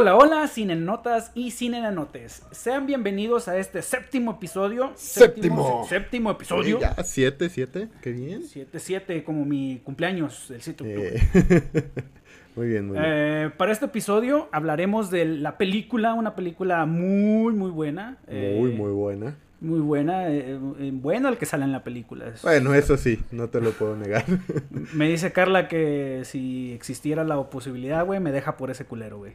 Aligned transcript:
Hola, 0.00 0.14
hola, 0.14 0.46
cinenotas 0.46 1.32
y 1.34 1.50
cinenanotes. 1.50 2.44
Sean 2.52 2.86
bienvenidos 2.86 3.48
a 3.48 3.58
este 3.58 3.82
séptimo 3.82 4.30
episodio. 4.30 4.92
Séptimo. 4.94 5.84
Séptimo 5.88 6.30
episodio. 6.30 6.76
Sí, 6.76 6.82
ya, 6.82 7.02
siete, 7.02 7.48
siete, 7.48 7.88
qué 8.00 8.12
bien. 8.12 8.42
7-7, 8.42 9.24
como 9.24 9.44
mi 9.44 9.80
cumpleaños 9.82 10.50
del 10.50 10.62
7 10.62 10.84
de 10.84 10.96
octubre. 10.96 11.20
Eh, 11.34 11.90
muy 12.54 12.68
bien, 12.68 12.86
muy 12.86 12.96
bien. 12.96 13.04
Eh, 13.08 13.50
para 13.56 13.72
este 13.72 13.86
episodio 13.86 14.48
hablaremos 14.52 15.10
de 15.10 15.24
la 15.24 15.58
película, 15.58 16.14
una 16.14 16.36
película 16.36 16.86
muy, 16.86 17.52
muy 17.54 17.72
buena. 17.72 18.18
eh, 18.28 18.56
muy, 18.56 18.70
muy 18.70 18.92
buena. 18.92 19.34
Muy 19.60 19.80
buena. 19.80 20.28
eh, 20.30 20.60
bueno 20.92 21.28
el 21.28 21.38
que 21.38 21.46
sale 21.46 21.64
en 21.64 21.72
la 21.72 21.82
película. 21.82 22.26
Bueno, 22.44 22.72
eso 22.72 22.96
sí, 22.96 23.18
no 23.32 23.48
te 23.48 23.60
lo 23.60 23.72
puedo 23.72 23.96
negar. 23.96 24.24
Me 24.94 25.08
dice 25.08 25.32
Carla 25.32 25.66
que 25.66 26.20
si 26.22 26.72
existiera 26.72 27.24
la 27.24 27.50
posibilidad, 27.50 28.06
güey, 28.06 28.20
me 28.20 28.30
deja 28.30 28.56
por 28.56 28.70
ese 28.70 28.84
culero, 28.84 29.18
güey. 29.18 29.32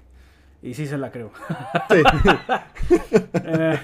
Y 0.63 0.73
sí 0.73 0.87
se 0.87 0.97
la 0.97 1.11
creo. 1.11 1.31
Sí. 1.89 2.01
Eh, 3.45 3.79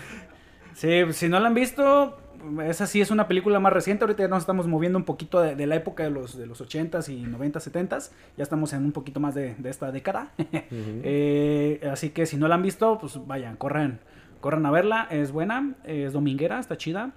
sí, 0.74 1.02
si 1.12 1.30
no 1.30 1.40
la 1.40 1.48
han 1.48 1.54
visto, 1.54 2.18
esa 2.66 2.88
sí 2.88 3.02
es 3.02 3.12
una 3.12 3.28
película 3.28 3.60
más 3.60 3.74
reciente. 3.74 4.04
Ahorita 4.06 4.24
ya 4.24 4.30
nos 4.30 4.40
estamos 4.40 4.68
moviendo 4.68 4.98
un 4.98 5.04
poquito 5.06 5.42
de, 5.42 5.56
de 5.56 5.68
la 5.68 5.76
época 5.76 6.04
de 6.04 6.10
los, 6.10 6.38
de 6.38 6.46
los 6.46 6.62
80s 6.62 7.10
y 7.10 7.24
90s, 7.26 7.72
70s. 7.72 8.12
Ya 8.38 8.44
estamos 8.44 8.74
en 8.74 8.86
un 8.86 8.92
poquito 8.92 9.20
más 9.20 9.36
de, 9.36 9.56
de 9.56 9.70
esta 9.70 9.92
década. 9.92 10.32
Eh, 10.72 11.88
así 11.92 12.10
que 12.12 12.26
si 12.26 12.38
no 12.38 12.48
la 12.48 12.56
han 12.56 12.62
visto, 12.64 12.98
pues 13.00 13.20
vayan, 13.28 13.56
corran, 13.58 14.00
corran 14.42 14.66
a 14.66 14.72
verla. 14.72 15.08
Es 15.10 15.32
buena, 15.32 15.76
es 15.84 16.14
dominguera, 16.14 16.60
está 16.60 16.78
chida. 16.78 17.12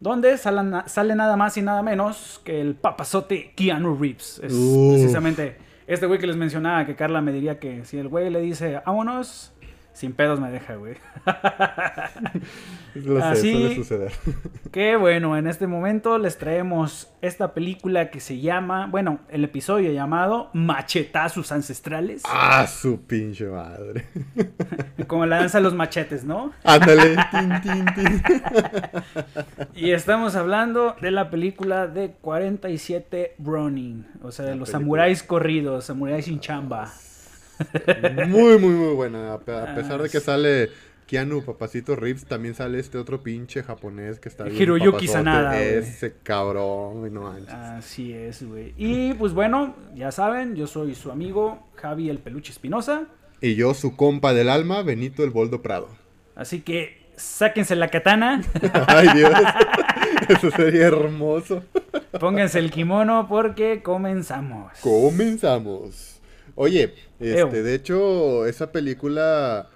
Donde 0.00 0.36
sale, 0.38 0.62
na- 0.64 0.88
sale 0.88 1.14
nada 1.14 1.36
más 1.36 1.56
y 1.56 1.62
nada 1.62 1.82
menos 1.82 2.40
que 2.44 2.60
el 2.60 2.74
papazote 2.74 3.52
Keanu 3.54 3.96
Reeves. 3.96 4.40
Es 4.42 4.52
Uf. 4.52 4.94
precisamente 4.94 5.56
este 5.86 6.06
güey 6.06 6.18
que 6.18 6.26
les 6.26 6.36
mencionaba, 6.36 6.86
que 6.86 6.94
Carla 6.94 7.20
me 7.20 7.32
diría 7.32 7.58
que 7.58 7.84
si 7.84 7.98
el 7.98 8.08
güey 8.08 8.30
le 8.30 8.40
dice, 8.40 8.80
vámonos, 8.86 9.52
sin 9.92 10.12
pedos 10.12 10.40
me 10.40 10.50
deja, 10.50 10.74
güey. 10.76 10.96
Lo 12.94 13.18
sé, 13.20 13.26
Así- 13.26 13.52
suele 13.52 13.74
suceder. 13.74 14.12
Qué 14.70 14.96
bueno, 14.96 15.36
en 15.36 15.46
este 15.46 15.66
momento 15.66 16.18
les 16.18 16.38
traemos 16.38 17.10
esta 17.20 17.54
película 17.54 18.10
que 18.10 18.20
se 18.20 18.40
llama, 18.40 18.86
bueno, 18.86 19.20
el 19.28 19.44
episodio 19.44 19.92
llamado 19.92 20.50
Machetazos 20.54 21.52
Ancestrales. 21.52 22.22
Ah, 22.26 22.66
su 22.66 23.02
pinche 23.02 23.46
madre. 23.46 24.06
Como 25.06 25.26
la 25.26 25.36
danza 25.40 25.58
de 25.58 25.64
los 25.64 25.74
machetes, 25.74 26.24
¿no? 26.24 26.52
Ándale. 26.64 27.16
tin, 27.30 27.60
tin, 27.62 27.84
tin. 27.94 28.22
Y 29.74 29.92
estamos 29.92 30.34
hablando 30.36 30.96
de 31.00 31.10
la 31.10 31.30
película 31.30 31.86
de 31.86 32.12
47 32.20 33.36
Ronin, 33.38 34.06
o 34.22 34.30
sea, 34.32 34.44
de 34.46 34.52
La 34.52 34.56
los 34.56 34.68
película. 34.68 34.80
samuráis 34.84 35.22
corridos, 35.22 35.84
samuráis 35.84 36.24
sin 36.26 36.40
chamba. 36.40 36.90
Muy, 38.28 38.58
muy, 38.58 38.70
muy 38.74 38.94
buena. 38.94 39.34
A, 39.34 39.38
pe- 39.40 39.54
a 39.56 39.74
pesar 39.74 40.00
de 40.02 40.08
que 40.08 40.20
sale 40.20 40.70
Keanu 41.06 41.44
Papacito 41.44 41.94
Reeves, 41.96 42.24
también 42.24 42.54
sale 42.54 42.78
este 42.78 42.96
otro 42.98 43.22
pinche 43.22 43.62
japonés 43.62 44.18
que 44.20 44.28
está 44.28 44.44
bien 44.44 44.60
Hiroyuki. 44.62 45.08
Sanada. 45.08 45.60
Ese 45.60 46.14
cabrón, 46.22 47.00
güey, 47.00 47.10
no 47.12 47.22
manches. 47.22 47.52
Así 47.52 48.12
es, 48.12 48.42
güey. 48.46 48.72
Y 48.76 49.14
pues 49.14 49.32
bueno, 49.34 49.74
ya 49.94 50.10
saben, 50.12 50.54
yo 50.56 50.66
soy 50.66 50.94
su 50.94 51.10
amigo 51.10 51.66
Javi 51.76 52.08
el 52.08 52.18
Peluche 52.18 52.52
Espinosa, 52.52 53.04
Y 53.40 53.54
yo, 53.56 53.74
su 53.74 53.96
compa 53.96 54.32
del 54.34 54.48
alma, 54.48 54.82
Benito 54.82 55.24
el 55.24 55.30
Boldo 55.30 55.60
Prado. 55.62 55.88
así 56.36 56.60
que 56.60 57.02
sáquense 57.16 57.76
la 57.76 57.88
katana, 57.88 58.40
Ay, 58.86 59.08
Dios. 59.14 59.32
Eso 60.28 60.50
sería 60.52 60.86
hermoso. 60.86 61.62
pónganse 62.20 62.58
el 62.60 62.70
kimono 62.70 63.26
porque 63.28 63.82
comenzamos. 63.82 64.72
Comenzamos. 64.80 66.20
Oye, 66.54 66.94
este, 67.20 67.62
de 67.62 67.74
hecho, 67.74 68.46
esa 68.46 68.72
película 68.72 69.68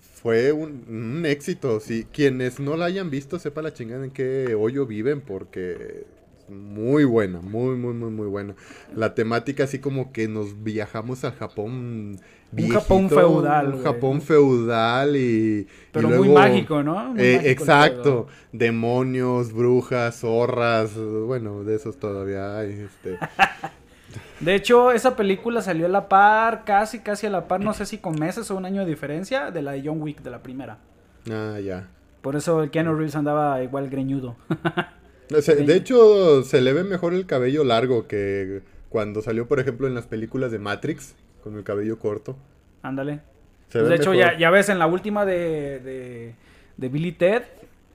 fue 0.00 0.52
un, 0.52 0.84
un 0.88 1.26
éxito. 1.26 1.80
Si 1.80 2.04
quienes 2.04 2.60
no 2.60 2.76
la 2.76 2.86
hayan 2.86 3.10
visto, 3.10 3.38
sepa 3.38 3.62
la 3.62 3.72
chingada 3.72 4.04
en 4.04 4.10
qué 4.10 4.54
hoyo 4.54 4.86
viven, 4.86 5.20
porque 5.20 6.06
es 6.42 6.50
muy 6.52 7.04
buena, 7.04 7.40
muy, 7.40 7.76
muy, 7.76 7.94
muy, 7.94 8.10
muy 8.10 8.26
buena. 8.26 8.54
La 8.94 9.14
temática 9.14 9.64
así 9.64 9.78
como 9.78 10.12
que 10.12 10.28
nos 10.28 10.62
viajamos 10.62 11.24
al 11.24 11.32
Japón. 11.32 12.18
viejito, 12.50 12.80
Japón 12.80 13.08
feudal, 13.08 13.74
Un. 13.74 13.82
Japón 13.82 14.22
feudal 14.22 15.16
y. 15.16 15.66
Pero 15.92 16.08
y 16.08 16.18
muy 16.18 16.28
mágico, 16.28 16.82
¿no? 16.82 17.10
Muy 17.10 17.22
eh, 17.22 17.36
mágico 17.36 17.50
exacto, 17.50 18.26
demonios, 18.52 19.52
brujas, 19.52 20.20
zorras, 20.20 20.96
bueno, 20.96 21.64
de 21.64 21.76
esos 21.76 21.96
todavía 21.98 22.58
hay. 22.58 22.72
Este. 22.72 23.18
De 24.42 24.54
hecho, 24.54 24.90
esa 24.92 25.14
película 25.16 25.62
salió 25.62 25.86
a 25.86 25.88
la 25.88 26.08
par, 26.08 26.64
casi, 26.64 26.98
casi 26.98 27.26
a 27.26 27.30
la 27.30 27.46
par, 27.48 27.60
no 27.60 27.72
sé 27.74 27.86
si 27.86 27.98
con 27.98 28.18
meses 28.18 28.50
o 28.50 28.56
un 28.56 28.64
año 28.64 28.80
de 28.84 28.90
diferencia, 28.90 29.50
de 29.50 29.62
la 29.62 29.72
de 29.72 29.82
John 29.84 30.02
Wick, 30.02 30.20
de 30.22 30.30
la 30.30 30.42
primera. 30.42 30.78
Ah, 31.30 31.58
ya. 31.60 31.88
Por 32.22 32.34
eso 32.36 32.62
el 32.62 32.70
Keanu 32.70 32.94
Reeves 32.94 33.14
andaba 33.16 33.62
igual 33.62 33.88
greñudo. 33.88 34.36
De 35.28 35.76
hecho, 35.76 36.42
se 36.42 36.60
le 36.60 36.72
ve 36.72 36.84
mejor 36.84 37.14
el 37.14 37.26
cabello 37.26 37.64
largo 37.64 38.06
que 38.06 38.62
cuando 38.88 39.22
salió, 39.22 39.46
por 39.48 39.60
ejemplo, 39.60 39.86
en 39.86 39.94
las 39.94 40.06
películas 40.06 40.50
de 40.52 40.58
Matrix, 40.58 41.14
con 41.42 41.56
el 41.56 41.64
cabello 41.64 41.98
corto. 41.98 42.36
Ándale. 42.82 43.20
Pues 43.72 43.88
de 43.88 43.94
hecho, 43.94 44.12
ya, 44.12 44.36
ya 44.36 44.50
ves 44.50 44.68
en 44.68 44.78
la 44.78 44.86
última 44.86 45.24
de, 45.24 45.80
de, 45.80 46.34
de 46.76 46.88
Billy 46.88 47.12
Ted. 47.12 47.42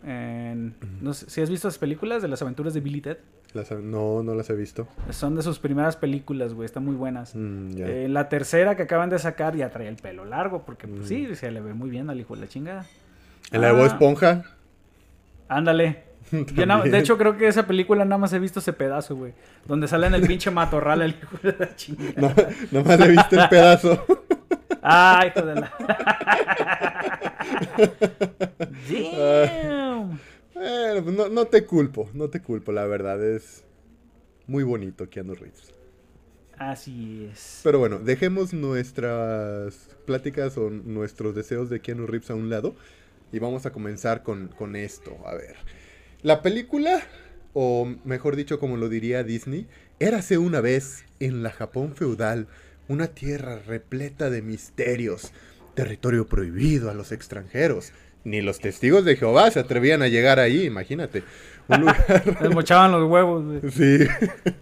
en- 0.04 0.76
no 1.02 1.14
sé 1.14 1.30
si 1.30 1.42
has 1.42 1.50
visto 1.50 1.68
las 1.68 1.78
películas 1.78 2.22
de 2.22 2.28
las 2.30 2.42
aventuras 2.42 2.74
de 2.74 2.80
Billy 2.80 3.02
Ted. 3.02 3.18
Las- 3.54 3.72
no, 3.72 4.24
no 4.24 4.36
las 4.36 4.50
he 4.50 4.56
visto. 4.56 4.88
Son 5.10 5.36
de 5.36 5.42
sus 5.42 5.60
primeras 5.60 5.96
películas, 5.96 6.54
güey. 6.54 6.66
Están 6.66 6.86
muy 6.86 6.96
buenas. 6.96 7.34
Mm. 7.36 7.72
Eh, 7.78 8.08
la 8.10 8.30
tercera 8.30 8.76
que 8.76 8.84
acaban 8.84 9.10
de 9.10 9.20
sacar 9.20 9.56
ya 9.56 9.70
trae 9.70 9.88
el 9.88 9.96
pelo 9.96 10.26
largo. 10.26 10.64
Porque, 10.64 10.88
pues 10.88 11.02
Mm. 11.02 11.06
sí, 11.06 11.36
se 11.36 11.52
le 11.52 11.62
ve 11.62 11.74
muy 11.74 11.90
bien 11.90 12.10
al 12.10 12.20
hijo 12.20 12.36
de 12.36 12.42
la 12.42 12.48
chingada. 12.48 12.86
en 13.52 13.62
la 13.62 13.68
de 13.68 13.74
Bob 13.74 13.84
Ah, 13.84 13.88
Esponja. 13.88 14.44
Ándale. 15.48 16.04
Yo 16.56 16.66
na- 16.66 16.82
de 16.84 17.00
hecho, 17.00 17.18
creo 17.18 17.38
que 17.38 17.48
esa 17.48 17.66
película 17.66 18.04
nada 18.04 18.18
más 18.18 18.34
he 18.34 18.40
visto 18.40 18.60
ese 18.60 18.74
pedazo, 18.74 19.16
güey. 19.16 19.34
Donde 19.66 19.88
sale 19.88 20.08
en 20.08 20.16
el 20.16 20.28
pinche 20.28 20.52
matorral 20.52 21.02
el 21.02 21.12
hijo 21.12 21.38
de 21.42 21.56
la 21.58 21.74
chingada. 21.76 22.12
No, 22.18 22.34
nomás 22.82 23.00
le 23.00 23.08
viste 23.08 23.36
el 23.38 23.48
pedazo. 23.50 24.06
Ah, 24.84 25.24
hijo 25.28 25.46
de 25.46 25.56
la. 25.56 25.72
Damn. 28.90 30.20
Pues 30.58 31.06
no, 31.06 31.30
no 31.30 31.46
te 31.46 31.66
culpo, 31.66 32.10
no 32.14 32.30
te 32.30 32.42
culpo, 32.42 32.72
la 32.72 32.86
verdad 32.86 33.24
es 33.24 33.64
muy 34.48 34.64
bonito 34.64 35.10
Keanu 35.10 35.36
Reeves. 35.36 35.74
Así 36.58 37.30
es. 37.32 37.62
Pero 37.64 37.78
bueno, 37.78 38.00
dejemos 38.00 38.54
nuestras 38.54 39.96
pláticas 40.06 40.58
o 40.58 40.72
nuestros 40.72 41.36
deseos 41.36 41.70
de 41.70 41.82
Keanu 41.82 42.08
Reeves 42.08 42.32
a 42.32 42.36
un 42.36 42.50
lado 42.50 42.76
y 43.32 43.40
vamos 43.40 43.66
a 43.68 43.72
comenzar 43.72 44.24
con, 44.24 44.48
con 44.48 44.76
esto. 44.76 45.18
A 45.26 45.36
ver, 45.36 45.58
la 46.24 46.42
película, 46.42 47.04
o 47.54 47.86
mejor 48.04 48.36
dicho 48.36 48.60
como 48.60 48.78
lo 48.78 48.90
diría 48.90 49.24
Disney, 49.24 49.68
érase 50.00 50.40
una 50.40 50.62
vez 50.62 51.06
en 51.20 51.44
la 51.44 51.52
Japón 51.52 51.96
feudal, 51.96 52.48
una 52.88 53.08
tierra 53.08 53.60
repleta 53.60 54.32
de 54.32 54.42
misterios, 54.42 55.32
territorio 55.76 56.26
prohibido 56.26 56.90
a 56.90 56.96
los 56.96 57.12
extranjeros. 57.12 57.92
Ni 58.28 58.42
los 58.42 58.60
testigos 58.60 59.06
de 59.06 59.16
Jehová 59.16 59.50
se 59.52 59.62
atrevían 59.62 60.02
a 60.02 60.10
llegar 60.10 60.38
ahí, 60.38 60.66
imagínate. 60.66 61.24
Un 61.70 61.80
lugar 61.80 62.38
Les 62.42 62.54
mochaban 62.54 62.92
los 62.92 63.10
huevos, 63.10 63.46
güey. 63.46 63.72
Sí. 63.72 64.06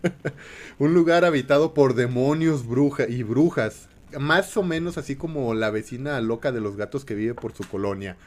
Un 0.78 0.94
lugar 0.94 1.26
habitado 1.26 1.74
por 1.74 1.96
demonios 1.96 2.68
bruja 2.68 3.10
y 3.10 3.24
brujas. 3.24 3.90
Más 4.20 4.56
o 4.56 4.62
menos 4.62 5.00
así 5.00 5.16
como 5.16 5.56
la 5.56 5.72
vecina 5.72 6.22
loca 6.22 6.52
de 6.52 6.62
los 6.62 6.78
gatos 6.78 7.06
que 7.06 7.16
vive 7.16 7.34
por 7.34 7.56
su 7.56 7.68
colonia. 7.68 8.18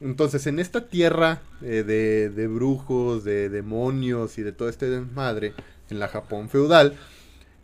Entonces, 0.00 0.46
en 0.46 0.60
esta 0.60 0.86
tierra 0.86 1.42
eh, 1.62 1.82
de, 1.84 2.30
de 2.30 2.46
brujos, 2.46 3.24
de 3.24 3.48
demonios 3.48 4.38
y 4.38 4.42
de 4.42 4.52
todo 4.52 4.68
este 4.68 4.88
desmadre, 4.88 5.52
en 5.90 5.98
la 5.98 6.06
Japón 6.06 6.48
feudal, 6.48 6.96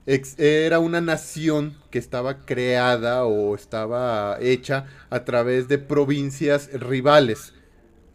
era 0.06 0.78
una 0.78 1.00
nación 1.00 1.74
que 1.90 1.98
estaba 1.98 2.38
creada 2.46 3.24
o 3.24 3.54
estaba 3.54 4.38
hecha 4.40 4.86
a 5.10 5.24
través 5.24 5.66
de 5.68 5.78
provincias 5.78 6.70
rivales, 6.72 7.54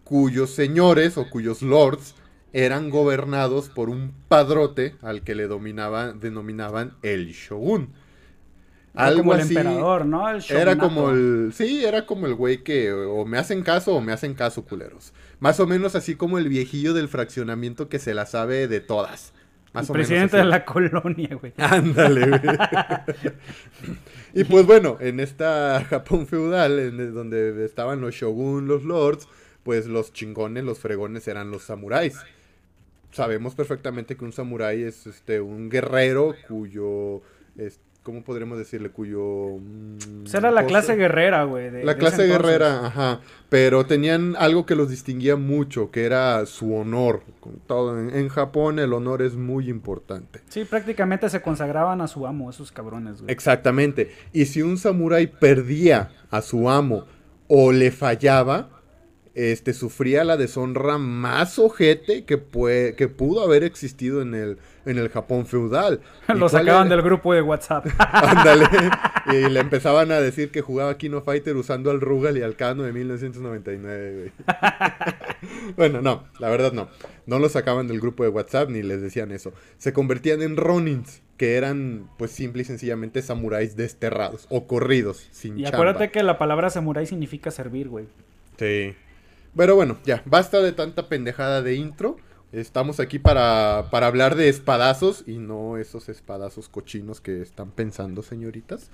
cuyos 0.04 0.52
señores 0.52 1.18
o 1.18 1.30
cuyos 1.30 1.62
lords 1.62 2.16
eran 2.54 2.90
gobernados 2.90 3.70
por 3.70 3.90
un 3.90 4.14
padrote 4.28 4.96
al 5.02 5.22
que 5.24 5.36
le 5.36 5.48
dominaban, 5.48 6.20
denominaban 6.20 6.96
el 7.02 7.28
shogun. 7.32 7.90
Era 8.94 9.14
como 9.14 9.34
el 9.34 9.42
así- 9.42 9.56
emperador, 9.56 10.06
¿no? 10.06 10.30
El 10.30 10.44
era 10.50 10.78
como 10.78 11.12
el. 11.12 11.52
Sí, 11.54 11.86
era 11.86 12.06
como 12.06 12.26
el 12.28 12.36
güey 12.36 12.62
que 12.62 12.92
o 12.92 13.26
me 13.26 13.38
hacen 13.38 13.64
caso 13.64 13.96
o 13.96 14.02
me 14.02 14.12
hacen 14.12 14.34
caso, 14.34 14.66
culeros. 14.66 15.14
Más 15.40 15.62
o 15.62 15.68
menos 15.68 15.96
así 15.96 16.16
como 16.16 16.38
el 16.38 16.50
viejillo 16.50 16.94
del 16.94 17.08
fraccionamiento 17.08 17.88
que 17.88 18.00
se 18.00 18.14
la 18.14 18.26
sabe 18.26 18.68
de 18.68 18.82
todas. 18.82 19.32
Más 19.74 19.86
El 19.86 19.92
o 19.92 19.94
menos 19.94 20.08
presidente 20.08 20.38
de 20.38 20.46
la 20.46 20.66
colonia, 20.66 21.36
güey. 21.40 21.54
Ándale, 21.58 22.28
güey. 22.28 22.42
y 24.34 24.44
pues 24.44 24.66
bueno, 24.66 24.98
en 25.00 25.20
esta 25.20 25.84
Japón 25.90 26.28
feudal, 26.28 26.80
en 26.80 27.14
donde 27.14 27.64
estaban 27.66 28.02
los 28.02 28.14
shogun, 28.16 28.68
los 28.68 28.84
lords, 28.84 29.28
pues 29.64 29.86
los 29.88 30.12
chingones, 30.14 30.64
los 30.64 30.80
fregones 30.80 31.28
eran 31.28 31.52
los 31.52 31.64
samuráis. 31.64 32.18
Sabemos 33.12 33.56
perfectamente 33.56 34.16
que 34.16 34.24
un 34.26 34.34
samurái 34.34 34.84
es 34.84 35.06
este 35.08 35.42
un 35.42 35.70
guerrero 35.70 36.34
cuyo 36.48 37.22
es- 37.58 37.80
¿cómo 38.04 38.24
podríamos 38.24 38.58
decirle? 38.58 38.90
Cuyo... 38.90 39.58
mm, 39.60 40.22
pues 40.24 40.34
era 40.34 40.52
la 40.52 40.66
clase 40.66 40.96
guerrera, 40.96 41.44
güey. 41.44 41.84
la 41.84 41.98
clase 41.98 42.26
guerrera, 42.26 42.88
ajá. 42.88 43.22
Pero 43.50 43.86
tenían 43.86 44.36
algo 44.38 44.66
que 44.66 44.76
los 44.76 44.90
distinguía 44.90 45.36
mucho, 45.36 45.92
que 45.92 46.06
era 46.06 46.46
su 46.46 46.74
honor. 46.74 47.24
todo. 47.68 48.00
En, 48.00 48.30
Japón 48.30 48.80
el 48.80 48.94
honor 48.94 49.22
es 49.22 49.36
muy 49.36 49.70
importante. 49.70 50.42
Sí, 50.50 50.66
prácticamente 50.66 51.30
se 51.30 51.42
consagraban 51.42 52.02
a 52.02 52.08
su 52.08 52.26
amo, 52.26 52.50
esos 52.50 52.72
cabrones, 52.72 53.22
güey. 53.22 53.32
Exactamente. 53.32 54.12
Y 54.32 54.46
si 54.46 54.62
un 54.62 54.78
samurái 54.78 55.28
perdía 55.28 56.12
a 56.30 56.42
su 56.42 56.70
amo 56.70 57.06
o 57.48 57.72
le 57.72 57.92
fallaba, 57.92 58.70
este, 59.34 59.74
sufría 59.74 60.24
la 60.24 60.38
deshonra 60.38 60.98
más 60.98 61.60
ojete 61.60 62.26
que, 62.26 62.42
que 62.98 63.08
pudo 63.08 63.44
haber 63.44 63.64
existido 63.64 64.22
en 64.22 64.34
el, 64.34 64.58
en 64.86 64.98
el 64.98 65.10
Japón 65.10 65.46
feudal. 65.46 66.02
Lo 66.28 66.50
sacaban 66.50 66.90
del 66.90 67.02
grupo 67.02 67.34
de 67.34 67.42
WhatsApp. 67.42 67.88
Ándale. 68.00 68.66
y 69.32 69.50
le 69.50 69.60
empezaban 69.60 70.12
a 70.12 70.20
decir 70.20 70.52
que 70.52 70.62
jugaba 70.62 70.98
Kino 70.98 71.22
Fighter 71.22 71.56
usando 71.56 71.92
al 71.92 72.02
Rugal 72.02 72.38
y 72.38 72.42
al 72.42 72.56
Kano 72.56 72.84
de 72.84 72.94
1999, 72.94 74.32
bueno, 75.76 76.02
no, 76.02 76.24
la 76.40 76.50
verdad 76.50 76.72
no. 76.72 76.90
No 77.26 77.40
lo 77.40 77.50
sacaban 77.50 77.88
del 77.88 78.00
grupo 78.00 78.24
de 78.24 78.30
WhatsApp 78.30 78.70
ni 78.70 78.82
les 78.82 79.02
decían 79.02 79.32
eso. 79.32 79.54
Se 79.78 79.94
convertían 79.94 80.42
en 80.42 80.58
Ronins, 80.58 81.22
que 81.38 81.56
eran, 81.56 82.10
pues, 82.18 82.32
simple 82.32 82.62
y 82.62 82.66
sencillamente 82.66 83.22
samuráis 83.22 83.76
desterrados 83.76 84.48
o 84.50 84.68
corridos, 84.68 85.28
sin 85.32 85.58
Y 85.58 85.66
acuérdate 85.66 86.12
que 86.12 86.24
la 86.24 86.38
palabra 86.38 86.70
samurái 86.70 87.06
significa 87.06 87.52
servir, 87.52 87.90
güey. 87.90 88.06
Sí. 88.58 88.96
Pero 89.56 89.76
bueno, 89.76 89.98
ya, 90.06 90.22
basta 90.26 90.62
de 90.62 90.72
tanta 90.72 91.10
pendejada 91.10 91.62
de 91.62 91.76
intro. 91.76 92.18
Estamos 92.52 93.00
aquí 93.00 93.18
para, 93.18 93.88
para 93.92 94.08
hablar 94.08 94.36
de 94.36 94.50
espadazos 94.50 95.24
y 95.26 95.38
no 95.38 95.78
esos 95.78 96.10
espadazos 96.10 96.68
cochinos 96.68 97.22
que 97.22 97.42
están 97.42 97.72
pensando, 97.72 98.24
señoritas. 98.24 98.90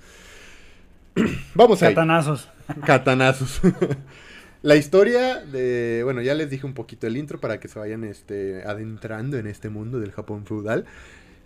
Vamos 1.54 1.82
a 1.82 1.88
Catanazos. 1.88 2.48
Catanazos. 2.86 3.60
La 4.62 4.76
historia 4.76 5.36
de. 5.44 6.02
Bueno, 6.04 6.20
ya 6.20 6.34
les 6.34 6.50
dije 6.50 6.66
un 6.66 6.74
poquito 6.74 7.06
el 7.06 7.16
intro 7.16 7.40
para 7.40 7.60
que 7.60 7.68
se 7.68 7.78
vayan 7.78 8.04
este, 8.04 8.62
adentrando 8.64 9.38
en 9.38 9.46
este 9.46 9.68
mundo 9.68 10.00
del 10.00 10.12
Japón 10.12 10.46
feudal. 10.46 10.84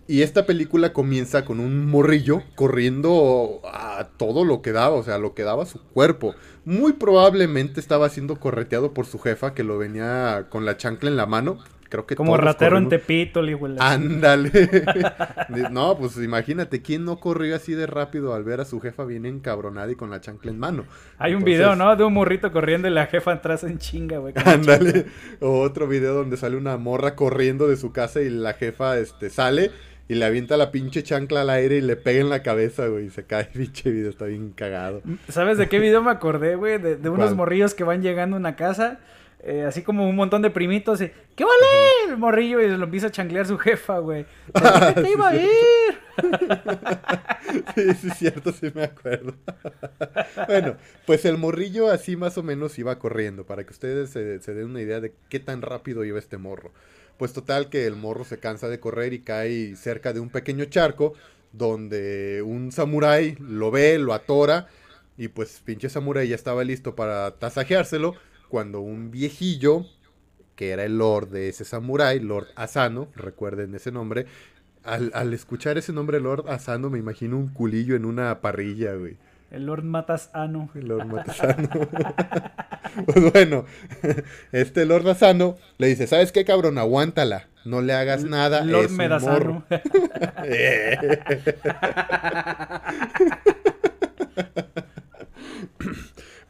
Y 0.07 0.21
esta 0.21 0.45
película 0.45 0.93
comienza 0.93 1.45
con 1.45 1.59
un 1.59 1.85
morrillo 1.89 2.43
corriendo 2.55 3.61
a 3.63 4.09
todo 4.17 4.43
lo 4.43 4.61
que 4.61 4.73
daba, 4.73 4.95
o 4.95 5.03
sea, 5.03 5.17
lo 5.17 5.33
que 5.33 5.43
daba 5.43 5.65
su 5.65 5.79
cuerpo. 5.79 6.35
Muy 6.65 6.93
probablemente 6.93 7.79
estaba 7.79 8.09
siendo 8.09 8.39
correteado 8.39 8.93
por 8.93 9.05
su 9.05 9.17
jefa 9.19 9.53
que 9.53 9.63
lo 9.63 9.77
venía 9.77 10.47
con 10.49 10.65
la 10.65 10.75
chancla 10.75 11.09
en 11.09 11.15
la 11.15 11.25
mano. 11.25 11.59
Creo 11.93 12.07
que 12.07 12.15
Como 12.15 12.37
ratero 12.37 12.79
en 12.79 12.89
Tepito, 12.89 13.43
Ándale. 13.77 14.49
no, 15.69 15.95
pues 15.95 16.17
imagínate, 16.17 16.81
¿quién 16.81 17.05
no 17.05 17.19
corrió 17.19 17.55
así 17.55 17.75
de 17.75 17.85
rápido 17.85 18.33
al 18.33 18.43
ver 18.43 18.61
a 18.61 18.65
su 18.65 18.79
jefa 18.79 19.05
bien 19.05 19.27
encabronada 19.27 19.91
y 19.91 19.95
con 19.95 20.09
la 20.09 20.19
chancla 20.19 20.49
en 20.49 20.57
mano? 20.57 20.85
Hay 21.19 21.35
un 21.35 21.43
video, 21.43 21.75
¿no? 21.75 21.95
De 21.95 22.03
un 22.03 22.13
morrito 22.13 22.51
corriendo 22.51 22.87
y 22.87 22.91
la 22.91 23.05
jefa 23.05 23.33
atrás 23.33 23.63
en 23.63 23.77
chinga, 23.77 24.17
güey. 24.17 24.33
Ándale. 24.43 25.05
O 25.39 25.59
otro 25.59 25.87
video 25.87 26.15
donde 26.15 26.35
sale 26.35 26.57
una 26.57 26.77
morra 26.77 27.13
corriendo 27.15 27.67
de 27.67 27.77
su 27.77 27.91
casa 27.91 28.21
y 28.21 28.29
la 28.31 28.53
jefa 28.53 28.97
este, 28.97 29.29
sale 29.29 29.69
y 30.07 30.15
le 30.15 30.25
avienta 30.25 30.57
la 30.57 30.71
pinche 30.71 31.03
chancla 31.03 31.41
al 31.41 31.49
aire 31.49 31.77
y 31.77 31.81
le 31.81 31.95
pega 31.95 32.21
en 32.21 32.29
la 32.29 32.41
cabeza, 32.43 32.87
güey. 32.87 33.05
Y 33.05 33.09
se 33.09 33.25
cae, 33.25 33.45
pinche 33.53 33.91
video, 33.91 34.09
está 34.09 34.25
bien 34.25 34.51
cagado. 34.51 35.01
¿Sabes 35.29 35.57
de 35.57 35.69
qué 35.69 35.79
video 35.79 36.01
me 36.01 36.11
acordé, 36.11 36.55
güey? 36.55 36.79
De, 36.79 37.09
unos 37.09 37.35
morrillos 37.35 37.73
que 37.73 37.83
van 37.83 38.01
llegando 38.01 38.35
a 38.35 38.39
una 38.39 38.55
casa, 38.55 38.99
eh, 39.45 39.65
así 39.67 39.81
como 39.81 40.07
un 40.07 40.15
montón 40.15 40.41
de 40.41 40.49
primitos, 40.49 41.01
y 41.01 41.11
¿qué 41.35 41.43
vale? 41.43 42.11
El 42.13 42.17
morrillo 42.17 42.61
y 42.61 42.69
lo 42.69 42.85
empieza 42.85 43.07
a 43.07 43.11
chanclear 43.11 43.45
su 43.45 43.57
jefa, 43.57 43.99
güey. 43.99 44.25
¡Te 44.95 45.09
iba 45.11 45.27
a 45.27 45.35
ir! 45.35 45.49
sí, 47.75 47.93
sí, 47.93 48.07
es 48.07 48.17
cierto, 48.17 48.53
sí 48.53 48.71
me 48.73 48.83
acuerdo. 48.83 49.33
bueno, 50.47 50.77
pues 51.05 51.25
el 51.25 51.37
morrillo 51.37 51.91
así 51.91 52.15
más 52.15 52.37
o 52.37 52.43
menos 52.43 52.79
iba 52.79 52.97
corriendo, 52.99 53.45
para 53.45 53.65
que 53.65 53.71
ustedes 53.71 54.11
se, 54.11 54.39
se 54.39 54.53
den 54.53 54.65
una 54.69 54.81
idea 54.81 55.01
de 55.01 55.13
qué 55.27 55.41
tan 55.41 55.61
rápido 55.61 56.05
iba 56.05 56.19
este 56.19 56.37
morro. 56.37 56.71
Pues 57.17 57.33
total 57.33 57.69
que 57.69 57.85
el 57.85 57.97
morro 57.97 58.23
se 58.23 58.39
cansa 58.39 58.69
de 58.69 58.79
correr 58.79 59.11
y 59.11 59.19
cae 59.19 59.75
cerca 59.75 60.13
de 60.13 60.21
un 60.21 60.29
pequeño 60.29 60.65
charco 60.65 61.13
donde 61.51 62.41
un 62.41 62.71
samurái 62.71 63.35
lo 63.39 63.71
ve, 63.71 63.99
lo 63.99 64.13
atora 64.13 64.67
y 65.17 65.27
pues 65.27 65.61
pinche 65.63 65.89
samurái 65.89 66.29
ya 66.29 66.35
estaba 66.35 66.63
listo 66.63 66.95
para 66.95 67.31
tasajeárselo 67.31 68.15
cuando 68.53 68.81
un 68.81 69.09
viejillo 69.09 69.87
que 70.55 70.69
era 70.69 70.83
el 70.83 70.99
lord 70.99 71.29
de 71.29 71.49
ese 71.49 71.65
samurái, 71.65 72.19
Lord 72.19 72.49
Asano, 72.55 73.07
recuerden 73.15 73.73
ese 73.73 73.91
nombre, 73.91 74.27
al, 74.83 75.09
al, 75.15 75.33
escuchar 75.33 75.79
ese 75.79 75.91
nombre 75.91 76.19
Lord 76.19 76.47
Asano 76.47 76.91
me 76.91 76.99
imagino 76.99 77.35
un 77.35 77.47
culillo 77.47 77.95
en 77.95 78.05
una 78.05 78.41
parrilla, 78.41 78.93
güey. 78.93 79.17
El 79.49 79.65
Lord 79.65 79.85
Matasano. 79.85 80.69
El 80.75 80.87
Lord 80.87 81.07
Matasano. 81.07 81.67
pues 83.07 83.31
bueno, 83.31 83.65
este 84.51 84.85
Lord 84.85 85.09
Asano 85.09 85.57
le 85.79 85.87
dice, 85.87 86.05
¿sabes 86.05 86.31
qué, 86.31 86.45
cabrón? 86.45 86.77
Aguántala. 86.77 87.47
No 87.65 87.81
le 87.81 87.93
hagas 87.93 88.23
nada. 88.23 88.63
Lord 88.63 88.91
Medasano. 88.91 89.65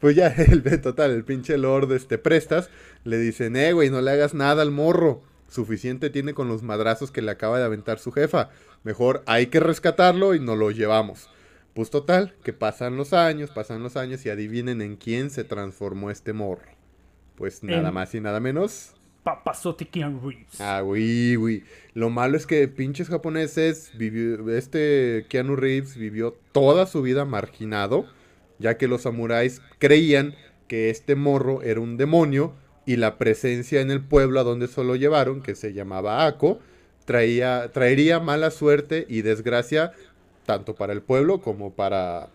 pues 0.03 0.17
ya, 0.17 0.27
el 0.38 0.81
total, 0.81 1.11
el 1.11 1.23
pinche 1.23 1.57
Lord 1.57 1.89
este 1.94 2.17
prestas, 2.17 2.69
le 3.05 3.17
dicen, 3.17 3.55
eh, 3.55 3.71
güey, 3.71 3.89
no 3.89 4.01
le 4.01 4.11
hagas 4.11 4.33
nada 4.33 4.61
al 4.61 4.69
morro. 4.69 5.21
Suficiente 5.47 6.09
tiene 6.09 6.33
con 6.33 6.50
los 6.50 6.61
madrazos 6.61 7.09
que 7.09 7.21
le 7.21 7.31
acaba 7.31 7.57
de 7.57 7.63
aventar 7.63 8.00
su 8.00 8.11
jefa. 8.11 8.50
Mejor 8.83 9.23
hay 9.27 9.45
que 9.47 9.61
rescatarlo 9.61 10.35
y 10.35 10.41
nos 10.41 10.57
lo 10.57 10.71
llevamos. 10.71 11.29
Pues 11.73 11.89
total, 11.89 12.35
que 12.44 12.51
pasan 12.51 12.97
los 12.97 13.13
años, 13.13 13.51
pasan 13.51 13.81
los 13.81 13.95
años 13.95 14.25
y 14.25 14.29
adivinen 14.29 14.81
en 14.81 14.97
quién 14.97 15.29
se 15.29 15.45
transformó 15.45 16.11
este 16.11 16.33
morro. 16.33 16.67
Pues 17.35 17.63
nada 17.63 17.89
más 17.94 18.13
y 18.13 18.19
nada 18.19 18.41
menos. 18.41 18.95
Papazote 19.23 19.85
Keanu 19.85 20.19
Reeves. 20.19 20.59
Ah, 20.59 20.81
güey, 20.81 21.35
güey. 21.35 21.63
Lo 21.94 22.09
malo 22.09 22.35
es 22.35 22.45
que 22.45 22.67
pinches 22.67 23.07
japoneses, 23.07 23.94
vivió, 23.97 24.53
este 24.53 25.27
Keanu 25.29 25.55
Reeves 25.55 25.95
vivió 25.95 26.38
toda 26.51 26.88
su 26.88 27.01
vida 27.01 27.24
marginado, 27.24 28.05
ya 28.63 28.77
que 28.77 28.88
los 28.88 29.01
samuráis 29.03 29.62
creían 29.77 30.34
que 30.67 30.89
este 30.89 31.15
morro 31.15 31.62
era 31.62 31.82
un 31.82 31.98
demonio 31.98 32.53
y 32.86 32.96
la 32.96 33.17
presencia 33.17 33.82
en 33.82 33.91
el 33.91 34.01
pueblo 34.01 34.39
a 34.39 34.43
donde 34.43 34.67
se 34.67 34.84
lo 34.84 34.96
llevaron, 34.96 35.41
que 35.41 35.53
se 35.53 35.74
llamaba 35.74 36.25
Ako, 36.25 36.60
traía, 37.05 37.72
traería 37.72 38.20
mala 38.20 38.50
suerte 38.51 39.05
y 39.10 39.22
desgracia 39.22 39.91
tanto 40.46 40.75
para 40.75 40.93
el 40.93 41.01
pueblo 41.01 41.41
como 41.41 41.74
para 41.74 42.29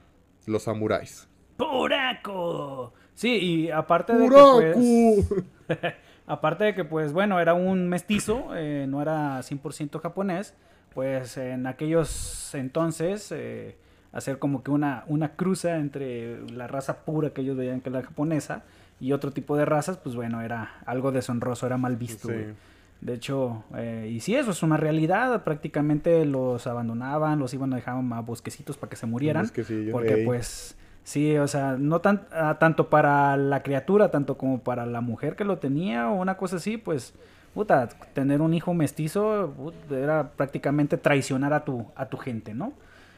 los 0.46 0.62
samuráis. 0.64 1.26
¡Puraco! 1.56 2.92
Sí, 3.14 3.36
y 3.36 3.70
aparte 3.70 4.12
de 4.12 4.28
que 4.28 4.74
pues, 4.76 5.78
aparte 6.26 6.64
de 6.64 6.74
que 6.74 6.84
pues 6.84 7.12
bueno, 7.12 7.40
era 7.40 7.54
un 7.54 7.88
mestizo, 7.88 8.54
eh, 8.54 8.86
no 8.86 9.00
era 9.00 9.40
100% 9.40 9.98
japonés, 10.00 10.54
pues 10.94 11.38
en 11.38 11.66
aquellos 11.66 12.54
entonces 12.54 13.32
eh, 13.32 13.76
hacer 14.12 14.38
como 14.38 14.62
que 14.62 14.70
una, 14.70 15.04
una 15.06 15.32
cruza 15.32 15.76
entre 15.76 16.40
la 16.50 16.66
raza 16.66 17.04
pura 17.04 17.30
que 17.30 17.42
ellos 17.42 17.56
veían 17.56 17.80
que 17.80 17.90
era 17.90 18.00
la 18.00 18.06
japonesa 18.06 18.62
y 19.00 19.12
otro 19.12 19.30
tipo 19.30 19.56
de 19.56 19.64
razas, 19.64 19.96
pues 19.96 20.16
bueno, 20.16 20.40
era 20.40 20.80
algo 20.86 21.12
deshonroso, 21.12 21.66
era 21.66 21.76
mal 21.76 21.96
visto. 21.96 22.28
De 23.00 23.14
hecho, 23.14 23.62
eh, 23.76 24.10
y 24.12 24.20
sí, 24.20 24.34
eso 24.34 24.50
es 24.50 24.62
una 24.62 24.76
realidad. 24.76 25.44
Prácticamente 25.44 26.24
los 26.24 26.66
abandonaban, 26.66 27.38
los 27.38 27.54
iban 27.54 27.72
a 27.72 27.76
dejar 27.76 27.94
a 27.96 28.20
bosquecitos 28.20 28.76
para 28.76 28.90
que 28.90 28.96
se 28.96 29.06
murieran. 29.06 29.48
porque 29.92 30.22
pues, 30.24 30.76
sí, 31.04 31.36
o 31.36 31.46
sea, 31.46 31.76
no 31.78 32.00
tan, 32.00 32.26
ah, 32.32 32.56
tanto 32.58 32.90
para 32.90 33.36
la 33.36 33.62
criatura, 33.62 34.10
tanto 34.10 34.36
como 34.36 34.60
para 34.60 34.84
la 34.84 35.00
mujer 35.00 35.36
que 35.36 35.44
lo 35.44 35.58
tenía 35.58 36.08
o 36.08 36.20
una 36.20 36.36
cosa 36.36 36.56
así, 36.56 36.76
pues, 36.76 37.14
puta, 37.54 37.88
tener 38.14 38.40
un 38.40 38.52
hijo 38.52 38.74
mestizo 38.74 39.72
era 39.92 40.32
prácticamente 40.32 40.96
traicionar 40.96 41.52
a 41.52 41.64
tu, 41.64 41.86
a 41.94 42.06
tu 42.06 42.16
gente, 42.16 42.52
¿no? 42.52 42.72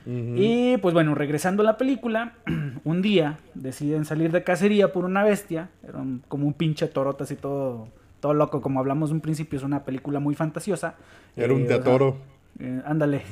Y 0.07 0.79
pues 0.79 0.95
bueno, 0.95 1.15
regresando 1.15 1.63
a 1.63 1.67
la 1.67 1.77
película, 1.77 2.35
un 2.85 3.03
día 3.03 3.39
deciden 3.55 4.05
salir 4.05 4.33
de 4.33 4.43
cacería 4.43 4.93
por 4.93 5.05
una 5.05 5.23
bestia, 5.25 5.71
era 5.87 6.03
como 6.29 6.47
un 6.47 6.55
pinche 6.55 6.87
torota 6.87 7.25
así 7.25 7.37
todo 7.37 7.89
todo 8.21 8.35
loco, 8.35 8.61
como 8.61 8.81
hablamos 8.81 9.11
en 9.11 9.17
un 9.17 9.21
principio, 9.21 9.59
es 9.59 9.65
una 9.65 9.85
película 9.85 10.21
muy 10.21 10.35
fantasiosa. 10.35 10.95
Era 11.37 11.53
un 11.53 11.63
eh, 11.63 11.67
teatoro. 11.67 12.19
Eh, 12.59 12.83
ándale. 12.85 13.23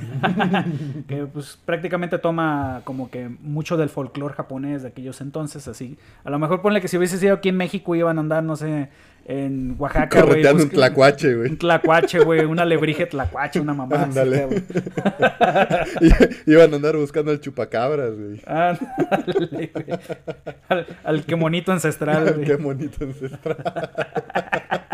que 1.08 1.26
pues 1.26 1.58
prácticamente 1.64 2.18
toma 2.18 2.82
como 2.84 3.10
que 3.10 3.28
mucho 3.28 3.76
del 3.76 3.88
folclore 3.88 4.34
japonés 4.34 4.82
de 4.82 4.88
aquellos 4.88 5.20
entonces, 5.20 5.68
así. 5.68 5.98
A 6.24 6.30
lo 6.30 6.38
mejor 6.38 6.62
ponle 6.62 6.80
que 6.80 6.88
si 6.88 6.96
hubiese 6.96 7.18
sido 7.18 7.34
aquí 7.34 7.50
en 7.50 7.56
México 7.56 7.94
iban 7.94 8.16
a 8.18 8.20
andar, 8.20 8.42
no 8.42 8.56
sé, 8.56 8.88
en 9.26 9.76
Oaxaca, 9.78 10.22
güey. 10.22 10.46
un 10.46 10.70
tlacuache, 10.70 11.34
güey. 11.34 11.50
Un 11.50 11.58
tlacuache, 11.58 12.20
güey. 12.20 12.46
Una 12.46 12.64
lebrige 12.64 13.04
tlacuache, 13.04 13.60
una 13.60 13.74
mamá. 13.74 14.04
Ándale. 14.04 14.48
iban 16.46 16.72
a 16.72 16.76
andar 16.76 16.96
buscando 16.96 17.30
al 17.30 17.40
chupacabras, 17.40 18.14
güey. 18.16 18.40
Ándale, 18.46 19.70
güey. 19.74 19.98
Al, 20.68 20.86
al 21.04 21.24
que 21.26 21.36
monito 21.36 21.72
ancestral, 21.72 22.32
güey. 22.32 22.46
Qué 22.46 22.56
monito 22.56 23.04
ancestral. 23.04 23.56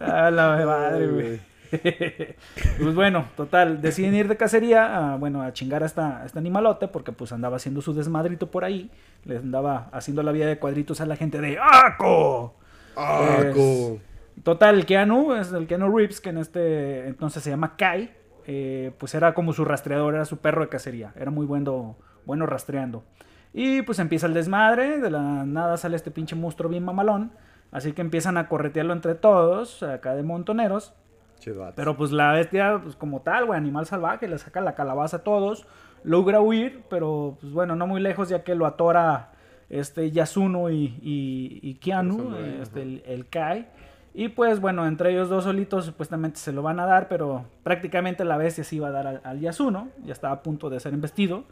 A 0.00 0.30
la 0.30 0.64
madre, 0.66 1.06
güey. 1.06 1.40
pues 2.78 2.94
bueno, 2.94 3.26
total, 3.36 3.80
deciden 3.80 4.14
ir 4.14 4.28
de 4.28 4.36
cacería 4.36 5.12
a, 5.12 5.16
bueno, 5.16 5.42
a 5.42 5.52
chingar 5.52 5.82
a, 5.82 5.86
esta, 5.86 6.22
a 6.22 6.26
este 6.26 6.38
animalote 6.38 6.88
porque 6.88 7.12
pues 7.12 7.32
andaba 7.32 7.56
haciendo 7.56 7.80
su 7.80 7.94
desmadrito 7.94 8.50
por 8.50 8.64
ahí. 8.64 8.90
Les 9.24 9.42
andaba 9.42 9.88
haciendo 9.92 10.22
la 10.22 10.32
vida 10.32 10.46
de 10.46 10.58
cuadritos 10.58 11.00
a 11.00 11.06
la 11.06 11.16
gente 11.16 11.40
de 11.40 11.58
¡Aco! 11.58 12.54
¡Aco! 12.96 13.98
Pues, 14.34 14.44
total, 14.44 14.76
el 14.76 14.86
Keanu, 14.86 15.34
es 15.34 15.52
el 15.52 15.66
Keanu 15.66 15.94
Reeves, 15.96 16.20
que 16.20 16.30
en 16.30 16.38
este 16.38 17.06
entonces 17.06 17.42
se 17.42 17.50
llama 17.50 17.76
Kai, 17.76 18.12
eh, 18.46 18.92
pues 18.98 19.14
era 19.14 19.34
como 19.34 19.52
su 19.52 19.64
rastreador, 19.64 20.14
era 20.14 20.24
su 20.24 20.38
perro 20.38 20.62
de 20.62 20.68
cacería. 20.68 21.12
Era 21.16 21.30
muy 21.30 21.46
bueno, 21.46 21.96
bueno 22.24 22.46
rastreando. 22.46 23.04
Y 23.52 23.82
pues 23.82 23.98
empieza 23.98 24.26
el 24.26 24.34
desmadre, 24.34 24.98
de 24.98 25.10
la 25.10 25.44
nada 25.44 25.76
sale 25.76 25.96
este 25.96 26.10
pinche 26.10 26.36
monstruo 26.36 26.70
bien 26.70 26.84
mamalón. 26.84 27.32
Así 27.70 27.92
que 27.92 28.00
empiezan 28.00 28.36
a 28.38 28.48
corretearlo 28.48 28.92
entre 28.92 29.14
todos, 29.14 29.82
acá 29.82 30.14
de 30.14 30.22
montoneros. 30.22 30.94
Pero 31.76 31.96
pues 31.96 32.12
la 32.12 32.32
bestia, 32.32 32.80
pues 32.82 32.96
como 32.96 33.20
tal, 33.20 33.46
güey, 33.46 33.58
animal 33.58 33.86
salvaje, 33.86 34.28
le 34.28 34.38
saca 34.38 34.60
la 34.60 34.74
calabaza 34.74 35.18
a 35.18 35.24
todos. 35.24 35.66
Logra 36.04 36.40
huir, 36.40 36.82
pero 36.88 37.36
pues 37.40 37.52
bueno, 37.52 37.76
no 37.76 37.86
muy 37.86 38.00
lejos 38.00 38.28
ya 38.28 38.44
que 38.44 38.54
lo 38.54 38.66
atora 38.66 39.32
este 39.68 40.10
Yasuno 40.10 40.70
y, 40.70 40.98
y, 41.02 41.74
Keanu, 41.74 42.34
este, 42.62 42.82
el, 42.82 43.02
el, 43.06 43.28
Kai. 43.28 43.66
Y 44.14 44.28
pues 44.28 44.60
bueno, 44.60 44.86
entre 44.86 45.10
ellos 45.10 45.28
dos 45.28 45.44
solitos 45.44 45.84
supuestamente 45.84 46.38
se 46.38 46.52
lo 46.52 46.62
van 46.62 46.80
a 46.80 46.86
dar, 46.86 47.08
pero 47.08 47.44
prácticamente 47.62 48.24
la 48.24 48.36
bestia 48.36 48.64
se 48.64 48.76
iba 48.76 48.88
a 48.88 48.90
dar 48.90 49.20
al, 49.22 49.40
Yasuno, 49.40 49.88
ya 50.04 50.12
estaba 50.12 50.34
a 50.34 50.42
punto 50.42 50.70
de 50.70 50.80
ser 50.80 50.94
embestido. 50.94 51.44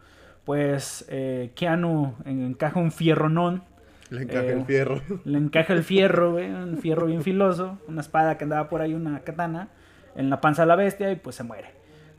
Pues 0.45 1.05
eh, 1.09 1.51
Keanu 1.55 2.15
encaja 2.25 2.79
un 2.79 2.91
fierronón 2.91 3.63
le 4.09 4.23
encaja 4.23 4.47
el 4.47 4.59
eh, 4.59 4.65
fierro. 4.65 5.01
Le 5.25 5.37
encaja 5.37 5.73
el 5.73 5.83
fierro, 5.83 6.31
güey, 6.33 6.49
un 6.51 6.77
fierro 6.77 7.07
bien 7.07 7.21
filoso, 7.21 7.77
una 7.87 8.01
espada 8.01 8.37
que 8.37 8.43
andaba 8.43 8.69
por 8.69 8.81
ahí, 8.81 8.93
una 8.93 9.19
katana, 9.21 9.69
en 10.15 10.29
la 10.29 10.41
panza 10.41 10.63
de 10.63 10.67
la 10.67 10.75
bestia 10.75 11.11
y 11.11 11.15
pues 11.15 11.35
se 11.35 11.43
muere. 11.43 11.69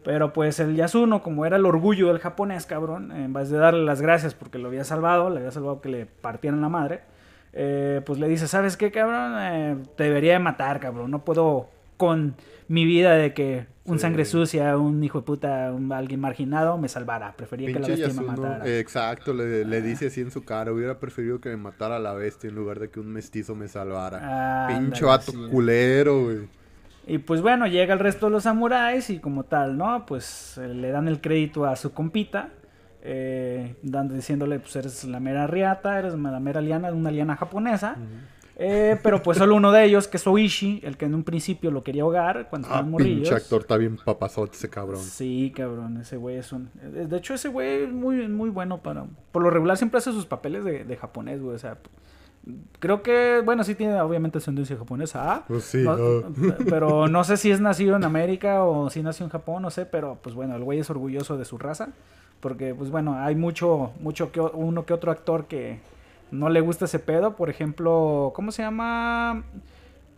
Pero 0.05 0.33
pues 0.33 0.61
el 0.61 0.77
Yasuno, 0.77 1.23
como 1.23 1.45
era 1.45 1.57
el 1.57 1.67
orgullo 1.67 2.09
del 2.09 2.19
japonés, 2.19 2.67
cabrón, 2.67 3.13
en 3.13 3.33
vez 3.33 3.51
de 3.51 3.59
darle 3.59 3.85
las 3.85 4.01
gracias 4.01 4.35
porque 4.35 4.59
lo 4.59 4.69
había 4.69 4.85
salvado, 4.85 5.29
le 5.29 5.39
había 5.39 5.51
salvado 5.51 5.81
que 5.81 5.89
le 5.89 6.07
partieran 6.07 6.61
la 6.61 6.69
madre, 6.69 7.01
eh, 7.53 8.01
pues 8.07 8.19
le 8.19 8.29
dice, 8.29 8.47
¿sabes 8.47 8.77
qué, 8.77 8.91
cabrón? 8.91 9.35
Eh, 9.39 9.77
te 9.97 10.05
debería 10.05 10.35
de 10.35 10.39
matar, 10.39 10.81
cabrón, 10.81 11.11
no 11.11 11.25
puedo 11.25 11.69
con 11.97 12.37
mi 12.69 12.85
vida 12.85 13.15
de 13.15 13.33
que 13.33 13.67
un 13.85 13.99
sangre 13.99 14.25
sucia, 14.27 14.77
un 14.77 15.03
hijo 15.03 15.21
de 15.21 15.25
puta, 15.25 15.73
un, 15.73 15.91
alguien 15.93 16.21
marginado 16.21 16.77
me 16.79 16.89
salvara. 16.89 17.35
Prefería 17.35 17.73
que 17.73 17.79
la 17.79 17.89
bestia 17.89 18.09
me 18.09 18.27
matara. 18.27 18.79
exacto, 18.79 19.33
le, 19.33 19.83
dice 19.83 20.09
así 20.09 20.21
en 20.21 20.31
su 20.31 20.45
cara. 20.45 20.73
Hubiera 20.73 20.99
preferido 20.99 21.41
que 21.41 21.49
me 21.49 21.57
matara 21.57 21.99
la 21.99 22.13
bestia 22.13 22.49
en 22.49 22.55
lugar 22.55 22.79
de 22.79 22.91
que 22.91 23.01
un 23.01 23.11
mestizo 23.11 23.55
me 23.55 23.69
salvara. 23.69 24.69
Pinche 24.69 25.05
vato 25.05 25.33
culero, 25.51 26.25
güey. 26.25 26.59
Y 27.07 27.17
pues 27.17 27.41
bueno, 27.41 27.67
llega 27.67 27.95
el 27.95 28.01
resto 28.01 28.27
de 28.27 28.33
los 28.33 28.43
samuráis 28.43 29.09
y 29.09 29.19
como 29.19 29.45
tal, 29.45 29.79
¿no? 29.79 30.05
Pues 30.05 30.59
eh, 30.59 30.69
le 30.69 30.91
dan 30.91 31.09
el 31.09 31.23
crédito 31.23 31.65
a 31.65 31.75
su 31.75 31.93
compita. 31.93 32.51
Eh, 33.01 33.77
dando, 33.83 34.15
diciéndole, 34.15 34.59
pues 34.59 34.77
eres 34.77 35.05
la 35.05 35.19
mera 35.19 35.47
riata, 35.47 35.99
eres 35.99 36.13
la 36.13 36.41
mera 36.41 36.61
liana, 36.61 36.93
una 36.93 37.11
liana 37.11 37.37
japonesa. 37.37 37.97
Eh, 38.61 38.99
pero 39.05 39.23
pues 39.23 39.39
solo 39.39 39.55
uno 39.55 39.71
de 39.71 39.85
ellos, 39.85 40.09
que 40.09 40.17
es 40.17 40.27
Oishi, 40.27 40.81
el 40.83 40.97
que 40.97 41.05
en 41.05 41.15
un 41.15 41.23
principio 41.23 41.71
lo 41.71 41.85
quería 41.85 42.03
ahogar 42.03 42.49
cuando 42.51 42.67
ah, 42.69 42.85
pinche 42.97 43.33
actor 43.33 43.61
está 43.61 43.77
bien 43.77 43.97
papazote 44.05 44.57
ese 44.57 44.69
cabrón. 44.69 45.01
Sí, 45.01 45.53
cabrón, 45.55 45.99
ese 45.99 46.17
güey 46.17 46.39
es 46.39 46.51
un... 46.53 46.69
De 46.75 47.17
hecho, 47.17 47.35
ese 47.35 47.49
güey 47.49 47.85
es 47.85 47.93
muy, 47.93 48.27
muy 48.27 48.51
bueno 48.51 48.79
para... 48.83 49.07
Por 49.31 49.43
lo 49.43 49.51
regular 49.51 49.77
siempre 49.77 49.99
hace 49.99 50.11
sus 50.11 50.27
papeles 50.27 50.65
de, 50.65 50.85
de 50.85 50.97
japonés, 50.97 51.41
güey, 51.41 51.55
o 51.55 51.59
sea... 51.59 51.79
Creo 52.81 53.03
que, 53.03 53.43
bueno, 53.45 53.63
sí 53.63 53.75
tiene 53.75 54.01
obviamente 54.01 54.39
ascendencia 54.39 54.77
japonesa, 54.77 55.33
¿ah? 55.33 55.45
Pues 55.47 55.65
sí, 55.65 55.85
pero 56.69 57.07
no 57.09 57.23
sé 57.23 57.37
si 57.37 57.51
es 57.51 57.61
nacido 57.61 57.95
en 57.95 58.05
América 58.05 58.65
o 58.65 58.89
si 58.89 59.03
nació 59.03 59.25
en 59.25 59.31
Japón, 59.31 59.63
no 59.63 59.71
sé, 59.71 59.85
pero 59.85 60.19
pues 60.23 60.35
bueno, 60.35 60.57
el 60.57 60.65
güey 60.65 60.79
es 60.79 60.89
orgulloso 60.89 61.37
de 61.37 61.45
su 61.45 61.59
raza, 61.59 61.91
porque 62.41 62.75
pues 62.75 62.91
bueno, 62.91 63.19
hay 63.19 63.35
mucho, 63.35 63.91
mucho 64.01 64.33
que 64.33 64.41
uno 64.41 64.87
que 64.87 64.95
otro 64.95 65.13
actor 65.13 65.45
que, 65.45 65.81
no 66.31 66.49
le 66.49 66.61
gusta 66.61 66.87
ese 66.87 66.99
pedo. 66.99 67.37
Por 67.37 67.51
ejemplo, 67.51 68.33
¿cómo 68.35 68.53
se 68.53 68.63
llama? 68.63 69.45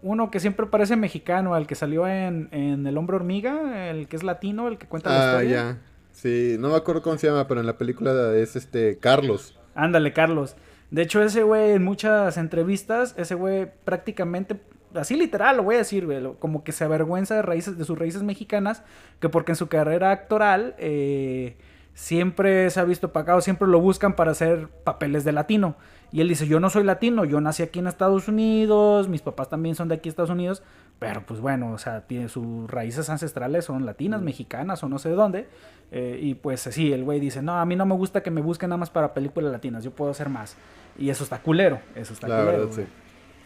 Uno 0.02 0.30
que 0.30 0.40
siempre 0.40 0.66
parece 0.66 0.96
mexicano, 0.96 1.56
el 1.56 1.66
que 1.66 1.74
salió 1.74 2.06
en, 2.06 2.48
en 2.52 2.86
El 2.86 2.96
Hombre 2.96 3.16
Hormiga, 3.16 3.90
el 3.90 4.08
que 4.08 4.16
es 4.16 4.22
latino, 4.22 4.68
el 4.68 4.78
que 4.78 4.86
cuenta 4.86 5.10
la 5.10 5.16
ah, 5.16 5.26
historia. 5.26 5.60
Ah, 5.60 5.72
ya. 5.72 5.78
Sí, 6.12 6.56
no 6.58 6.70
me 6.70 6.76
acuerdo 6.76 7.02
cómo 7.02 7.18
se 7.18 7.26
llama, 7.26 7.46
pero 7.46 7.60
en 7.60 7.66
la 7.66 7.78
película 7.78 8.34
es 8.34 8.56
este 8.56 8.98
Carlos. 8.98 9.58
Ándale, 9.74 10.12
Carlos. 10.12 10.56
De 10.90 11.02
hecho, 11.02 11.22
ese 11.22 11.42
güey 11.42 11.72
en 11.72 11.84
muchas 11.84 12.36
entrevistas, 12.36 13.14
ese 13.16 13.34
güey 13.34 13.70
prácticamente, 13.84 14.60
así 14.94 15.14
literal 15.14 15.58
lo 15.58 15.62
voy 15.62 15.76
a 15.76 15.78
decir, 15.78 16.06
como 16.38 16.64
que 16.64 16.72
se 16.72 16.84
avergüenza 16.84 17.36
de 17.36 17.42
raíces, 17.42 17.78
de 17.78 17.84
sus 17.84 17.98
raíces 17.98 18.22
mexicanas, 18.22 18.82
que 19.20 19.28
porque 19.28 19.52
en 19.52 19.56
su 19.56 19.68
carrera 19.68 20.10
actoral 20.10 20.74
eh, 20.78 21.56
siempre 21.94 22.68
se 22.70 22.80
ha 22.80 22.84
visto 22.84 23.12
pagado, 23.12 23.40
siempre 23.40 23.68
lo 23.68 23.80
buscan 23.80 24.16
para 24.16 24.32
hacer 24.32 24.68
papeles 24.84 25.24
de 25.24 25.32
latino. 25.32 25.76
Y 26.12 26.20
él 26.20 26.28
dice, 26.28 26.46
yo 26.46 26.58
no 26.58 26.70
soy 26.70 26.82
latino, 26.82 27.24
yo 27.24 27.40
nací 27.40 27.62
aquí 27.62 27.78
en 27.78 27.86
Estados 27.86 28.26
Unidos, 28.26 29.08
mis 29.08 29.22
papás 29.22 29.48
también 29.48 29.76
son 29.76 29.88
de 29.88 29.94
aquí 29.94 30.08
Estados 30.08 30.30
Unidos, 30.30 30.62
pero 30.98 31.24
pues 31.24 31.40
bueno, 31.40 31.72
o 31.72 31.78
sea, 31.78 32.02
tiene 32.02 32.28
sus 32.28 32.68
raíces 32.68 33.08
ancestrales 33.08 33.64
son 33.64 33.86
latinas, 33.86 34.20
mexicanas 34.20 34.82
o 34.82 34.88
no 34.88 34.98
sé 34.98 35.10
de 35.10 35.14
dónde. 35.14 35.48
Eh, 35.92 36.18
y 36.20 36.34
pues 36.34 36.60
sí, 36.60 36.92
el 36.92 37.04
güey 37.04 37.20
dice, 37.20 37.42
no, 37.42 37.58
a 37.58 37.64
mí 37.64 37.76
no 37.76 37.86
me 37.86 37.94
gusta 37.94 38.22
que 38.22 38.30
me 38.30 38.40
busquen 38.40 38.70
nada 38.70 38.78
más 38.78 38.90
para 38.90 39.14
películas 39.14 39.52
latinas, 39.52 39.84
yo 39.84 39.92
puedo 39.92 40.10
hacer 40.10 40.28
más. 40.28 40.56
Y 40.98 41.10
eso 41.10 41.22
está 41.22 41.38
culero, 41.38 41.80
eso 41.94 42.12
está 42.12 42.26
culero. 42.26 42.70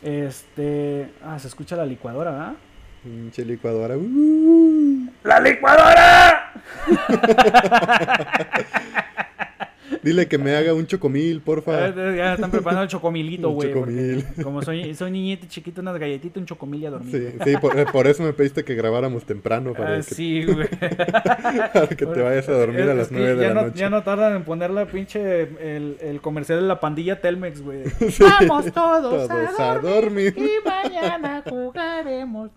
Este, 0.03 1.13
ah, 1.23 1.39
se 1.39 1.49
escucha 1.49 1.77
la 1.77 1.87
licuadora, 1.87 2.31
¿verdad? 2.31 2.55
Pinche 3.03 3.45
licuadora. 3.45 3.97
Uh. 3.97 5.09
¡La 5.23 5.41
licuadora! 5.41 6.53
Dile 10.05 10.29
que 10.29 10.37
me 10.37 10.55
haga 10.55 10.75
un 10.75 10.87
chocomil, 10.87 11.41
porfa. 11.41 11.89
Eh, 11.89 12.17
ya 12.19 12.35
están 12.35 12.51
preparando 12.51 12.83
el 12.83 12.89
chocomilito, 12.89 13.49
güey. 13.51 13.73
chocomil. 13.73 14.25
Como 14.43 14.61
soy, 14.61 14.95
soy 14.95 15.11
niñito 15.11 15.47
chiquito, 15.49 15.81
unas 15.81 15.99
galletitas, 15.99 16.37
un 16.37 16.47
chocomil 16.47 16.83
y 16.83 16.87
a 16.87 16.91
dormir. 16.91 17.13
Sí, 17.13 17.39
sí 17.43 17.55
eh, 17.55 17.87
por, 17.91 18.07
eso 18.07 18.23
me 18.23 18.35
pediste 18.35 18.65
que 18.65 18.75
grabáramos 18.75 19.25
temprano. 19.25 19.73
Para 19.73 19.95
ah, 19.95 19.97
que, 19.97 20.03
sí, 20.03 20.45
güey. 20.45 20.69
para 21.73 21.89
que 21.89 22.07
te 22.07 22.21
vayas 22.21 22.49
a 22.51 22.53
dormir 22.53 22.83
a 22.83 22.95
las 22.95 23.11
nueve 23.11 23.35
de 23.35 23.49
la 23.49 23.55
noche. 23.55 23.79
Ya 23.79 23.89
no 23.89 24.03
tardan 24.03 24.37
en 24.37 24.45
poner 24.45 24.71
la 24.71 24.85
pinche, 24.85 25.43
el, 25.43 25.97
el 26.01 26.21
comercial 26.21 26.61
de 26.61 26.67
la 26.67 26.81
pandilla 26.81 27.21
Telmex, 27.21 27.63
güey. 27.63 27.85
Vamos 28.21 28.73
todos, 28.73 29.31
a, 29.31 29.79
dormir, 29.79 30.35
Y 30.37 30.69
mañana 30.69 31.43
jugaremos. 31.49 32.51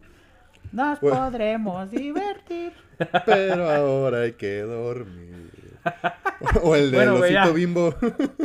Nos 0.74 1.00
podremos 1.00 1.90
divertir. 1.90 2.74
Pero 3.26 3.70
ahora 3.70 4.22
hay 4.22 4.34
que 4.34 4.60
dormir. 4.60 5.47
o 6.64 6.76
el 6.76 6.92
de 6.92 7.10
bueno, 7.10 7.54
bimbo. 7.54 7.96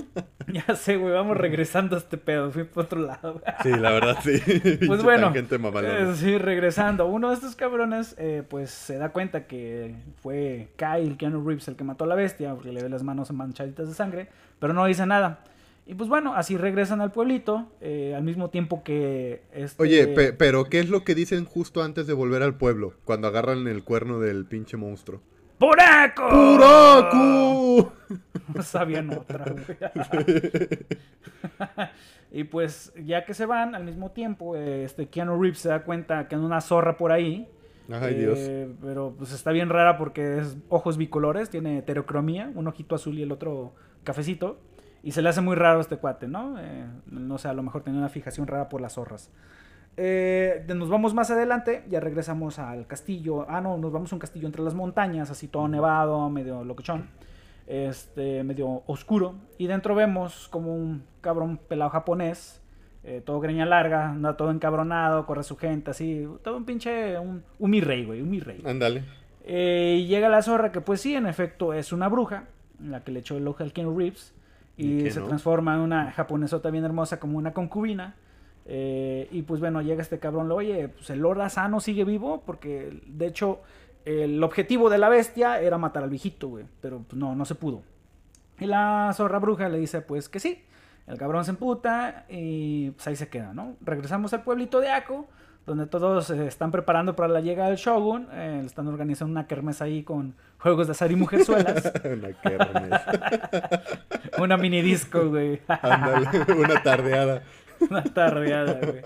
ya 0.52 0.76
sé, 0.76 0.96
güey, 0.96 1.12
vamos 1.12 1.36
regresando 1.36 1.96
a 1.96 1.98
este 1.98 2.18
pedo. 2.18 2.50
Fui 2.50 2.64
por 2.64 2.84
otro 2.84 3.00
lado. 3.00 3.40
sí, 3.62 3.70
la 3.70 3.90
verdad, 3.92 4.18
sí. 4.22 4.40
Pues 4.86 5.02
bueno, 5.02 5.32
eh, 5.34 6.12
sí, 6.16 6.38
regresando. 6.38 7.06
Uno 7.06 7.30
de 7.30 7.34
estos 7.34 7.56
cabrones, 7.56 8.14
eh, 8.18 8.42
pues 8.48 8.70
se 8.70 8.98
da 8.98 9.10
cuenta 9.10 9.46
que 9.46 9.94
fue 10.22 10.68
Kyle, 10.76 11.16
Keanu 11.16 11.46
Reeves, 11.46 11.68
el 11.68 11.76
que 11.76 11.84
mató 11.84 12.04
a 12.04 12.06
la 12.06 12.14
bestia, 12.14 12.54
porque 12.54 12.72
le 12.72 12.82
ve 12.82 12.88
las 12.88 13.02
manos 13.02 13.30
manchaditas 13.32 13.88
de 13.88 13.94
sangre, 13.94 14.28
pero 14.58 14.72
no 14.72 14.84
dice 14.86 15.06
nada. 15.06 15.44
Y 15.84 15.94
pues 15.94 16.08
bueno, 16.08 16.34
así 16.34 16.56
regresan 16.56 17.00
al 17.00 17.10
pueblito, 17.10 17.68
eh, 17.80 18.14
al 18.16 18.22
mismo 18.22 18.50
tiempo 18.50 18.84
que... 18.84 19.42
Este... 19.52 19.82
Oye, 19.82 20.06
pero 20.38 20.64
¿qué 20.64 20.78
es 20.78 20.88
lo 20.88 21.02
que 21.02 21.16
dicen 21.16 21.44
justo 21.44 21.82
antes 21.82 22.06
de 22.06 22.12
volver 22.12 22.42
al 22.42 22.56
pueblo? 22.56 22.94
Cuando 23.04 23.26
agarran 23.26 23.66
el 23.66 23.82
cuerno 23.82 24.20
del 24.20 24.44
pinche 24.44 24.76
monstruo. 24.76 25.20
¡Puraco! 25.62 26.28
¡Puraco! 26.28 27.92
No 28.54 28.62
sabían 28.62 29.10
otra, 29.16 29.42
y 32.32 32.44
pues, 32.44 32.92
ya 33.02 33.24
que 33.24 33.32
se 33.32 33.46
van, 33.46 33.74
al 33.74 33.84
mismo 33.84 34.10
tiempo, 34.10 34.56
este 34.56 35.06
Keanu 35.06 35.40
Reeves 35.40 35.60
se 35.60 35.70
da 35.70 35.84
cuenta 35.84 36.28
que 36.28 36.34
hay 36.34 36.40
una 36.42 36.60
zorra 36.60 36.98
por 36.98 37.12
ahí. 37.12 37.48
Ay, 37.90 38.14
Dios. 38.14 38.38
Eh, 38.38 38.68
pero 38.82 39.14
pues 39.16 39.32
está 39.32 39.52
bien 39.52 39.70
rara 39.70 39.96
porque 39.96 40.38
es 40.38 40.58
ojos 40.68 40.98
bicolores, 40.98 41.48
tiene 41.48 41.78
heterocromía, 41.78 42.50
un 42.54 42.66
ojito 42.66 42.94
azul 42.94 43.18
y 43.18 43.22
el 43.22 43.32
otro 43.32 43.72
cafecito. 44.04 44.58
Y 45.02 45.12
se 45.12 45.22
le 45.22 45.30
hace 45.30 45.40
muy 45.40 45.56
raro 45.56 45.80
este 45.80 45.96
cuate, 45.96 46.28
¿no? 46.28 46.58
Eh, 46.58 46.84
no 47.06 47.38
sé, 47.38 47.48
a 47.48 47.54
lo 47.54 47.62
mejor 47.62 47.82
tenía 47.82 48.00
una 48.00 48.10
fijación 48.10 48.46
rara 48.46 48.68
por 48.68 48.82
las 48.82 48.94
zorras. 48.94 49.30
Eh, 49.96 50.64
nos 50.74 50.88
vamos 50.88 51.12
más 51.14 51.30
adelante, 51.30 51.84
ya 51.88 52.00
regresamos 52.00 52.58
al 52.58 52.86
castillo. 52.86 53.46
Ah, 53.48 53.60
no, 53.60 53.76
nos 53.76 53.92
vamos 53.92 54.12
a 54.12 54.16
un 54.16 54.20
castillo 54.20 54.46
entre 54.46 54.62
las 54.62 54.74
montañas, 54.74 55.30
así 55.30 55.48
todo 55.48 55.68
nevado, 55.68 56.30
medio 56.30 56.64
locochón, 56.64 57.08
este, 57.66 58.42
medio 58.42 58.82
oscuro. 58.86 59.34
Y 59.58 59.66
dentro 59.66 59.94
vemos 59.94 60.48
como 60.48 60.74
un 60.74 61.04
cabrón 61.20 61.58
pelado 61.68 61.90
japonés, 61.90 62.62
eh, 63.04 63.22
todo 63.24 63.40
greña 63.40 63.66
larga, 63.66 64.10
anda 64.10 64.36
todo 64.36 64.50
encabronado, 64.50 65.26
corre 65.26 65.42
su 65.42 65.56
gente, 65.56 65.90
así, 65.90 66.26
todo 66.42 66.56
un 66.56 66.64
pinche, 66.64 67.18
un, 67.18 67.42
un 67.58 67.70
mi 67.70 67.80
rey, 67.80 68.04
güey, 68.04 68.22
un 68.22 68.30
mi 68.30 68.40
rey. 68.40 68.62
Ándale. 68.64 69.04
Eh, 69.44 69.98
y 70.00 70.06
llega 70.06 70.28
la 70.28 70.40
zorra, 70.40 70.72
que 70.72 70.80
pues 70.80 71.00
sí, 71.00 71.14
en 71.14 71.26
efecto 71.26 71.74
es 71.74 71.92
una 71.92 72.08
bruja, 72.08 72.44
la 72.80 73.02
que 73.02 73.12
le 73.12 73.20
echó 73.20 73.36
el 73.36 73.46
ojo 73.46 73.62
al 73.62 73.72
Ken 73.72 73.96
Reeves, 73.96 74.34
y 74.76 75.10
se 75.10 75.20
transforma 75.20 75.74
en 75.74 75.80
una 75.80 76.10
japonesota 76.12 76.70
bien 76.70 76.84
hermosa 76.84 77.20
como 77.20 77.38
una 77.38 77.52
concubina. 77.52 78.16
Eh, 78.66 79.28
y 79.30 79.42
pues 79.42 79.60
bueno, 79.60 79.82
llega 79.82 80.02
este 80.02 80.18
cabrón, 80.18 80.48
le 80.48 80.54
oye, 80.54 80.88
pues 80.88 81.10
el 81.10 81.20
Lord 81.20 81.40
Asano 81.40 81.80
sigue 81.80 82.04
vivo, 82.04 82.42
porque 82.46 83.00
de 83.06 83.26
hecho 83.26 83.60
el 84.04 84.42
objetivo 84.42 84.90
de 84.90 84.98
la 84.98 85.08
bestia 85.08 85.60
era 85.60 85.78
matar 85.78 86.02
al 86.02 86.10
viejito, 86.10 86.48
güey, 86.48 86.64
pero 86.80 87.00
pues, 87.00 87.18
no, 87.18 87.34
no 87.34 87.44
se 87.44 87.54
pudo. 87.54 87.82
Y 88.58 88.66
la 88.66 89.10
zorra 89.14 89.38
bruja 89.38 89.68
le 89.68 89.78
dice, 89.78 90.00
pues 90.02 90.28
que 90.28 90.40
sí. 90.40 90.62
El 91.06 91.18
cabrón 91.18 91.44
se 91.44 91.50
emputa 91.50 92.26
y 92.28 92.90
pues 92.92 93.06
ahí 93.08 93.16
se 93.16 93.28
queda, 93.28 93.52
¿no? 93.52 93.74
Regresamos 93.80 94.32
al 94.34 94.44
pueblito 94.44 94.78
de 94.78 94.90
Ako, 94.90 95.26
donde 95.66 95.86
todos 95.86 96.26
se 96.26 96.46
están 96.46 96.70
preparando 96.70 97.16
para 97.16 97.28
la 97.28 97.40
llegada 97.40 97.70
del 97.70 97.78
Shogun. 97.78 98.28
Eh, 98.32 98.62
están 98.64 98.86
organizando 98.86 99.32
una 99.32 99.48
kermés 99.48 99.82
ahí 99.82 100.04
con 100.04 100.34
juegos 100.58 100.86
de 100.86 100.92
azar 100.92 101.10
y 101.10 101.16
mujerzuelas. 101.16 101.92
una 102.04 102.32
kermés. 102.32 103.00
una 104.38 104.56
mini 104.56 104.80
disco, 104.80 105.28
güey. 105.28 105.60
una 106.56 106.82
tardeada. 106.84 107.42
Una 107.90 108.02
tardeada, 108.04 108.80
güey. 108.80 109.02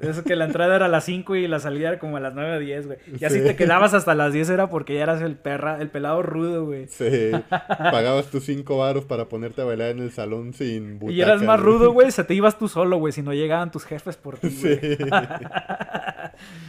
Eso 0.00 0.24
que 0.24 0.34
la 0.34 0.46
entrada 0.46 0.76
era 0.76 0.86
a 0.86 0.88
las 0.88 1.04
5 1.04 1.36
y 1.36 1.46
la 1.46 1.60
salida 1.60 1.88
era 1.88 1.98
como 1.98 2.16
a 2.16 2.20
las 2.20 2.34
9 2.34 2.56
o 2.56 2.58
10, 2.58 2.86
güey. 2.86 2.98
Y 3.20 3.24
así 3.24 3.42
te 3.42 3.54
quedabas 3.54 3.92
hasta 3.92 4.14
las 4.14 4.32
10 4.32 4.48
era 4.50 4.70
porque 4.70 4.94
ya 4.94 5.02
eras 5.02 5.20
el 5.20 5.36
perra, 5.36 5.80
el 5.80 5.90
pelado 5.90 6.22
rudo, 6.22 6.64
güey. 6.64 6.86
Sí. 6.88 7.32
Pagabas 7.50 8.26
tus 8.26 8.44
5 8.44 8.78
baros 8.78 9.04
para 9.04 9.28
ponerte 9.28 9.60
a 9.60 9.64
bailar 9.64 9.90
en 9.90 9.98
el 9.98 10.10
salón 10.10 10.54
sin 10.54 10.98
butaca, 10.98 11.14
Y 11.14 11.20
eras 11.20 11.42
más 11.42 11.60
rudo, 11.60 11.92
güey, 11.92 12.10
se 12.10 12.24
te 12.24 12.32
ibas 12.34 12.58
tú 12.58 12.68
solo, 12.68 12.96
güey, 12.96 13.12
si 13.12 13.22
no 13.22 13.34
llegaban 13.34 13.70
tus 13.70 13.84
jefes 13.84 14.16
por 14.16 14.38
ti, 14.38 14.50
Sí. 14.50 14.68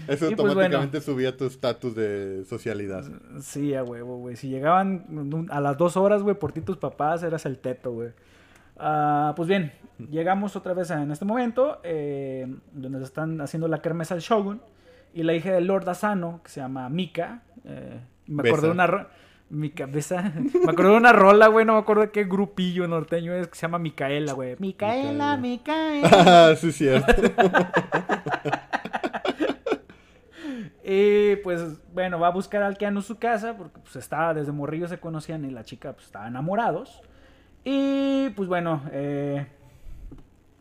Eso 0.07 0.27
pues, 0.27 0.39
automáticamente 0.39 0.99
subía 0.99 1.37
tu 1.37 1.45
estatus 1.45 1.95
de 1.95 2.43
socialidad. 2.45 3.05
Sí, 3.39 3.73
a 3.73 3.83
huevo, 3.83 4.17
güey. 4.17 4.35
Si 4.35 4.49
llegaban 4.49 5.47
a 5.49 5.61
las 5.61 5.77
2 5.77 5.95
horas, 5.95 6.21
güey, 6.21 6.35
por 6.35 6.51
ti 6.51 6.59
tus 6.59 6.77
papás, 6.77 7.23
eras 7.23 7.45
el 7.45 7.57
teto, 7.59 7.91
güey. 7.91 8.09
Ah, 8.83 9.33
pues 9.35 9.47
bien, 9.47 9.71
llegamos 10.09 10.55
otra 10.55 10.73
vez 10.73 10.89
en 10.89 11.11
este 11.11 11.23
momento, 11.23 11.79
eh, 11.83 12.47
donde 12.71 13.03
están 13.03 13.39
haciendo 13.39 13.67
la 13.67 13.79
kermesa 13.79 14.15
al 14.15 14.21
Shogun, 14.21 14.59
y 15.13 15.21
la 15.21 15.35
hija 15.35 15.51
del 15.51 15.67
Lord 15.67 15.87
Asano, 15.87 16.41
que 16.43 16.49
se 16.49 16.61
llama 16.61 16.89
Mika, 16.89 17.43
eh, 17.63 17.99
me 18.25 18.49
acordé 18.49 18.67
de 18.67 18.73
una... 18.73 19.07
Mika, 19.51 19.85
besa. 19.85 20.31
me 20.35 20.71
acordé 20.71 20.91
de 20.91 20.97
una 20.97 21.13
rola, 21.13 21.47
güey, 21.47 21.65
no 21.65 21.73
me 21.73 21.79
acuerdo 21.79 22.03
de 22.03 22.11
qué 22.11 22.23
grupillo 22.23 22.87
norteño 22.87 23.33
es, 23.33 23.49
que 23.49 23.55
se 23.55 23.63
llama 23.63 23.79
Micaela, 23.79 24.31
güey. 24.31 24.55
Micaela, 24.57 25.35
Micaela. 25.37 26.09
Ah, 26.09 26.53
sí, 26.57 26.71
cierto. 26.71 27.11
y 30.85 31.35
pues, 31.43 31.81
bueno, 31.93 32.17
va 32.17 32.27
a 32.27 32.31
buscar 32.31 32.63
al 32.63 32.77
Keanu 32.77 33.01
su 33.01 33.19
casa, 33.19 33.55
porque 33.57 33.79
pues 33.79 33.97
estaba, 33.97 34.33
desde 34.33 34.53
morrillo 34.53 34.87
se 34.87 34.99
conocían 34.99 35.43
y 35.43 35.51
la 35.51 35.65
chica 35.65 35.91
pues 35.93 36.05
estaba 36.05 36.29
enamorados. 36.29 37.03
Y 37.63 38.29
pues 38.29 38.47
bueno, 38.47 38.81
eh, 38.91 39.45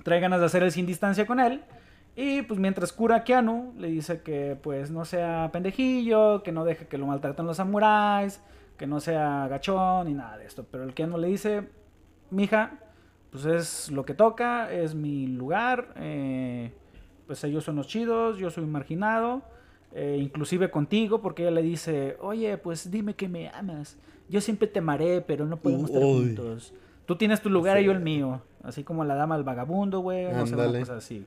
trae 0.02 0.20
ganas 0.20 0.40
de 0.40 0.46
hacer 0.46 0.62
el 0.62 0.72
sin 0.72 0.86
distancia 0.86 1.26
con 1.26 1.40
él. 1.40 1.62
Y 2.16 2.42
pues 2.42 2.58
mientras 2.58 2.92
cura 2.92 3.16
a 3.16 3.24
Keanu, 3.24 3.72
le 3.78 3.88
dice 3.88 4.20
que 4.22 4.58
pues 4.60 4.90
no 4.90 5.04
sea 5.04 5.50
pendejillo, 5.52 6.42
que 6.42 6.52
no 6.52 6.64
deje 6.64 6.86
que 6.86 6.98
lo 6.98 7.06
maltraten 7.06 7.46
los 7.46 7.56
samuráis, 7.56 8.40
que 8.76 8.86
no 8.86 9.00
sea 9.00 9.46
gachón 9.48 10.08
ni 10.08 10.14
nada 10.14 10.36
de 10.36 10.46
esto. 10.46 10.66
Pero 10.70 10.84
el 10.84 10.92
Keanu 10.92 11.18
le 11.18 11.28
dice, 11.28 11.68
mija, 12.30 12.78
pues 13.30 13.44
es 13.44 13.90
lo 13.90 14.04
que 14.04 14.14
toca, 14.14 14.72
es 14.72 14.94
mi 14.94 15.28
lugar, 15.28 15.94
eh, 15.96 16.72
pues 17.26 17.42
ellos 17.44 17.64
son 17.64 17.76
los 17.76 17.86
chidos, 17.86 18.38
yo 18.38 18.50
soy 18.50 18.66
marginado, 18.66 19.42
eh, 19.94 20.18
inclusive 20.20 20.70
contigo, 20.70 21.22
porque 21.22 21.42
ella 21.42 21.52
le 21.52 21.62
dice, 21.62 22.16
oye, 22.20 22.58
pues 22.58 22.90
dime 22.90 23.14
que 23.14 23.28
me 23.28 23.48
amas, 23.50 23.96
yo 24.28 24.40
siempre 24.40 24.68
te 24.68 24.80
amaré, 24.80 25.20
pero 25.20 25.46
no 25.46 25.56
podemos 25.56 25.90
estar 25.90 26.02
juntos. 26.02 26.74
Tú 27.10 27.16
tienes 27.16 27.40
tu 27.40 27.50
lugar 27.50 27.80
y 27.80 27.86
yo 27.86 27.90
el 27.90 27.98
mío. 27.98 28.40
Así 28.62 28.84
como 28.84 29.02
la 29.02 29.16
dama 29.16 29.34
del 29.34 29.42
vagabundo, 29.42 29.98
güey. 29.98 30.32
No 30.32 30.46
sé, 30.46 30.54
cosas 30.54 30.90
así. 30.90 31.26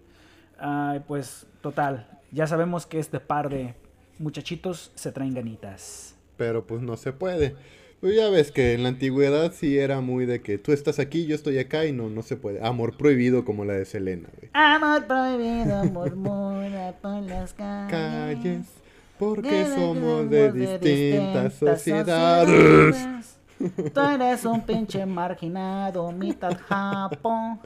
Ay, 0.57 1.01
pues, 1.05 1.45
total. 1.59 2.07
Ya 2.31 2.47
sabemos 2.47 2.85
que 2.85 2.99
este 2.99 3.19
par 3.19 3.49
de 3.49 3.73
muchachitos 4.17 4.93
se 4.95 5.11
traen 5.11 5.33
ganitas. 5.33 6.15
Pero 6.37 6.65
pues 6.65 6.81
no 6.81 6.95
se 6.95 7.11
puede. 7.11 7.57
Pues 7.99 8.15
ya 8.15 8.29
ves 8.29 8.53
que 8.53 8.75
en 8.75 8.83
la 8.83 8.89
antigüedad 8.89 9.51
sí 9.51 9.77
era 9.77 9.99
muy 9.99 10.25
de 10.25 10.41
que 10.41 10.57
tú 10.57 10.71
estás 10.71 10.99
aquí, 10.99 11.25
yo 11.25 11.35
estoy 11.35 11.59
acá 11.59 11.85
y 11.85 11.91
no, 11.91 12.09
no 12.09 12.21
se 12.21 12.37
puede. 12.37 12.65
Amor 12.65 12.95
prohibido 12.95 13.43
como 13.43 13.65
la 13.65 13.73
de 13.73 13.83
Selena, 13.83 14.29
güey. 14.37 14.51
Amor 14.53 15.05
prohibido 15.05 15.83
murmura 15.83 16.93
por 17.01 17.21
las 17.23 17.53
calles. 17.53 17.91
calles 17.91 18.67
porque 19.19 19.65
somos 19.65 20.29
de, 20.29 20.49
distintas, 20.53 21.55
sociedades. 21.55 22.95
Tú 23.93 24.01
eres 24.01 24.45
un 24.45 24.61
pinche 24.61 25.05
marginado, 25.05 26.11
mitad 26.11 26.57
Japón. 26.67 27.59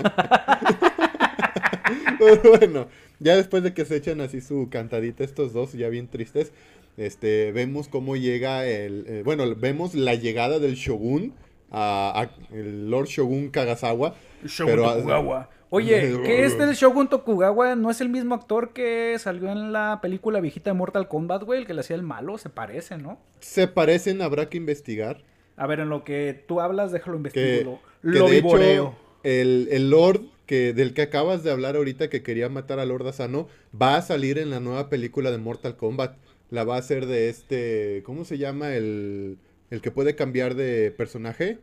bueno, 2.44 2.88
ya 3.20 3.36
después 3.36 3.64
de 3.64 3.74
que 3.74 3.86
se 3.86 3.98
echan 3.98 4.22
así 4.22 4.42
su 4.42 4.70
cantadita 4.70 5.24
estos 5.24 5.54
dos, 5.54 5.74
ya 5.74 5.90
bien 5.90 6.08
tristes, 6.08 6.52
este, 6.98 7.52
vemos 7.52 7.88
cómo 7.88 8.16
llega 8.16 8.66
el, 8.66 9.06
eh, 9.08 9.22
bueno, 9.24 9.44
vemos 9.56 9.96
la 9.96 10.16
llegada 10.16 10.60
del 10.60 10.76
Shogun, 10.76 11.34
a, 11.72 12.30
el 12.52 12.90
Lord 12.90 13.08
Shogun 13.08 13.50
Kagasawa. 13.50 14.16
Shogun 14.46 14.76
Tokugawa. 14.76 15.50
Oye, 15.70 16.22
¿qué 16.24 16.46
es 16.46 16.58
del 16.58 16.76
Shogun 16.76 17.10
Tokugawa? 17.10 17.76
¿No 17.76 17.92
es 17.92 18.00
el 18.00 18.08
mismo 18.08 18.36
actor 18.36 18.72
que 18.72 19.18
salió 19.20 19.52
en 19.52 19.74
la 19.74 20.00
película 20.02 20.40
viejita 20.40 20.70
de 20.70 20.76
Mortal 20.76 21.10
Kombat, 21.10 21.44
güey? 21.44 21.60
El 21.60 21.68
que 21.68 21.74
le 21.74 21.82
hacía 21.82 21.98
el 21.98 22.04
malo, 22.04 22.38
se 22.38 22.50
parece, 22.50 22.98
¿no? 22.98 23.20
Se 23.42 23.68
parecen, 23.68 24.22
habrá 24.22 24.48
que 24.48 24.56
investigar. 24.56 25.18
A 25.58 25.66
ver, 25.66 25.80
en 25.80 25.90
lo 25.90 26.04
que 26.04 26.44
tú 26.48 26.62
hablas, 26.62 26.92
déjalo 26.92 27.18
investigar. 27.18 27.80
lo 28.04 28.30
de 28.30 28.38
hecho, 28.38 28.96
el, 29.24 29.68
el, 29.72 29.90
Lord 29.90 30.22
que, 30.46 30.72
del 30.72 30.94
que 30.94 31.02
acabas 31.02 31.44
de 31.44 31.52
hablar 31.52 31.76
ahorita, 31.76 32.10
que 32.10 32.22
quería 32.22 32.48
matar 32.48 32.80
a 32.80 32.86
Lord 32.86 33.08
Asano, 33.08 33.48
va 33.80 33.98
a 33.98 34.02
salir 34.04 34.38
en 34.38 34.52
la 34.52 34.60
nueva 34.60 34.88
película 34.88 35.32
de 35.32 35.40
Mortal 35.40 35.76
Kombat. 35.76 36.16
La 36.52 36.64
va 36.64 36.76
a 36.76 36.80
hacer 36.80 37.08
de 37.08 37.30
este. 37.30 38.04
¿Cómo 38.06 38.24
se 38.24 38.38
llama? 38.38 38.76
El, 38.76 39.40
el 39.72 39.82
que 39.82 39.92
puede 39.92 40.16
cambiar 40.16 40.54
de 40.54 40.92
personaje. 40.92 41.58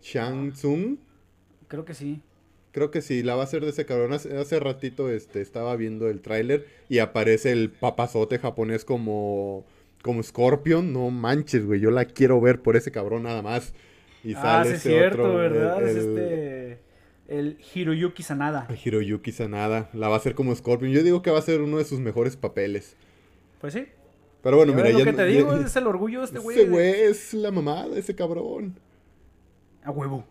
Shang 0.00 0.52
Tsung. 0.52 0.98
Creo 1.66 1.84
que 1.84 1.92
sí. 1.92 2.22
Creo 2.70 2.90
que 2.90 3.02
sí, 3.02 3.22
la 3.22 3.34
va 3.34 3.40
a 3.40 3.44
hacer 3.44 3.64
de 3.64 3.70
ese 3.70 3.84
cabrón. 3.84 4.12
Hace, 4.12 4.36
hace 4.36 4.60
ratito 4.60 5.10
este, 5.10 5.40
estaba 5.40 5.74
viendo 5.76 6.08
el 6.08 6.20
tráiler 6.20 6.66
y 6.88 6.98
aparece 6.98 7.50
el 7.50 7.70
papazote 7.70 8.38
japonés 8.38 8.84
como 8.84 9.64
como 10.02 10.22
Scorpion, 10.22 10.92
no 10.92 11.10
manches, 11.10 11.66
güey, 11.66 11.80
yo 11.80 11.90
la 11.90 12.04
quiero 12.04 12.40
ver 12.40 12.62
por 12.62 12.76
ese 12.76 12.90
cabrón 12.90 13.24
nada 13.24 13.42
más. 13.42 13.74
Y 14.22 14.34
ah, 14.34 14.42
sale 14.42 14.70
sí 14.70 14.76
es 14.76 14.82
cierto, 14.82 15.34
¿verdad? 15.34 15.82
El, 15.82 15.88
es 15.88 15.96
este 15.96 16.78
el 17.28 17.58
Hiroyuki 17.74 18.22
Sanada. 18.22 18.66
El 18.68 18.78
Hiroyuki 18.82 19.32
Sanada, 19.32 19.90
la 19.92 20.08
va 20.08 20.14
a 20.14 20.18
hacer 20.18 20.34
como 20.34 20.54
Scorpion. 20.54 20.92
Yo 20.92 21.02
digo 21.02 21.22
que 21.22 21.30
va 21.30 21.38
a 21.38 21.42
ser 21.42 21.60
uno 21.60 21.78
de 21.78 21.84
sus 21.84 22.00
mejores 22.00 22.36
papeles. 22.36 22.96
Pues 23.60 23.72
sí. 23.72 23.86
Pero 24.42 24.58
bueno, 24.58 24.74
mira, 24.74 24.90
lo 24.90 25.02
que 25.02 25.12
te 25.12 25.24
digo 25.26 25.54
es 25.54 25.74
el 25.74 25.86
orgullo 25.86 26.20
de 26.20 26.26
este 26.26 26.38
güey. 26.40 26.58
Ese 26.58 26.68
güey 26.68 27.00
es 27.02 27.34
la 27.34 27.50
mamada, 27.50 27.98
ese 27.98 28.14
cabrón. 28.14 28.78
A 29.82 29.90
huevo 29.90 30.24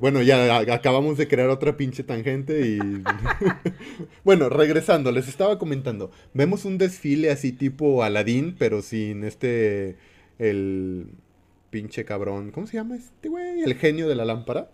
bueno, 0.00 0.22
ya 0.22 0.58
acabamos 0.72 1.18
de 1.18 1.28
crear 1.28 1.48
otra 1.48 1.76
pinche 1.76 2.02
tangente 2.02 2.66
y... 2.66 2.78
bueno, 4.24 4.48
regresando, 4.48 5.10
les 5.12 5.28
estaba 5.28 5.58
comentando. 5.58 6.10
Vemos 6.34 6.64
un 6.64 6.78
desfile 6.78 7.30
así 7.30 7.52
tipo 7.52 8.02
Aladdin, 8.02 8.54
pero 8.58 8.82
sin 8.82 9.24
este... 9.24 9.96
El 10.38 11.06
pinche 11.70 12.04
cabrón. 12.04 12.52
¿Cómo 12.52 12.66
se 12.66 12.76
llama 12.76 12.96
este 12.96 13.28
güey? 13.28 13.62
El 13.62 13.74
genio 13.74 14.08
de 14.08 14.14
la 14.14 14.24
lámpara. 14.24 14.70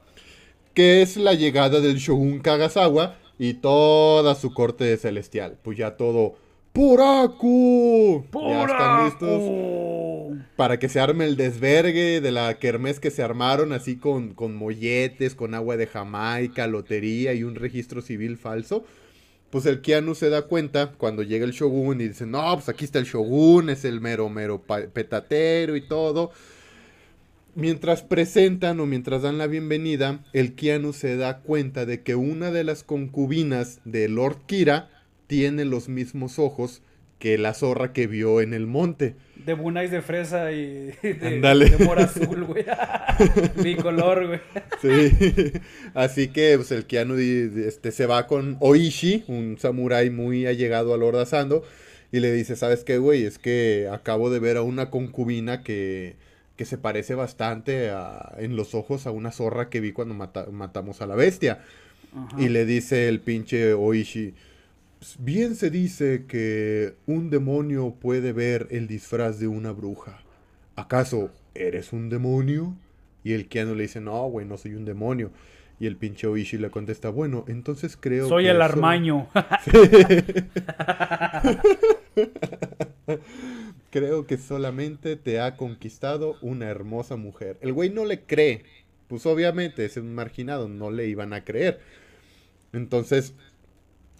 Que 0.74 1.02
es 1.02 1.16
la 1.16 1.34
llegada 1.34 1.80
del 1.80 1.96
Shogun 1.96 2.40
Kagasawa 2.40 3.16
y 3.38 3.54
toda 3.54 4.34
su 4.34 4.52
corte 4.52 4.96
celestial. 4.96 5.58
Pues 5.62 5.78
ya 5.78 5.96
todo 5.96 6.36
¡Puraku! 6.78 8.24
Ya 8.32 8.62
están 8.62 9.04
listos 9.06 10.38
para 10.54 10.78
que 10.78 10.88
se 10.88 11.00
arme 11.00 11.24
el 11.24 11.36
desvergue 11.36 12.20
de 12.20 12.30
la 12.30 12.56
kermés 12.60 13.00
que 13.00 13.10
se 13.10 13.20
armaron 13.20 13.72
así 13.72 13.96
con, 13.96 14.32
con 14.32 14.54
molletes, 14.54 15.34
con 15.34 15.54
agua 15.54 15.76
de 15.76 15.88
Jamaica, 15.88 16.68
lotería 16.68 17.34
y 17.34 17.42
un 17.42 17.56
registro 17.56 18.00
civil 18.00 18.36
falso. 18.36 18.84
Pues 19.50 19.66
el 19.66 19.80
Keanu 19.80 20.14
se 20.14 20.30
da 20.30 20.42
cuenta 20.42 20.92
cuando 20.92 21.24
llega 21.24 21.44
el 21.44 21.50
Shogun 21.50 22.00
y 22.00 22.06
dice, 22.06 22.26
no, 22.26 22.54
pues 22.54 22.68
aquí 22.68 22.84
está 22.84 23.00
el 23.00 23.06
Shogun, 23.06 23.70
es 23.70 23.84
el 23.84 24.00
mero, 24.00 24.28
mero 24.28 24.62
petatero 24.62 25.74
y 25.74 25.80
todo. 25.80 26.30
Mientras 27.56 28.02
presentan 28.02 28.78
o 28.78 28.86
mientras 28.86 29.22
dan 29.22 29.36
la 29.36 29.48
bienvenida, 29.48 30.20
el 30.32 30.54
Keanu 30.54 30.92
se 30.92 31.16
da 31.16 31.38
cuenta 31.40 31.86
de 31.86 32.04
que 32.04 32.14
una 32.14 32.52
de 32.52 32.62
las 32.62 32.84
concubinas 32.84 33.80
de 33.84 34.08
Lord 34.08 34.46
Kira 34.46 34.90
tiene 35.28 35.64
los 35.64 35.88
mismos 35.88 36.40
ojos 36.40 36.82
que 37.18 37.36
la 37.36 37.54
zorra 37.54 37.92
que 37.92 38.06
vio 38.06 38.40
en 38.40 38.54
el 38.54 38.66
monte. 38.66 39.14
De 39.44 39.54
bunais 39.54 39.90
de 39.90 40.02
fresa 40.02 40.52
y 40.52 40.92
de, 41.02 41.40
de 41.40 41.84
mora 41.84 42.04
azul, 42.04 42.44
güey. 42.44 42.64
color, 43.82 44.26
güey. 44.26 44.40
Sí. 44.80 45.52
Así 45.94 46.28
que 46.28 46.54
pues, 46.56 46.70
el 46.72 46.86
Keanu 46.86 47.16
este, 47.16 47.92
se 47.92 48.06
va 48.06 48.26
con 48.26 48.56
Oishi, 48.60 49.24
un 49.28 49.56
samurái 49.58 50.10
muy 50.10 50.46
allegado 50.46 50.94
a 50.94 50.96
Lord 50.96 51.18
Asando, 51.18 51.64
y 52.12 52.20
le 52.20 52.32
dice, 52.32 52.56
¿sabes 52.56 52.84
qué, 52.84 52.98
güey? 52.98 53.24
Es 53.24 53.38
que 53.38 53.88
acabo 53.92 54.30
de 54.30 54.38
ver 54.38 54.56
a 54.56 54.62
una 54.62 54.90
concubina 54.90 55.62
que, 55.62 56.16
que 56.56 56.64
se 56.64 56.78
parece 56.78 57.14
bastante 57.14 57.90
en 58.38 58.56
los 58.56 58.74
ojos 58.74 59.06
a 59.06 59.10
una 59.10 59.32
zorra 59.32 59.68
que 59.68 59.80
vi 59.80 59.92
cuando 59.92 60.14
matamos 60.14 61.02
a 61.02 61.06
la 61.06 61.16
bestia. 61.16 61.64
Ajá. 62.14 62.40
Y 62.40 62.48
le 62.48 62.64
dice 62.64 63.08
el 63.08 63.20
pinche 63.20 63.74
Oishi, 63.74 64.30
"Pues, 64.30 64.47
bien 65.18 65.54
se 65.54 65.70
dice 65.70 66.24
que 66.26 66.94
un 67.06 67.30
demonio 67.30 67.94
puede 68.00 68.32
ver 68.32 68.66
el 68.70 68.86
disfraz 68.88 69.38
de 69.38 69.46
una 69.48 69.72
bruja. 69.72 70.20
¿Acaso 70.76 71.30
eres 71.54 71.92
un 71.92 72.08
demonio? 72.08 72.76
Y 73.24 73.32
el 73.32 73.48
Keanu 73.48 73.74
le 73.74 73.82
dice, 73.82 74.00
no, 74.00 74.26
güey, 74.28 74.46
no 74.46 74.56
soy 74.56 74.74
un 74.74 74.84
demonio. 74.84 75.30
Y 75.80 75.86
el 75.86 75.96
pinche 75.96 76.26
Oishi 76.26 76.58
le 76.58 76.70
contesta, 76.70 77.08
bueno, 77.10 77.44
entonces 77.46 77.96
creo 77.96 78.28
Soy 78.28 78.44
que 78.44 78.50
el 78.50 78.56
solo- 78.56 78.64
armaño. 78.64 79.28
Creo 83.90 84.26
que 84.26 84.36
solamente 84.36 85.16
te 85.16 85.40
ha 85.40 85.56
conquistado 85.56 86.36
una 86.42 86.66
hermosa 86.68 87.16
mujer. 87.16 87.56
El 87.62 87.72
güey 87.72 87.90
no 87.90 88.04
le 88.04 88.20
cree. 88.22 88.64
Pues 89.08 89.24
obviamente 89.24 89.84
es 89.86 89.96
un 89.96 90.14
marginado, 90.14 90.68
no 90.68 90.90
le 90.90 91.06
iban 91.06 91.32
a 91.32 91.42
creer. 91.44 91.80
Entonces, 92.74 93.34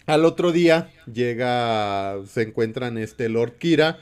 al 0.09 0.25
otro 0.25 0.51
día 0.51 0.89
llega, 1.11 2.17
se 2.25 2.41
encuentran 2.41 2.97
este 2.97 3.29
Lord 3.29 3.57
Kira 3.57 3.99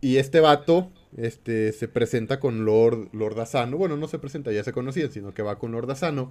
y 0.00 0.16
este 0.16 0.40
vato 0.40 0.90
este, 1.16 1.72
se 1.72 1.86
presenta 1.86 2.40
con 2.40 2.64
Lord, 2.64 3.10
Lord 3.12 3.38
Asano. 3.40 3.76
Bueno, 3.76 3.96
no 3.96 4.08
se 4.08 4.18
presenta, 4.18 4.50
ya 4.50 4.64
se 4.64 4.72
conocían, 4.72 5.12
sino 5.12 5.32
que 5.34 5.42
va 5.42 5.58
con 5.58 5.70
Lord 5.70 5.90
Asano. 5.92 6.30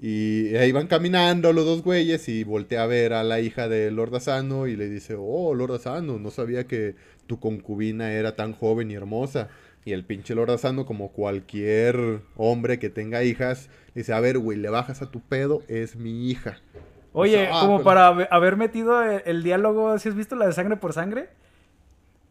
Y 0.00 0.54
ahí 0.56 0.72
van 0.72 0.88
caminando 0.88 1.52
los 1.52 1.64
dos 1.64 1.82
güeyes 1.82 2.28
y 2.28 2.42
voltea 2.42 2.82
a 2.82 2.86
ver 2.86 3.12
a 3.12 3.22
la 3.22 3.40
hija 3.40 3.68
de 3.68 3.90
Lord 3.92 4.16
Asano 4.16 4.66
y 4.66 4.76
le 4.76 4.88
dice, 4.88 5.14
oh, 5.16 5.54
Lord 5.54 5.76
Asano, 5.76 6.18
no 6.18 6.30
sabía 6.32 6.66
que 6.66 6.96
tu 7.28 7.38
concubina 7.38 8.12
era 8.12 8.34
tan 8.34 8.52
joven 8.52 8.90
y 8.90 8.94
hermosa. 8.94 9.48
Y 9.84 9.92
el 9.92 10.04
pinche 10.04 10.34
Lord 10.34 10.50
Asano, 10.50 10.84
como 10.84 11.12
cualquier 11.12 12.20
hombre 12.36 12.80
que 12.80 12.90
tenga 12.90 13.22
hijas, 13.22 13.70
dice, 13.94 14.12
a 14.12 14.18
ver, 14.18 14.38
güey, 14.38 14.58
le 14.58 14.70
bajas 14.70 15.00
a 15.02 15.10
tu 15.12 15.20
pedo, 15.20 15.62
es 15.68 15.94
mi 15.94 16.28
hija. 16.28 16.60
Oye, 17.18 17.48
Ah, 17.50 17.60
como 17.60 17.78
pero- 17.78 17.84
para 17.84 18.06
haber- 18.30 18.56
metido 18.56 19.02
el, 19.02 19.22
el 19.24 19.42
diálogo, 19.42 19.98
¿si 19.98 20.10
has 20.10 20.14
visto 20.14 20.36
la 20.36 20.46
de 20.46 20.52
sangre 20.52 20.76
por 20.76 20.92
sangre? 20.92 21.30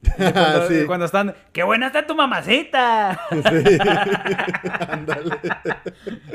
Cuando, 0.16 0.68
Sí. 0.68 0.84
cuando 0.86 1.06
están, 1.06 1.34
¡qué 1.52 1.64
buena 1.64 1.88
está 1.88 2.06
tu 2.06 2.14
mamacita! 2.14 3.20
Sí. 3.32 3.40
Ándale. 4.90 5.38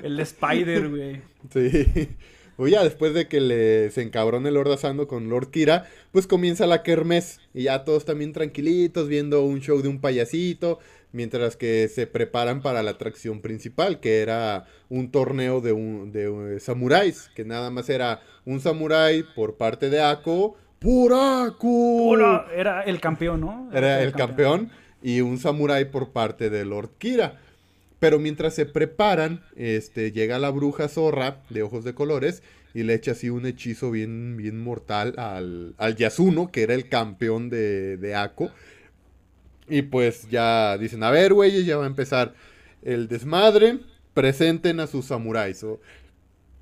El 0.03 0.17
de 0.17 0.23
Spider, 0.25 0.89
güey. 0.89 1.23
Sí. 1.53 2.17
Pues 2.61 2.73
ya 2.73 2.85
después 2.85 3.15
de 3.15 3.27
que 3.27 3.41
le 3.41 3.91
se 3.91 4.03
encabrone 4.03 4.51
el 4.51 4.55
Lord 4.57 4.73
Asano 4.73 5.09
con 5.09 5.31
Lord 5.31 5.51
Kira, 5.51 5.87
pues 6.13 6.27
comienza 6.27 6.67
la 6.67 6.83
kermés. 6.83 7.41
Y 7.55 7.63
ya 7.63 7.85
todos 7.85 8.05
también 8.05 8.35
tranquilitos, 8.35 9.09
viendo 9.09 9.43
un 9.45 9.63
show 9.63 9.81
de 9.81 9.89
un 9.89 9.99
payasito. 9.99 10.79
Mientras 11.11 11.57
que 11.57 11.89
se 11.89 12.07
preparan 12.07 12.61
para 12.61 12.83
la 12.83 12.91
atracción 12.91 13.41
principal, 13.41 13.99
que 14.01 14.21
era 14.21 14.67
un 14.91 15.11
torneo 15.11 15.63
de, 15.63 15.73
un, 15.73 16.13
de 16.13 16.57
eh, 16.57 16.61
samuráis. 16.61 17.31
Que 17.35 17.47
nada 17.47 17.71
más 17.71 17.89
era 17.89 18.21
un 18.45 18.61
samurái 18.61 19.23
por 19.35 19.57
parte 19.57 19.89
de 19.89 20.03
Ako. 20.03 20.55
¡Por 20.81 21.15
Ako! 21.15 21.57
Puro- 22.11 22.45
era 22.55 22.83
el 22.83 23.01
campeón, 23.01 23.41
¿no? 23.41 23.71
Era 23.73 24.03
el 24.03 24.13
campeón 24.13 24.71
y 25.03 25.23
un 25.23 25.39
samurái 25.39 25.87
por 25.87 26.11
parte 26.13 26.51
de 26.51 26.67
Lord 26.67 26.91
Kira. 26.99 27.41
Pero 28.01 28.19
mientras 28.19 28.55
se 28.55 28.67
preparan, 28.67 29.45
este, 29.57 30.11
llega 30.11 30.39
la 30.39 30.51
bruja 30.51 30.89
zorra 30.89 31.43
de 31.51 31.63
ojos 31.63 31.85
de 31.85 31.95
colores 31.95 32.43
y 32.73 32.83
le 32.83 32.95
echa 32.95 33.13
así 33.13 33.31
un 33.31 33.47
hechizo 33.47 33.91
bien, 33.91 34.37
bien 34.37 34.61
mortal 34.63 35.15
al, 35.19 35.75
al 35.77 35.97
Yasuno, 35.97 36.51
que 36.51 36.63
era 36.63 36.75
el 36.75 36.89
campeón 36.89 37.51
de, 37.51 37.99
de 37.99 38.15
Ako. 38.15 38.51
Y 39.69 39.83
pues 39.83 40.29
ya 40.31 40.79
dicen, 40.79 41.03
a 41.03 41.11
ver, 41.11 41.35
güeyes, 41.35 41.67
ya 41.67 41.77
va 41.77 41.85
a 41.85 41.89
empezar 41.89 42.35
el 42.83 43.07
desmadre. 43.07 43.81
Presenten 44.15 44.81
a 44.81 44.87
sus 44.87 45.07
samuráis 45.07 45.63
o 45.63 45.81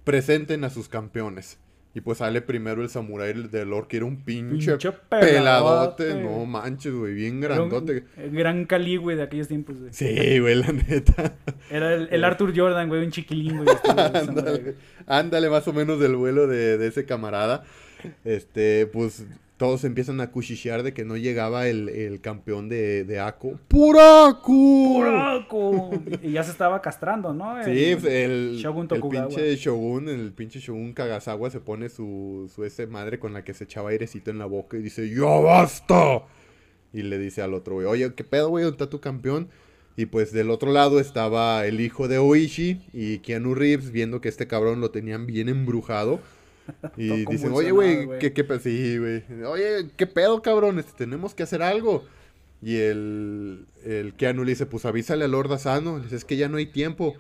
presenten 0.04 0.64
a 0.64 0.70
sus 0.70 0.88
campeones. 0.88 1.58
Y 1.94 2.00
pues 2.00 2.18
sale 2.18 2.42
primero 2.42 2.82
el 2.82 2.88
samurái 2.90 3.32
de 3.48 3.64
Lord, 3.64 3.88
que 3.88 3.96
era 3.96 4.06
un 4.06 4.22
pinche, 4.22 4.72
Pinche 4.72 4.92
peladote. 5.08 6.04
peladote. 6.04 6.22
No 6.22 6.44
manches, 6.46 6.92
güey, 6.92 7.14
bien 7.14 7.34
un- 7.36 7.40
grandote. 7.40 8.04
gran 8.30 8.66
Cali, 8.66 8.96
güey, 8.98 9.16
de 9.16 9.22
aquellos 9.24 9.48
tiempos, 9.48 9.78
güey. 9.78 9.92
Sí, 9.92 10.38
güey, 10.38 10.54
la 10.56 10.72
neta. 10.72 11.34
Era 11.70 11.94
el, 11.94 12.08
el 12.12 12.24
Arthur 12.24 12.52
Jordan, 12.56 12.88
güey, 12.88 13.04
un 13.04 13.10
chiquilín, 13.10 13.64
güey. 13.64 13.68
este, 13.74 13.90
ándale, 14.18 14.74
ándale, 15.06 15.50
más 15.50 15.66
o 15.66 15.72
menos 15.72 15.98
del 15.98 16.14
vuelo 16.14 16.46
de, 16.46 16.78
de 16.78 16.86
ese 16.86 17.04
camarada. 17.04 17.64
Este, 18.24 18.86
pues 18.86 19.26
todos 19.58 19.82
empiezan 19.84 20.20
a 20.20 20.30
cuchichear 20.30 20.82
de 20.84 20.94
que 20.94 21.04
no 21.04 21.16
llegaba 21.16 21.66
el, 21.68 21.88
el 21.88 22.20
campeón 22.20 22.68
de, 22.68 23.04
de 23.04 23.18
Ako. 23.20 23.58
¡Por 23.68 23.98
Ako! 23.98 24.94
¡Puraco! 24.94 25.90
Y 26.22 26.32
ya 26.32 26.44
se 26.44 26.52
estaba 26.52 26.80
castrando, 26.80 27.34
¿no? 27.34 27.62
Sí, 27.64 27.84
El- 27.86 27.98
pues, 27.98 28.12
el, 28.14 28.56
Shogun 28.56 28.88
el 28.90 29.02
pinche 29.02 29.56
Shogun, 29.56 30.08
el 30.08 30.32
pinche 30.32 30.60
Shogun 30.60 30.92
Kagasawa 30.92 31.50
se 31.50 31.60
pone 31.60 31.88
su, 31.88 32.50
su 32.54 32.64
ese 32.64 32.86
madre 32.86 33.18
con 33.18 33.32
la 33.34 33.42
que 33.44 33.52
se 33.52 33.64
echaba 33.64 33.90
airecito 33.90 34.30
en 34.30 34.38
la 34.38 34.46
boca 34.46 34.76
y 34.76 34.82
dice, 34.82 35.10
¡Ya 35.14 35.24
basta! 35.26 36.22
Y 36.92 37.02
le 37.02 37.18
dice 37.18 37.42
al 37.42 37.52
otro, 37.52 37.74
güey, 37.74 37.86
oye, 37.86 38.14
¿qué 38.14 38.24
pedo, 38.24 38.48
güey? 38.48 38.64
¿Dónde 38.64 38.76
está 38.76 38.88
tu 38.88 39.00
campeón? 39.00 39.48
Y 39.96 40.06
pues 40.06 40.32
del 40.32 40.50
otro 40.50 40.70
lado 40.72 41.00
estaba 41.00 41.66
el 41.66 41.80
hijo 41.80 42.06
de 42.06 42.18
Oishi 42.18 42.80
y 42.92 43.18
Keanu 43.18 43.56
Reeves 43.56 43.90
viendo 43.90 44.20
que 44.20 44.28
este 44.28 44.46
cabrón 44.46 44.80
lo 44.80 44.92
tenían 44.92 45.26
bien 45.26 45.48
embrujado. 45.48 46.20
Y 46.96 47.24
dicen, 47.26 47.52
oye, 47.52 47.70
güey. 47.70 48.18
¿qué, 48.18 48.32
qué 48.32 48.44
pe- 48.44 48.58
sí, 48.60 48.98
güey. 48.98 49.22
Oye, 49.44 49.90
¿qué 49.96 50.06
pedo, 50.06 50.42
cabrón? 50.42 50.78
Este, 50.78 50.92
tenemos 51.04 51.34
que 51.34 51.42
hacer 51.44 51.62
algo. 51.62 52.04
Y 52.60 52.76
el, 52.76 53.66
el 53.84 54.14
Keanu 54.14 54.42
le 54.44 54.50
dice, 54.50 54.66
pues 54.66 54.84
avísale 54.84 55.24
a 55.24 55.28
Lord 55.28 55.52
Asano. 55.52 55.98
Le 55.98 56.04
dice, 56.04 56.16
es 56.16 56.24
que 56.24 56.36
ya 56.36 56.48
no 56.48 56.56
hay 56.56 56.66
tiempo. 56.66 57.14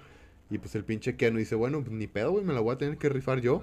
Y 0.50 0.58
pues 0.58 0.74
el 0.74 0.84
pinche 0.84 1.16
Keanu 1.16 1.38
dice, 1.38 1.54
bueno, 1.54 1.80
pues, 1.80 1.92
ni 1.92 2.06
pedo, 2.06 2.32
güey, 2.32 2.44
me 2.44 2.54
la 2.54 2.60
voy 2.60 2.74
a 2.74 2.78
tener 2.78 2.96
que 2.98 3.08
rifar 3.08 3.40
yo. 3.40 3.62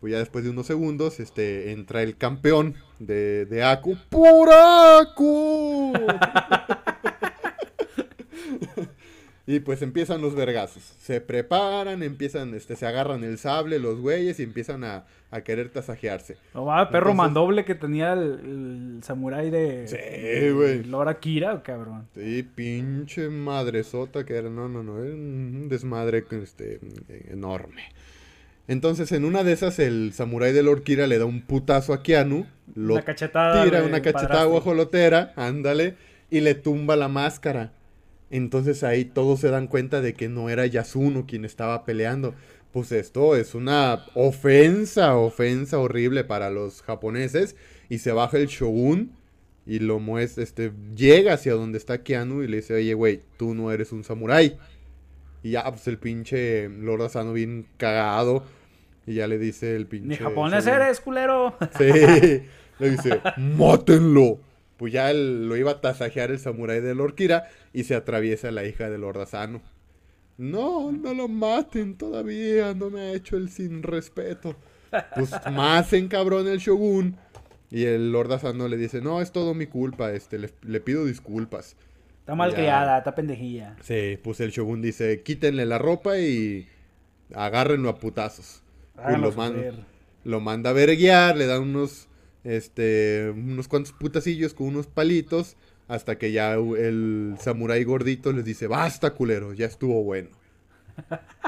Pues 0.00 0.12
ya 0.12 0.18
después 0.18 0.44
de 0.44 0.50
unos 0.50 0.66
segundos, 0.66 1.18
este, 1.20 1.72
entra 1.72 2.02
el 2.02 2.16
campeón 2.16 2.74
de, 2.98 3.46
de 3.46 3.64
Aku. 3.64 3.96
¡Por 4.10 4.50
Aku! 4.52 5.94
y 9.48 9.60
pues 9.60 9.80
empiezan 9.82 10.20
los 10.20 10.34
vergazos. 10.34 10.82
Se 10.98 11.20
preparan, 11.20 12.02
empiezan, 12.02 12.54
este, 12.54 12.74
se 12.74 12.84
agarran 12.86 13.22
el 13.22 13.38
sable 13.38 13.78
los 13.78 14.00
güeyes 14.00 14.40
y 14.40 14.42
empiezan 14.42 14.82
a, 14.82 15.04
a 15.30 15.40
querer 15.42 15.68
tasajearse. 15.68 16.36
No 16.52 16.64
va, 16.64 16.88
perro 16.90 17.10
Entonces- 17.10 17.16
mandoble 17.16 17.64
que 17.64 17.74
tenía 17.76 18.12
el, 18.14 18.20
el 18.96 18.98
samurái 19.04 19.50
de. 19.50 19.86
Sí, 19.86 20.50
güey. 20.50 20.82
Lord 20.84 21.08
Akira, 21.08 21.62
cabrón. 21.62 22.08
Sí, 22.14 22.42
pinche 22.42 23.28
madresota 23.28 24.24
que 24.26 24.34
era, 24.34 24.50
no, 24.50 24.68
no, 24.68 24.82
no, 24.82 24.98
era 25.02 25.14
un 25.14 25.68
desmadre 25.68 26.24
este, 26.42 26.80
enorme. 27.30 27.82
Entonces, 28.68 29.12
en 29.12 29.24
una 29.24 29.44
de 29.44 29.52
esas, 29.52 29.78
el 29.78 30.12
samurái 30.12 30.52
de 30.52 30.64
Lord 30.64 30.82
Kira 30.82 31.06
le 31.06 31.18
da 31.18 31.24
un 31.24 31.40
putazo 31.42 31.92
a 31.92 32.02
Keanu, 32.02 32.46
lo 32.74 32.94
Una 32.94 33.02
cachetada. 33.04 33.62
tira 33.62 33.84
una 33.84 34.02
cachetada 34.02 34.44
guajolotera, 34.44 35.32
ándale, 35.36 35.94
y 36.30 36.40
le 36.40 36.56
tumba 36.56 36.96
la 36.96 37.06
máscara. 37.06 37.70
Entonces 38.30 38.82
ahí 38.82 39.04
todos 39.04 39.40
se 39.40 39.50
dan 39.50 39.68
cuenta 39.68 40.00
de 40.00 40.14
que 40.14 40.28
no 40.28 40.50
era 40.50 40.66
Yasuno 40.66 41.26
quien 41.26 41.44
estaba 41.44 41.84
peleando. 41.84 42.34
Pues 42.72 42.92
esto 42.92 43.36
es 43.36 43.54
una 43.54 44.04
ofensa, 44.14 45.16
ofensa 45.16 45.78
horrible 45.78 46.24
para 46.24 46.50
los 46.50 46.82
japoneses. 46.82 47.56
Y 47.88 47.98
se 47.98 48.12
baja 48.12 48.36
el 48.38 48.46
shogun 48.48 49.12
y 49.66 49.80
lo 49.80 49.98
muestra, 49.98 50.44
este, 50.44 50.72
llega 50.94 51.34
hacia 51.34 51.54
donde 51.54 51.78
está 51.78 52.02
Keanu 52.02 52.42
y 52.42 52.48
le 52.48 52.58
dice, 52.58 52.74
oye, 52.74 52.94
güey, 52.94 53.22
tú 53.36 53.54
no 53.54 53.72
eres 53.72 53.90
un 53.92 54.04
samurái. 54.04 54.56
Y 55.42 55.50
ya, 55.52 55.68
pues 55.68 55.86
el 55.88 55.98
pinche 55.98 56.68
Lord 56.68 57.02
Asano 57.02 57.32
bien 57.32 57.66
cagado. 57.76 58.44
Y 59.06 59.14
ya 59.14 59.26
le 59.26 59.38
dice 59.38 59.76
el 59.76 59.86
pinche... 59.86 60.08
Ni 60.08 60.16
japonés 60.16 60.64
shogun, 60.64 60.80
eres, 60.80 61.00
culero. 61.00 61.56
Sí, 61.78 62.42
le 62.78 62.90
dice, 62.90 63.20
mátenlo. 63.36 64.38
Pues 64.76 64.92
ya 64.92 65.10
él 65.10 65.48
lo 65.48 65.56
iba 65.56 65.70
a 65.72 65.80
tasajear 65.80 66.30
el 66.30 66.38
samurái 66.38 66.80
de 66.80 66.94
Lord 66.94 67.14
Kira 67.14 67.48
y 67.72 67.84
se 67.84 67.94
atraviesa 67.94 68.50
la 68.50 68.64
hija 68.64 68.90
de 68.90 68.98
Lord 68.98 69.20
Asano. 69.20 69.62
No, 70.38 70.92
no 70.92 71.14
lo 71.14 71.28
maten 71.28 71.96
todavía, 71.96 72.74
no 72.74 72.90
me 72.90 73.00
ha 73.00 73.12
hecho 73.12 73.36
el 73.36 73.48
sin 73.48 73.82
respeto. 73.82 74.54
Pues 75.14 75.30
más 75.52 75.92
encabrón 75.92 76.46
el 76.48 76.58
shogun. 76.58 77.16
Y 77.70 77.84
el 77.84 78.12
Lord 78.12 78.32
Asano 78.32 78.68
le 78.68 78.76
dice, 78.76 79.00
no, 79.00 79.20
es 79.20 79.32
todo 79.32 79.54
mi 79.54 79.66
culpa, 79.66 80.12
este, 80.12 80.38
le, 80.38 80.50
le 80.62 80.80
pido 80.80 81.04
disculpas. 81.04 81.74
Está 82.20 82.34
mal 82.34 82.50
Ya. 82.50 82.56
criada, 82.56 82.98
está 82.98 83.14
pendejilla. 83.14 83.76
Sí, 83.82 84.18
pues 84.22 84.40
el 84.40 84.50
shogun 84.50 84.82
dice, 84.82 85.22
quítenle 85.22 85.64
la 85.64 85.78
ropa 85.78 86.18
y 86.18 86.68
agárrenlo 87.34 87.88
a 87.88 87.98
putazos. 87.98 88.62
Háganlo 88.96 89.30
lo, 89.30 89.36
man- 89.36 89.86
lo 90.24 90.40
manda 90.40 90.70
a 90.70 90.72
verguiar, 90.74 91.36
le 91.36 91.46
da 91.46 91.60
unos, 91.60 92.08
este, 92.46 93.32
unos 93.34 93.68
cuantos 93.68 93.92
putacillos 93.92 94.54
con 94.54 94.68
unos 94.68 94.86
palitos, 94.86 95.56
hasta 95.88 96.16
que 96.18 96.32
ya 96.32 96.54
el 96.54 97.36
samurái 97.38 97.84
gordito 97.84 98.32
les 98.32 98.44
dice, 98.44 98.66
basta 98.66 99.14
culero, 99.14 99.52
ya 99.52 99.66
estuvo 99.66 100.02
bueno. 100.02 100.30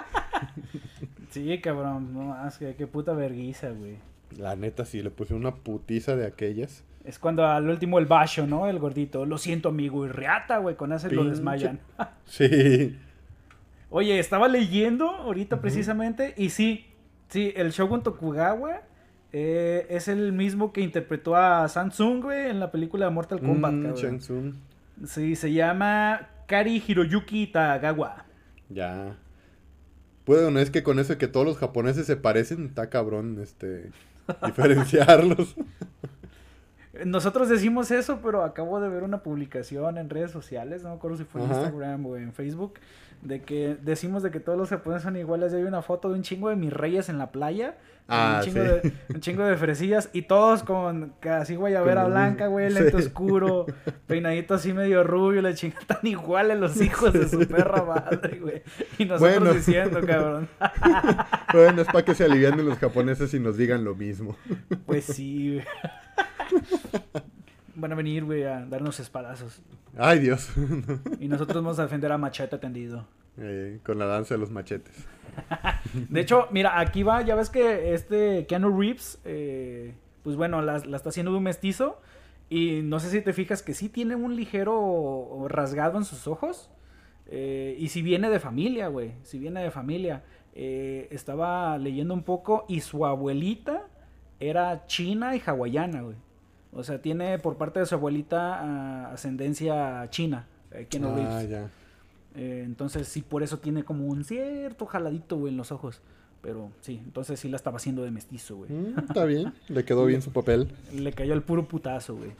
Sí, 1.30 1.58
cabrón. 1.60 2.14
No 2.14 2.24
más, 2.24 2.58
que 2.58 2.74
qué 2.74 2.86
puta 2.86 3.12
verguiza, 3.12 3.70
güey. 3.70 3.96
La 4.36 4.56
neta 4.56 4.84
sí, 4.84 5.02
le 5.02 5.10
puse 5.10 5.34
una 5.34 5.54
putiza 5.54 6.16
de 6.16 6.26
aquellas. 6.26 6.84
Es 7.04 7.18
cuando 7.18 7.46
al 7.46 7.68
último 7.68 7.98
el 7.98 8.06
bacho, 8.06 8.46
¿no? 8.46 8.66
El 8.66 8.78
gordito. 8.78 9.24
Lo 9.26 9.38
siento, 9.38 9.68
amigo. 9.70 10.04
Y 10.04 10.08
reata, 10.08 10.58
güey. 10.58 10.76
Con 10.76 10.92
ese 10.92 11.10
lo 11.10 11.24
desmayan. 11.24 11.80
Sí. 12.26 12.98
Oye, 13.90 14.18
estaba 14.18 14.48
leyendo 14.48 15.08
ahorita 15.08 15.62
precisamente 15.62 16.34
y 16.36 16.50
sí, 16.50 16.84
sí, 17.28 17.54
el 17.56 17.70
Shogun 17.70 18.02
Tokugawa 18.02 18.82
eh, 19.32 19.86
es 19.90 20.08
el 20.08 20.32
mismo 20.32 20.72
que 20.72 20.80
interpretó 20.80 21.36
a 21.36 21.68
Samsung, 21.68 22.22
güey, 22.22 22.50
en 22.50 22.60
la 22.60 22.70
película 22.70 23.06
de 23.06 23.12
Mortal 23.12 23.40
Kombat, 23.40 23.72
Mm, 23.72 23.82
cabrón. 23.84 24.56
Sí, 25.06 25.36
se 25.36 25.52
llama 25.52 26.28
Kari 26.46 26.82
Hiroyuki 26.86 27.46
Tagawa. 27.48 28.24
Ya. 28.68 29.16
Bueno, 30.26 30.58
es 30.58 30.70
que 30.70 30.82
con 30.82 30.98
eso 30.98 31.12
de 31.14 31.18
que 31.18 31.28
todos 31.28 31.46
los 31.46 31.56
japoneses 31.58 32.06
se 32.06 32.16
parecen, 32.16 32.66
está 32.66 32.90
cabrón, 32.90 33.38
este, 33.42 33.90
diferenciarlos. 34.46 35.54
Nosotros 37.04 37.48
decimos 37.48 37.90
eso, 37.90 38.20
pero 38.22 38.42
acabo 38.42 38.80
de 38.80 38.88
ver 38.88 39.02
una 39.02 39.22
publicación 39.22 39.98
en 39.98 40.10
redes 40.10 40.30
sociales, 40.30 40.82
no 40.82 40.90
me 40.90 40.94
acuerdo 40.96 41.16
si 41.18 41.24
fue 41.24 41.42
en 41.42 41.50
Ajá. 41.50 41.60
Instagram 41.62 42.06
o 42.06 42.16
en 42.16 42.32
Facebook, 42.32 42.74
de 43.22 43.42
que 43.42 43.76
decimos 43.82 44.22
de 44.22 44.30
que 44.30 44.40
todos 44.40 44.56
los 44.58 44.68
japoneses 44.70 45.02
son 45.04 45.16
iguales. 45.16 45.52
Ya 45.52 45.58
hay 45.58 45.64
una 45.64 45.82
foto 45.82 46.08
de 46.08 46.14
un 46.14 46.22
chingo 46.22 46.48
de 46.48 46.56
mis 46.56 46.72
reyes 46.72 47.08
en 47.08 47.18
la 47.18 47.30
playa, 47.32 47.76
Ah, 48.10 48.36
un, 48.38 48.44
chingo 48.46 48.62
sí. 48.64 48.68
de, 48.88 48.92
un 49.14 49.20
chingo 49.20 49.44
de 49.44 49.54
fresillas 49.58 50.08
y 50.14 50.22
todos 50.22 50.62
con 50.62 51.12
casi 51.20 51.56
guayabera 51.56 52.04
Con 52.04 52.12
blanca, 52.12 52.46
güey, 52.46 52.70
sí. 52.70 52.74
lente 52.80 52.96
oscuro, 52.96 53.66
peinadito 54.06 54.54
así 54.54 54.72
medio 54.72 55.04
rubio, 55.04 55.42
la 55.42 55.52
chinga 55.52 55.76
tan 55.86 55.98
iguales 56.06 56.58
los 56.58 56.80
hijos 56.80 57.12
de 57.12 57.28
su 57.28 57.40
perra 57.46 57.84
madre, 57.84 58.38
güey. 58.38 58.62
Y 58.98 59.04
nosotros 59.04 59.38
Bueno. 59.40 59.52
diciendo, 59.52 60.00
cabrón. 60.06 60.48
bueno, 61.52 61.82
es 61.82 61.88
para 61.88 62.02
que 62.02 62.14
se 62.14 62.24
alivianen 62.24 62.66
los 62.66 62.78
japoneses 62.78 63.34
y 63.34 63.40
nos 63.40 63.58
digan 63.58 63.84
lo 63.84 63.94
mismo. 63.94 64.36
Pues 64.86 65.04
sí, 65.04 65.56
güey. 65.56 65.66
Van 67.74 67.92
a 67.92 67.94
venir, 67.94 68.24
güey, 68.24 68.44
a 68.44 68.66
darnos 68.66 68.98
espadazos. 68.98 69.60
Ay, 69.96 70.18
Dios. 70.18 70.50
Y 71.20 71.28
nosotros 71.28 71.62
vamos 71.62 71.78
a 71.78 71.82
defender 71.82 72.10
a 72.10 72.18
Machete 72.18 72.58
tendido. 72.58 73.06
Eh, 73.36 73.78
con 73.84 73.98
la 73.98 74.06
danza 74.06 74.34
de 74.34 74.40
los 74.40 74.50
machetes. 74.50 75.06
De 76.08 76.20
hecho, 76.20 76.48
mira, 76.50 76.80
aquí 76.80 77.04
va, 77.04 77.22
ya 77.22 77.36
ves 77.36 77.50
que 77.50 77.94
este 77.94 78.46
Keanu 78.46 78.76
Reeves, 78.76 79.20
eh, 79.24 79.94
pues 80.24 80.34
bueno, 80.34 80.60
la, 80.60 80.78
la 80.78 80.96
está 80.96 81.10
haciendo 81.10 81.30
de 81.30 81.38
un 81.38 81.44
mestizo. 81.44 82.00
Y 82.50 82.80
no 82.82 82.98
sé 82.98 83.10
si 83.10 83.20
te 83.20 83.32
fijas 83.32 83.62
que 83.62 83.74
sí 83.74 83.88
tiene 83.88 84.16
un 84.16 84.34
ligero 84.34 85.46
rasgado 85.48 85.98
en 85.98 86.04
sus 86.04 86.26
ojos. 86.26 86.70
Eh, 87.26 87.76
y 87.78 87.88
si 87.88 88.02
viene 88.02 88.30
de 88.30 88.40
familia, 88.40 88.88
güey. 88.88 89.12
Si 89.22 89.38
viene 89.38 89.62
de 89.62 89.70
familia. 89.70 90.24
Eh, 90.54 91.08
estaba 91.10 91.78
leyendo 91.78 92.14
un 92.14 92.22
poco 92.22 92.64
y 92.68 92.80
su 92.80 93.06
abuelita 93.06 93.86
era 94.40 94.86
china 94.86 95.36
y 95.36 95.42
hawaiana, 95.44 96.02
güey. 96.02 96.16
O 96.72 96.82
sea, 96.84 97.00
tiene 97.00 97.38
por 97.38 97.56
parte 97.56 97.80
de 97.80 97.86
su 97.86 97.94
abuelita 97.94 98.58
ah, 98.60 99.12
ascendencia 99.12 100.06
china. 100.10 100.46
eh, 100.72 100.86
Keanu 100.88 101.08
Ah, 101.08 101.14
Reeves. 101.16 101.48
ya. 101.50 101.68
Eh, 102.36 102.62
entonces 102.64 103.08
sí, 103.08 103.22
por 103.22 103.42
eso 103.42 103.58
tiene 103.58 103.84
como 103.84 104.06
un 104.06 104.22
cierto 104.24 104.86
jaladito, 104.86 105.36
güey, 105.38 105.52
en 105.52 105.56
los 105.56 105.72
ojos. 105.72 106.00
Pero 106.42 106.70
sí, 106.82 107.00
entonces 107.04 107.40
sí 107.40 107.48
la 107.48 107.56
estaba 107.56 107.78
haciendo 107.78 108.02
de 108.02 108.10
mestizo, 108.12 108.56
güey. 108.58 108.70
Mm, 108.70 108.98
está 109.08 109.24
bien, 109.24 109.52
le 109.68 109.84
quedó 109.84 110.04
bien 110.06 110.22
su 110.22 110.30
papel. 110.30 110.68
Le 110.94 111.12
cayó 111.12 111.34
el 111.34 111.42
puro 111.42 111.66
putazo, 111.66 112.14
güey. 112.16 112.30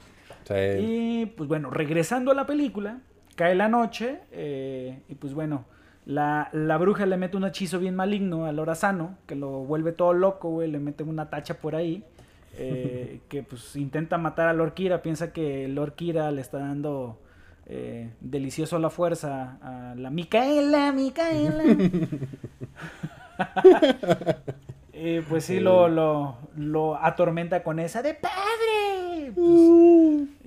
Sí. 0.44 0.54
Y 0.80 1.26
pues 1.26 1.48
bueno, 1.48 1.70
regresando 1.70 2.30
a 2.30 2.34
la 2.34 2.46
película, 2.46 3.00
cae 3.34 3.54
la 3.54 3.68
noche 3.68 4.20
eh, 4.32 5.00
y 5.08 5.14
pues 5.16 5.34
bueno, 5.34 5.64
la, 6.06 6.48
la 6.52 6.76
bruja 6.78 7.06
le 7.06 7.16
mete 7.16 7.36
un 7.36 7.44
hechizo 7.44 7.78
bien 7.80 7.96
maligno 7.96 8.44
al 8.46 8.58
Orazano, 8.60 9.16
que 9.26 9.34
lo 9.34 9.50
vuelve 9.64 9.92
todo 9.92 10.12
loco, 10.14 10.48
güey, 10.50 10.70
le 10.70 10.78
mete 10.78 11.02
una 11.02 11.28
tacha 11.28 11.54
por 11.60 11.74
ahí, 11.74 12.04
eh, 12.58 13.20
que 13.28 13.42
pues 13.42 13.74
intenta 13.76 14.18
matar 14.18 14.48
a 14.48 14.52
Lord 14.52 14.74
Kira, 14.74 15.02
piensa 15.02 15.32
que 15.32 15.68
Lord 15.68 15.94
Kira 15.94 16.30
le 16.30 16.40
está 16.40 16.58
dando 16.58 17.18
eh, 17.66 18.10
delicioso 18.20 18.76
a 18.76 18.80
la 18.80 18.90
fuerza 18.90 19.58
a 19.62 19.94
la 19.96 20.10
Micaela, 20.10 20.92
Micaela. 20.92 21.64
Eh, 25.00 25.22
pues 25.28 25.44
sí, 25.44 25.60
lo, 25.60 25.86
lo, 25.88 26.34
lo 26.56 26.96
atormenta 26.96 27.62
con 27.62 27.78
esa 27.78 28.02
de 28.02 28.14
padre. 28.14 29.30
Pues, 29.32 29.46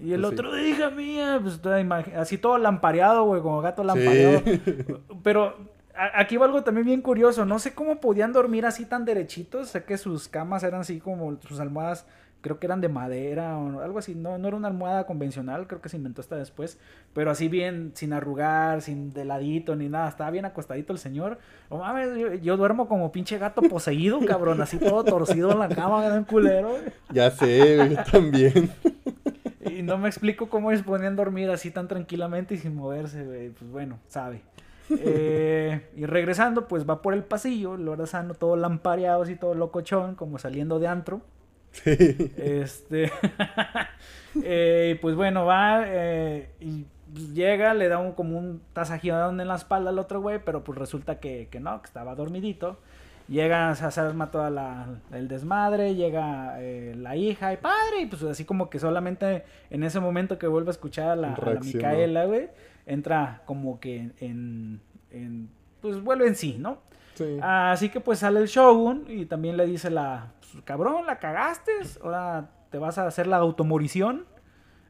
y 0.04 0.12
el 0.12 0.19
Pues 0.19 0.19
sí. 0.19 0.26
otro 0.26 0.52
de 0.52 0.67
hija 0.67 0.89
mía, 0.89 1.39
pues 1.41 1.62
toda 1.62 1.80
así 2.17 2.38
todo 2.38 2.58
lampareado, 2.58 3.24
güey, 3.24 3.41
como 3.41 3.62
gato 3.62 3.82
lampareado. 3.86 4.41
Pero 5.24 5.56
aquí 5.95 6.38
va 6.38 6.45
algo 6.45 6.63
también 6.63 6.86
bien 6.86 7.01
curioso. 7.01 7.45
No 7.45 7.60
sé 7.60 7.73
cómo 7.73 7.99
podían 7.99 8.34
dormir 8.34 8.65
así 8.65 8.86
tan 8.86 9.06
derechitos. 9.06 9.69
Sé 9.69 9.84
que 9.84 9.97
sus 9.97 10.27
camas 10.27 10.63
eran 10.63 10.82
así 10.82 10.99
como 10.99 11.39
sus 11.41 11.60
almohadas, 11.60 12.06
creo 12.41 12.60
que 12.60 12.65
eran 12.65 12.82
de 12.82 12.89
madera 12.89 13.58
o 13.58 13.82
algo 13.82 13.99
así. 13.99 14.15
No, 14.15 14.38
no 14.38 14.47
era 14.47 14.58
una 14.58 14.67
almohada 14.67 15.06
convencional, 15.06 15.67
creo 15.67 15.82
que 15.82 15.89
se 15.89 15.97
inventó 15.97 16.21
hasta 16.21 16.36
después. 16.36 16.77
Pero 17.13 17.32
así 17.32 17.47
bien, 17.47 17.91
sin 17.95 18.13
arrugar, 18.13 18.82
sin 18.82 19.13
de 19.13 19.25
ladito 19.25 19.75
ni 19.75 19.89
nada. 19.89 20.10
Estaba 20.10 20.32
bien 20.32 20.45
acostadito 20.45 20.93
el 20.93 20.99
señor. 20.99 21.39
No 21.69 21.77
mames, 21.77 22.17
yo, 22.17 22.34
yo 22.34 22.58
duermo 22.58 22.88
como 22.88 23.12
pinche 23.12 23.38
gato 23.38 23.62
poseído, 23.62 24.19
cabrón. 24.25 24.62
Así 24.62 24.77
todo 24.77 25.04
torcido 25.04 25.51
en 25.51 25.60
la 25.60 25.69
cama, 25.69 26.06
un 26.13 26.23
culero. 26.23 26.75
Ya 27.12 27.32
sé, 27.32 27.89
yo 27.89 28.04
también. 28.12 28.71
Y 29.63 29.84
no 29.84 29.97
me 29.97 30.08
explico 30.10 30.49
cómo 30.49 30.71
ellos 30.71 30.84
podían 30.84 31.15
dormir 31.15 31.49
así 31.49 31.71
tan 31.71 31.88
tranquilamente 31.88 32.56
y 32.56 32.58
sin 32.58 32.75
moverse, 32.75 33.23
güey. 33.23 33.49
Pues 33.49 33.69
bueno, 33.71 33.99
sabe. 34.08 34.41
Eh, 34.99 35.89
y 35.95 36.06
regresando, 36.06 36.67
pues 36.67 36.89
va 36.89 37.01
por 37.01 37.13
el 37.13 37.23
pasillo, 37.23 37.77
Lora 37.77 38.06
Sano 38.06 38.34
todo 38.34 38.56
lampareado, 38.56 39.23
así 39.23 39.36
todo 39.36 39.54
locochón, 39.54 40.15
como 40.15 40.38
saliendo 40.38 40.80
de 40.80 40.88
antro. 40.88 41.21
Sí. 41.71 42.34
Este. 42.38 43.12
eh, 44.43 44.97
pues 45.01 45.15
bueno, 45.15 45.45
va 45.45 45.84
eh, 45.86 46.49
y 46.60 46.86
llega, 47.34 47.73
le 47.73 47.88
da 47.88 47.97
un, 47.99 48.13
como 48.13 48.38
un 48.38 48.62
tasajeadón 48.73 49.39
en 49.39 49.47
la 49.47 49.56
espalda 49.56 49.89
al 49.89 49.99
otro 49.99 50.21
güey, 50.21 50.39
pero 50.43 50.63
pues 50.63 50.77
resulta 50.77 51.19
que, 51.19 51.47
que 51.49 51.60
no, 51.60 51.82
que 51.82 51.88
estaba 51.88 52.15
dormidito. 52.15 52.77
Llega, 53.27 53.73
se 53.75 54.01
arma 54.01 54.30
toda 54.30 54.49
la, 54.49 54.88
el 55.13 55.30
desmadre, 55.30 55.95
llega 55.95 56.56
eh, 56.60 56.93
la 56.97 57.15
hija 57.15 57.54
y 57.54 57.58
padre, 57.58 58.01
y 58.01 58.06
pues 58.08 58.23
así 58.23 58.43
como 58.43 58.69
que 58.69 58.77
solamente 58.77 59.45
en 59.69 59.84
ese 59.84 60.01
momento 60.01 60.38
que 60.38 60.47
vuelve 60.47 60.69
a 60.69 60.71
escuchar 60.71 61.12
a 61.12 61.15
la, 61.15 61.34
a 61.36 61.54
la. 61.54 61.60
Micaela, 61.62 62.25
güey, 62.25 62.49
entra 62.86 63.41
como 63.46 63.80
que 63.80 64.12
en, 64.20 64.82
en, 65.12 65.50
pues 65.82 66.02
vuelve 66.02 66.28
en 66.28 66.36
sí, 66.36 66.58
¿no? 66.60 66.80
Sí. 67.15 67.38
Así 67.41 67.89
que 67.89 68.00
pues 68.00 68.20
sale 68.20 68.39
el 68.39 68.48
Shogun 68.48 69.06
y 69.08 69.26
también 69.26 69.58
le 69.58 69.65
dice 69.65 69.89
la, 69.89 70.32
pues, 70.39 70.63
cabrón, 70.63 71.06
la 71.06 71.20
cagaste, 71.20 71.72
ahora 72.04 72.50
te 72.70 72.78
vas 72.78 72.98
a 72.98 73.08
hacer 73.08 73.28
la 73.28 73.38
automorición. 73.38 74.26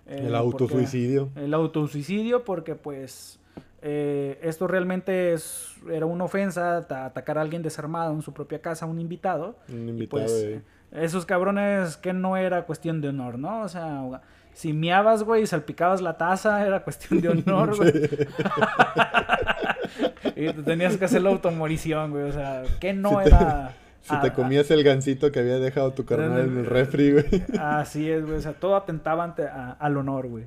Eh, 0.08 0.16
el 0.18 0.24
porque- 0.26 0.38
autosuicidio. 0.38 1.30
El 1.36 1.54
autosuicidio 1.54 2.44
porque 2.44 2.76
pues 2.76 3.40
eh, 3.82 4.40
esto 4.44 4.68
realmente 4.68 5.34
es, 5.34 5.76
era 5.90 6.06
una 6.06 6.24
ofensa, 6.26 6.88
ta- 6.88 7.06
atacar 7.06 7.38
a 7.38 7.42
alguien 7.42 7.62
desarmado 7.64 8.14
en 8.14 8.22
su 8.22 8.34
propia 8.34 8.62
casa, 8.62 8.86
un 8.86 9.00
invitado. 9.00 9.56
Un 9.70 9.88
Y 9.88 9.90
invitado 9.90 10.22
pues 10.24 10.32
de... 10.42 10.62
esos 10.92 11.26
cabrones 11.26 11.98
que 11.98 12.14
no 12.14 12.38
era 12.38 12.66
cuestión 12.66 13.02
de 13.02 13.10
honor, 13.10 13.40
¿no? 13.40 13.62
O 13.62 13.70
sea, 13.70 14.22
si 14.54 14.74
miabas, 14.74 15.24
güey, 15.24 15.44
y 15.44 15.48
salpicabas 15.48 16.02
la 16.02 16.18
taza, 16.18 16.66
era 16.66 16.84
cuestión 16.84 17.22
de 17.22 17.30
honor, 17.30 17.76
güey. 17.78 17.92
y 20.36 20.46
te 20.54 20.64
tenías 20.64 20.98
que 20.98 21.06
hacer 21.06 21.22
la 21.22 21.30
automorición, 21.30 22.12
güey. 22.12 22.24
O 22.24 22.32
sea, 22.32 22.64
que 22.80 22.94
no 22.94 23.10
Si 23.10 23.16
te- 23.16 23.28
era. 23.28 23.74
Si 24.04 24.20
te 24.20 24.34
comías 24.34 24.72
el 24.72 24.84
gancito 24.84 25.32
que 25.32 25.40
había 25.42 25.60
dejado 25.60 25.92
tu 25.94 26.06
carnal 26.06 26.40
en 26.40 26.58
el 26.58 26.66
refri, 26.66 27.12
güey. 27.12 27.26
así 27.60 28.10
es, 28.10 28.26
güey. 28.26 28.38
O 28.38 28.42
sea, 28.42 28.54
todo 28.54 28.76
atentaba 28.76 29.24
ante, 29.24 29.44
a- 29.44 29.74
al 29.74 29.96
honor, 29.96 30.28
güey. 30.28 30.46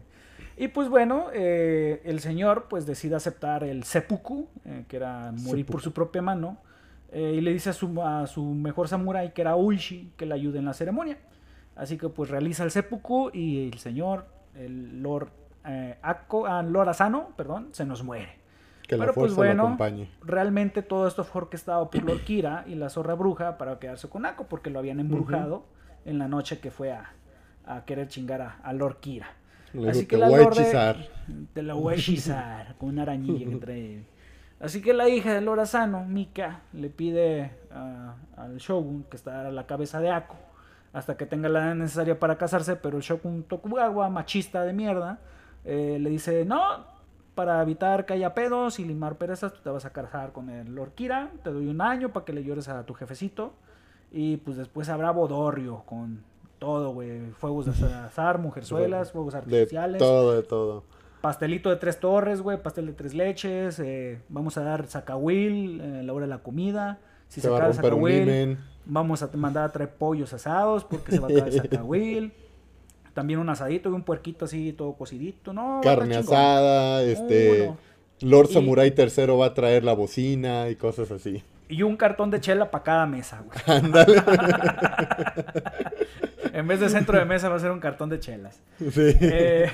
Y 0.57 0.69
pues 0.69 0.89
bueno, 0.89 1.27
eh, 1.33 2.03
el 2.05 2.19
señor 2.19 2.67
pues 2.69 2.85
decide 2.85 3.15
aceptar 3.15 3.63
el 3.63 3.85
seppuku, 3.85 4.49
eh, 4.65 4.85
que 4.89 4.97
era 4.97 5.31
morir 5.31 5.67
por 5.67 5.81
su 5.83 5.93
propia 5.93 6.21
mano, 6.21 6.59
eh, 7.13 7.35
y 7.37 7.41
le 7.43 7.53
dice 7.53 7.71
a 7.71 7.75
su, 7.75 8.03
a 8.03 8.27
su 8.27 8.45
mejor 8.45 8.89
samurái, 8.89 9.31
que 9.33 9.43
era 9.43 9.55
Uishi, 9.55 10.13
que 10.17 10.27
le 10.27 10.35
ayude 10.35 10.59
en 10.59 10.65
la 10.65 10.75
ceremonia. 10.75 11.17
Así 11.77 11.99
que 11.99 12.09
pues 12.09 12.31
realiza 12.31 12.65
el 12.65 12.71
seppuku 12.71 13.31
y 13.33 13.69
el 13.69 13.79
señor, 13.79 14.27
el 14.55 15.03
Lord, 15.03 15.29
eh, 15.67 15.97
Akko- 16.03 16.47
ah, 16.49 16.63
Lord 16.63 16.89
Asano, 16.91 17.31
perdón, 17.37 17.69
se 17.73 17.85
nos 17.85 18.03
muere. 18.05 18.43
Que 18.87 18.97
la 18.97 19.05
Pero, 19.05 19.15
pues, 19.15 19.33
fuerza 19.33 19.37
bueno. 19.37 19.63
lo 19.63 19.69
acompañe. 19.71 20.11
Realmente 20.23 20.83
todo 20.83 21.09
esto 21.09 21.25
fue 21.25 21.43
orquestado 21.43 21.91
por 21.91 22.03
Lord 22.05 22.21
Kira 22.25 22.65
y 22.67 22.75
la 22.75 22.91
zorra 22.91 23.15
bruja 23.15 23.57
para 23.57 23.79
quedarse 23.79 24.09
con 24.09 24.27
Akko, 24.27 24.45
porque 24.45 24.69
lo 24.71 24.79
habían 24.79 25.01
embrujado 25.01 25.65
en 26.05 26.19
la 26.19 26.29
noche 26.29 26.61
que 26.61 26.71
fue 26.71 26.93
a, 26.93 27.13
a 27.67 27.85
querer 27.87 28.09
chingar 28.09 28.43
a, 28.43 28.59
a 28.63 28.73
Lord 28.75 29.01
Kira. 29.01 29.27
Le 29.73 29.91
Así 29.91 30.07
que 30.07 30.17
te 30.17 30.21
la 30.21 30.29
voy 30.29 30.41
a 30.41 30.43
hechizar. 30.45 30.97
Te 31.55 31.63
la 31.63 31.75
voy 31.75 31.95
a 31.95 31.97
hechizar 31.97 32.77
con 32.77 32.91
una 32.91 33.03
arañilla 33.03 33.49
que 33.51 33.57
trae. 33.57 34.05
Así 34.61 34.81
que 34.81 34.93
la 34.93 35.09
hija 35.09 35.33
de 35.35 35.41
Lora 35.41 35.67
Sano, 35.67 36.05
Mika, 36.05 36.61
le 36.75 36.89
pide 36.91 37.51
ah, 37.73 38.15
al 38.37 38.59
Shogun 38.59 39.05
que 39.11 39.17
está 39.17 39.49
a 39.49 39.51
la 39.51 39.67
cabeza 39.67 40.01
de 40.01 40.11
Ako 40.11 40.37
hasta 40.95 41.17
que 41.17 41.27
tenga 41.27 41.49
la 41.51 41.59
edad 41.67 41.75
necesaria 41.75 42.19
para 42.19 42.39
casarse, 42.39 42.77
pero 42.77 42.97
el 42.97 43.03
Shogun 43.03 43.43
Tokugawa, 43.43 44.09
machista 44.09 44.63
de 44.63 44.73
mierda, 44.73 45.19
eh, 45.65 45.99
le 46.01 46.09
dice, 46.09 46.45
no, 46.47 46.61
para 47.35 47.61
evitar 47.61 48.07
que 48.07 48.13
haya 48.15 48.33
pedos 48.33 48.79
y 48.79 48.85
limar 48.85 49.17
perezas, 49.17 49.53
tú 49.53 49.61
te 49.63 49.71
vas 49.71 49.85
a 49.85 49.91
casar 49.91 50.33
con 50.33 50.49
el 50.49 50.75
Lord 50.75 50.93
Kira, 50.95 51.31
te 51.43 51.51
doy 51.51 51.67
un 51.67 51.81
año 51.81 52.11
para 52.13 52.25
que 52.25 52.33
le 52.33 52.45
llores 52.45 52.69
a 52.69 52.85
tu 52.87 52.95
jefecito, 52.95 53.53
y 54.13 54.37
pues 54.39 54.57
después 54.57 54.89
habrá 54.89 55.11
bodorrio 55.11 55.83
con 55.85 56.23
todo, 56.61 56.93
güey, 56.93 57.31
fuegos 57.33 57.67
de 57.67 57.93
azar, 57.93 58.39
mujerzuelas, 58.39 59.11
fuegos 59.11 59.33
De 59.35 59.39
artificiales. 59.41 59.99
todo, 59.99 60.33
de 60.33 60.43
todo. 60.45 60.85
pastelito 61.21 61.71
de 61.71 61.77
tres 61.77 61.99
torres, 61.99 62.41
güey, 62.41 62.63
pastel 62.63 62.87
de 62.87 62.93
tres 62.93 63.15
leches, 63.15 63.81
eh, 63.81 64.23
vamos 64.29 64.57
a 64.59 64.63
dar 64.63 64.87
zacahuil, 64.87 65.81
eh, 65.81 66.03
la 66.05 66.13
hora 66.13 66.27
de 66.27 66.31
la 66.31 66.39
comida. 66.39 67.01
Si 67.35 67.41
se, 67.41 67.43
Se 67.43 67.49
va 67.49 67.59
a 67.59 67.69
romper 67.73 67.95
un 67.95 68.09
himen. 68.11 68.59
vamos 68.87 69.23
a 69.25 69.31
mandar 69.35 69.65
a 69.65 69.73
traer 69.73 69.91
pollos 69.91 70.33
asados 70.33 70.85
porque 70.85 71.11
se 71.13 71.19
va 71.19 71.27
a 71.29 71.31
acabar 71.33 71.49
el 71.53 71.55
zacahuil. 71.63 72.33
También 73.13 73.39
un 73.41 73.49
asadito 73.49 73.89
y 73.91 73.93
un 73.93 74.03
puerquito 74.03 74.45
así 74.45 74.73
todo 74.73 74.93
cocidito, 74.95 75.53
¿no? 75.53 75.81
Carne 75.83 76.17
asada, 76.17 77.03
este... 77.03 77.63
Uno. 77.63 77.77
Lord 78.21 78.49
Y- 78.51 78.55
Samurai 78.55 78.95
III 78.97 79.27
va 79.37 79.47
a 79.47 79.55
traer 79.55 79.83
la 79.85 79.93
bocina 79.95 80.69
y 80.69 80.77
cosas 80.77 81.11
así. 81.11 81.43
Y 81.69 81.83
un 81.83 81.97
cartón 81.97 82.31
de 82.31 82.41
chela 82.41 82.71
para 82.71 82.85
cada 82.85 83.07
mesa, 83.07 83.43
güey. 83.45 83.59
Ándale. 83.79 84.23
En 86.53 86.69
vez 86.69 86.79
de 86.79 86.89
centro 86.89 87.19
de 87.19 87.25
mesa 87.25 87.49
va 87.49 87.57
a 87.57 87.59
ser 87.59 87.73
un 87.73 87.81
cartón 87.81 88.09
de 88.11 88.21
chelas. 88.21 88.61
Sí. 88.79 89.17
Eh, 89.21 89.69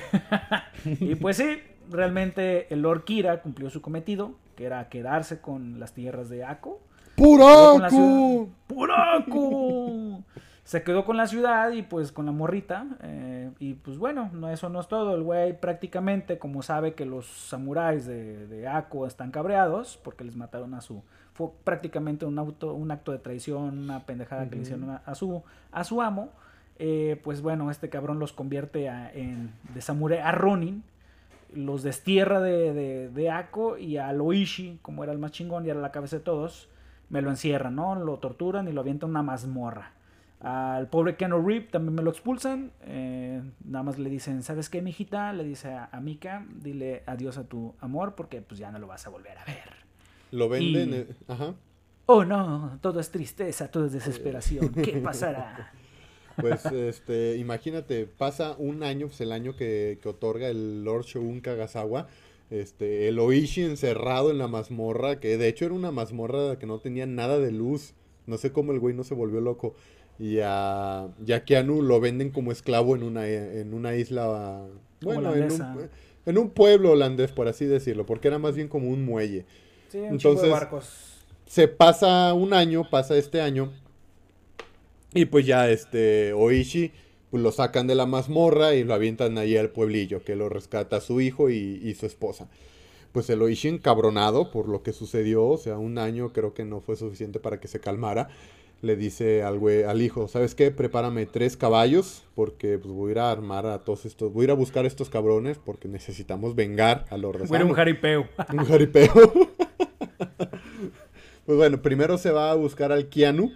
y 0.99 1.13
pues 1.15 1.37
sí, 1.37 1.59
realmente 1.91 2.73
el 2.73 2.81
Lord 2.81 3.03
Kira 3.03 3.41
cumplió 3.41 3.69
su 3.69 3.81
cometido, 3.81 4.33
que 4.55 4.65
era 4.65 4.89
quedarse 4.89 5.41
con 5.41 5.79
las 5.79 5.93
tierras 5.93 6.29
de 6.29 6.43
Ako. 6.43 6.81
Ciudad- 7.89 8.47
¡Puraco! 8.67 10.23
Se 10.63 10.83
quedó 10.83 11.03
con 11.03 11.17
la 11.17 11.27
ciudad 11.27 11.71
y 11.71 11.81
pues 11.81 12.11
con 12.13 12.25
la 12.25 12.31
morrita. 12.31 12.85
eh, 13.03 13.49
y 13.59 13.73
pues 13.73 13.97
bueno, 13.97 14.29
no, 14.33 14.49
eso 14.49 14.69
no 14.69 14.79
es 14.79 14.87
todo. 14.87 15.15
El 15.15 15.23
güey 15.23 15.59
prácticamente, 15.59 16.37
como 16.37 16.61
sabe 16.61 16.93
que 16.93 17.05
los 17.05 17.25
samuráis 17.27 18.05
de, 18.05 18.47
de 18.47 18.67
Ako 18.67 19.05
están 19.05 19.31
cabreados 19.31 19.99
porque 20.01 20.23
les 20.23 20.35
mataron 20.35 20.73
a 20.73 20.81
su... 20.81 21.03
Fue 21.33 21.47
prácticamente 21.63 22.25
un, 22.25 22.37
auto, 22.39 22.73
un 22.73 22.91
acto 22.91 23.11
de 23.11 23.17
traición, 23.17 23.77
una 23.79 24.05
pendejada 24.05 24.49
que 24.49 24.55
le 24.57 24.61
hicieron 24.61 24.89
a, 24.91 24.97
a 25.05 25.15
su, 25.15 25.43
a 25.71 25.83
su 25.83 26.01
amo. 26.01 26.29
eh, 26.79 27.19
pues 27.23 27.41
bueno, 27.41 27.69
este 27.69 27.89
cabrón 27.89 28.19
los 28.19 28.31
convierte 28.31 28.87
a- 28.89 29.11
en, 29.13 29.51
de 29.73 29.81
samurái 29.81 30.19
a 30.19 30.31
Ronin. 30.31 30.83
Los 31.53 31.83
destierra 31.83 32.39
de, 32.39 32.71
de, 32.73 33.09
de 33.09 33.29
Ako 33.29 33.77
y 33.77 33.97
a 33.97 34.13
Loishi, 34.13 34.79
como 34.81 35.03
era 35.03 35.11
el 35.11 35.19
más 35.19 35.31
chingón 35.31 35.65
y 35.65 35.69
era 35.69 35.81
la 35.81 35.91
cabeza 35.91 36.15
de 36.17 36.23
todos, 36.23 36.69
me 37.11 37.21
lo 37.21 37.29
encierran, 37.29 37.75
¿no? 37.75 37.95
Lo 37.95 38.17
torturan 38.19 38.67
y 38.67 38.71
lo 38.73 38.81
avientan 38.81 39.09
a 39.09 39.11
una 39.11 39.23
mazmorra. 39.23 39.93
Al 40.39 40.87
pobre 40.89 41.17
Keanu 41.17 41.45
Reeves 41.47 41.69
también 41.69 41.93
me 41.95 42.01
lo 42.01 42.09
expulsan. 42.09 42.71
eh, 42.81 43.43
nada 43.63 43.83
más 43.83 43.99
le 43.99 44.09
dicen, 44.09 44.41
¿sabes 44.43 44.69
qué, 44.69 44.81
mijita? 44.81 45.33
Le 45.33 45.43
dice 45.43 45.69
a, 45.73 45.89
a 45.91 46.01
Mika, 46.01 46.45
dile 46.55 47.03
adiós 47.05 47.37
a 47.37 47.43
tu 47.45 47.75
amor 47.79 48.15
porque 48.15 48.41
pues 48.41 48.59
ya 48.59 48.71
no 48.71 48.79
lo 48.79 48.87
vas 48.87 49.05
a 49.05 49.11
volver 49.11 49.37
a 49.37 49.45
ver. 49.45 49.69
Lo 50.31 50.49
venden. 50.49 50.93
Y- 50.93 50.95
eh, 50.95 51.07
Ajá. 51.27 51.53
Oh 52.07 52.25
no, 52.25 52.79
todo 52.81 52.99
es 52.99 53.11
tristeza, 53.11 53.69
todo 53.71 53.85
es 53.85 53.93
desesperación. 53.93 54.75
¿Qué 54.81 54.97
pasará? 54.97 55.71
Pues, 56.39 56.71
este, 56.71 57.37
imagínate, 57.37 58.07
pasa 58.07 58.55
un 58.57 58.83
año, 58.83 59.07
pues 59.07 59.21
el 59.21 59.31
año 59.31 59.55
que, 59.55 59.99
que 60.01 60.09
otorga 60.09 60.47
el 60.49 60.83
Lord 60.83 61.03
Shogun 61.05 61.41
Kagasawa, 61.41 62.07
este, 62.51 63.07
el 63.07 63.17
Oishi 63.17 63.63
encerrado 63.63 64.29
en 64.29 64.37
la 64.37 64.47
mazmorra, 64.47 65.19
que 65.19 65.37
de 65.37 65.47
hecho 65.47 65.65
era 65.65 65.73
una 65.73 65.91
mazmorra 65.91 66.59
que 66.59 66.65
no 66.67 66.77
tenía 66.79 67.05
nada 67.07 67.39
de 67.39 67.51
luz. 67.51 67.93
No 68.27 68.37
sé 68.37 68.51
cómo 68.51 68.71
el 68.71 68.79
güey 68.79 68.93
no 68.93 69.03
se 69.03 69.15
volvió 69.15 69.41
loco. 69.41 69.73
Y 70.19 70.37
a, 70.43 71.07
y 71.25 71.31
a 71.31 71.43
Keanu 71.43 71.81
lo 71.81 71.99
venden 71.99 72.29
como 72.29 72.51
esclavo 72.51 72.95
en 72.95 73.01
una, 73.03 73.27
en 73.27 73.73
una 73.73 73.95
isla, 73.95 74.67
bueno, 75.01 75.33
en 75.33 75.51
un, 75.51 75.89
en 76.27 76.37
un 76.37 76.49
pueblo 76.51 76.91
holandés, 76.91 77.31
por 77.31 77.47
así 77.47 77.65
decirlo, 77.65 78.05
porque 78.05 78.27
era 78.27 78.37
más 78.37 78.53
bien 78.55 78.67
como 78.67 78.89
un 78.89 79.03
muelle. 79.03 79.45
Sí, 79.89 79.97
un 79.97 80.05
Entonces- 80.09 80.43
de 80.43 80.49
barcos. 80.49 81.23
se 81.47 81.67
pasa 81.67 82.33
un 82.33 82.53
año, 82.53 82.87
pasa 82.89 83.17
este 83.17 83.41
año. 83.41 83.71
Y 85.13 85.25
pues 85.25 85.45
ya 85.45 85.69
este 85.69 86.31
Oishi 86.33 86.91
pues 87.31 87.41
lo 87.41 87.51
sacan 87.51 87.87
de 87.87 87.95
la 87.95 88.05
mazmorra 88.05 88.75
y 88.75 88.83
lo 88.83 88.93
avientan 88.93 89.37
ahí 89.39 89.57
al 89.57 89.69
pueblillo, 89.69 90.23
que 90.23 90.35
lo 90.35 90.49
rescata 90.49 91.01
su 91.01 91.21
hijo 91.21 91.49
y, 91.49 91.79
y 91.83 91.95
su 91.95 92.05
esposa. 92.05 92.49
Pues 93.13 93.29
el 93.29 93.41
Oishi 93.41 93.67
encabronado 93.67 94.51
por 94.51 94.69
lo 94.69 94.83
que 94.83 94.93
sucedió, 94.93 95.45
o 95.45 95.57
sea, 95.57 95.77
un 95.77 95.97
año 95.97 96.31
creo 96.33 96.53
que 96.53 96.63
no 96.65 96.79
fue 96.81 96.95
suficiente 96.95 97.39
para 97.39 97.59
que 97.59 97.67
se 97.67 97.79
calmara. 97.79 98.29
Le 98.81 98.95
dice 98.95 99.43
al, 99.43 99.59
al 99.87 100.01
hijo, 100.01 100.27
¿sabes 100.27 100.55
qué? 100.55 100.71
Prepárame 100.71 101.25
tres 101.27 101.55
caballos 101.55 102.23
porque 102.35 102.79
pues 102.79 102.93
voy 102.93 103.09
a 103.09 103.11
ir 103.11 103.19
a 103.19 103.31
armar 103.31 103.65
a 103.67 103.79
todos 103.83 104.05
estos, 104.05 104.33
voy 104.33 104.43
a 104.43 104.45
ir 104.45 104.51
a 104.51 104.55
buscar 104.55 104.85
a 104.85 104.87
estos 104.87 105.09
cabrones 105.09 105.57
porque 105.63 105.87
necesitamos 105.87 106.55
vengar 106.55 107.05
a 107.11 107.17
los 107.17 107.31
Fue 107.45 107.61
un 107.63 107.69
Rezano". 107.69 107.73
jaripeo. 107.75 108.27
Un 108.53 108.65
jaripeo. 108.65 109.11
pues 111.45 111.57
bueno, 111.57 111.81
primero 111.81 112.17
se 112.17 112.31
va 112.31 112.51
a 112.51 112.55
buscar 112.55 112.91
al 112.91 113.07
Keanu. 113.09 113.51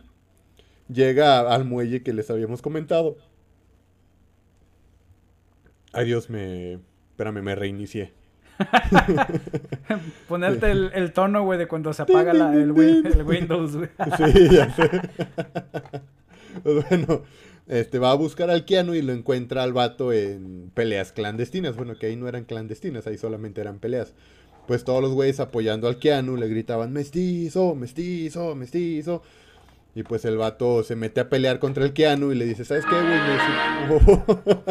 Llega 0.88 1.40
al 1.54 1.66
muelle 1.66 2.04
que 2.04 2.14
les 2.14 2.30
habíamos 2.30 2.62
comentado. 2.62 3.18
Ay 5.96 6.06
Dios, 6.06 6.30
me... 6.30 6.74
Espérame, 7.12 7.42
me 7.42 7.56
reinicié. 7.56 8.14
Ponerte 10.28 10.72
el, 10.72 10.92
el 10.94 11.12
tono, 11.14 11.44
güey, 11.44 11.60
de 11.60 11.68
cuando 11.68 11.94
se 11.94 12.02
apaga 12.04 12.34
la- 12.34 12.54
el 12.54 12.72
Windows, 12.72 13.76
güey. 13.76 13.90
Sí, 14.34 14.50
ya 14.52 14.74
sé. 14.76 14.90
Pues 16.64 16.90
bueno, 16.90 17.24
este 17.68 18.00
va 18.00 18.12
a 18.12 18.16
buscar 18.16 18.50
al 18.50 18.64
Keanu 18.64 18.94
y 18.96 19.02
lo 19.02 19.12
encuentra 19.12 19.62
al 19.62 19.74
vato 19.74 20.14
en 20.14 20.72
peleas 20.74 21.12
clandestinas. 21.12 21.76
Bueno, 21.76 21.98
que 22.00 22.06
ahí 22.06 22.16
no 22.16 22.30
eran 22.30 22.46
clandestinas, 22.46 23.08
ahí 23.08 23.18
solamente 23.18 23.60
eran 23.60 23.80
peleas. 23.80 24.14
Pues 24.66 24.86
todos 24.86 25.02
los 25.02 25.12
güeyes 25.12 25.42
apoyando 25.42 25.90
al 25.90 26.00
Keanu 26.00 26.38
le 26.38 26.48
gritaban 26.48 26.94
mestizo, 26.94 27.76
mestizo, 27.76 28.56
mestizo. 28.56 29.22
Y 29.98 30.04
pues 30.04 30.26
el 30.26 30.36
vato 30.38 30.84
se 30.84 30.96
mete 30.98 31.22
a 31.22 31.30
pelear 31.30 31.60
contra 31.60 31.86
el 31.86 31.94
Keanu 31.94 32.32
y 32.32 32.36
le 32.36 32.44
dice, 32.46 32.66
¿sabes 32.66 32.84
qué, 32.86 32.96
güey? 32.96 33.18
Neces- 33.18 34.62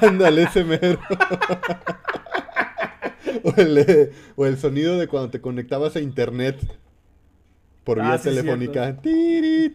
Ándale, 0.02 0.42
ese 0.44 0.62
mero. 0.64 0.98
o, 3.42 3.52
el, 3.56 4.10
o 4.36 4.46
el 4.46 4.58
sonido 4.58 4.96
de 4.98 5.08
cuando 5.08 5.30
te 5.30 5.40
conectabas 5.40 5.96
a 5.96 6.00
internet 6.00 6.56
por 7.82 8.00
Ah, 8.00 8.10
vía 8.10 8.18
sí, 8.18 8.28
telefónica. 8.30 8.96
Tiri. 9.00 9.72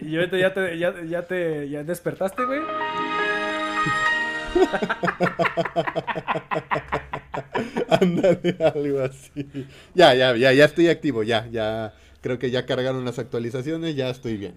Y 0.00 0.08
y 0.08 0.16
ahorita 0.16 0.38
ya 0.38 0.52
te, 0.54 0.76
ya, 0.78 0.92
ya 1.04 1.22
te 1.22 1.68
ya 1.68 1.84
despertaste, 1.84 2.44
güey. 2.44 2.60
Ándale, 7.88 8.56
algo 8.74 9.00
así. 9.00 9.46
Ya, 9.94 10.14
ya, 10.14 10.36
ya, 10.36 10.52
ya 10.52 10.64
estoy 10.64 10.88
activo, 10.88 11.22
ya, 11.22 11.46
ya. 11.50 11.94
Creo 12.20 12.38
que 12.38 12.50
ya 12.50 12.66
cargaron 12.66 13.04
las 13.04 13.18
actualizaciones, 13.18 13.94
ya 13.96 14.10
estoy 14.10 14.36
bien. 14.36 14.54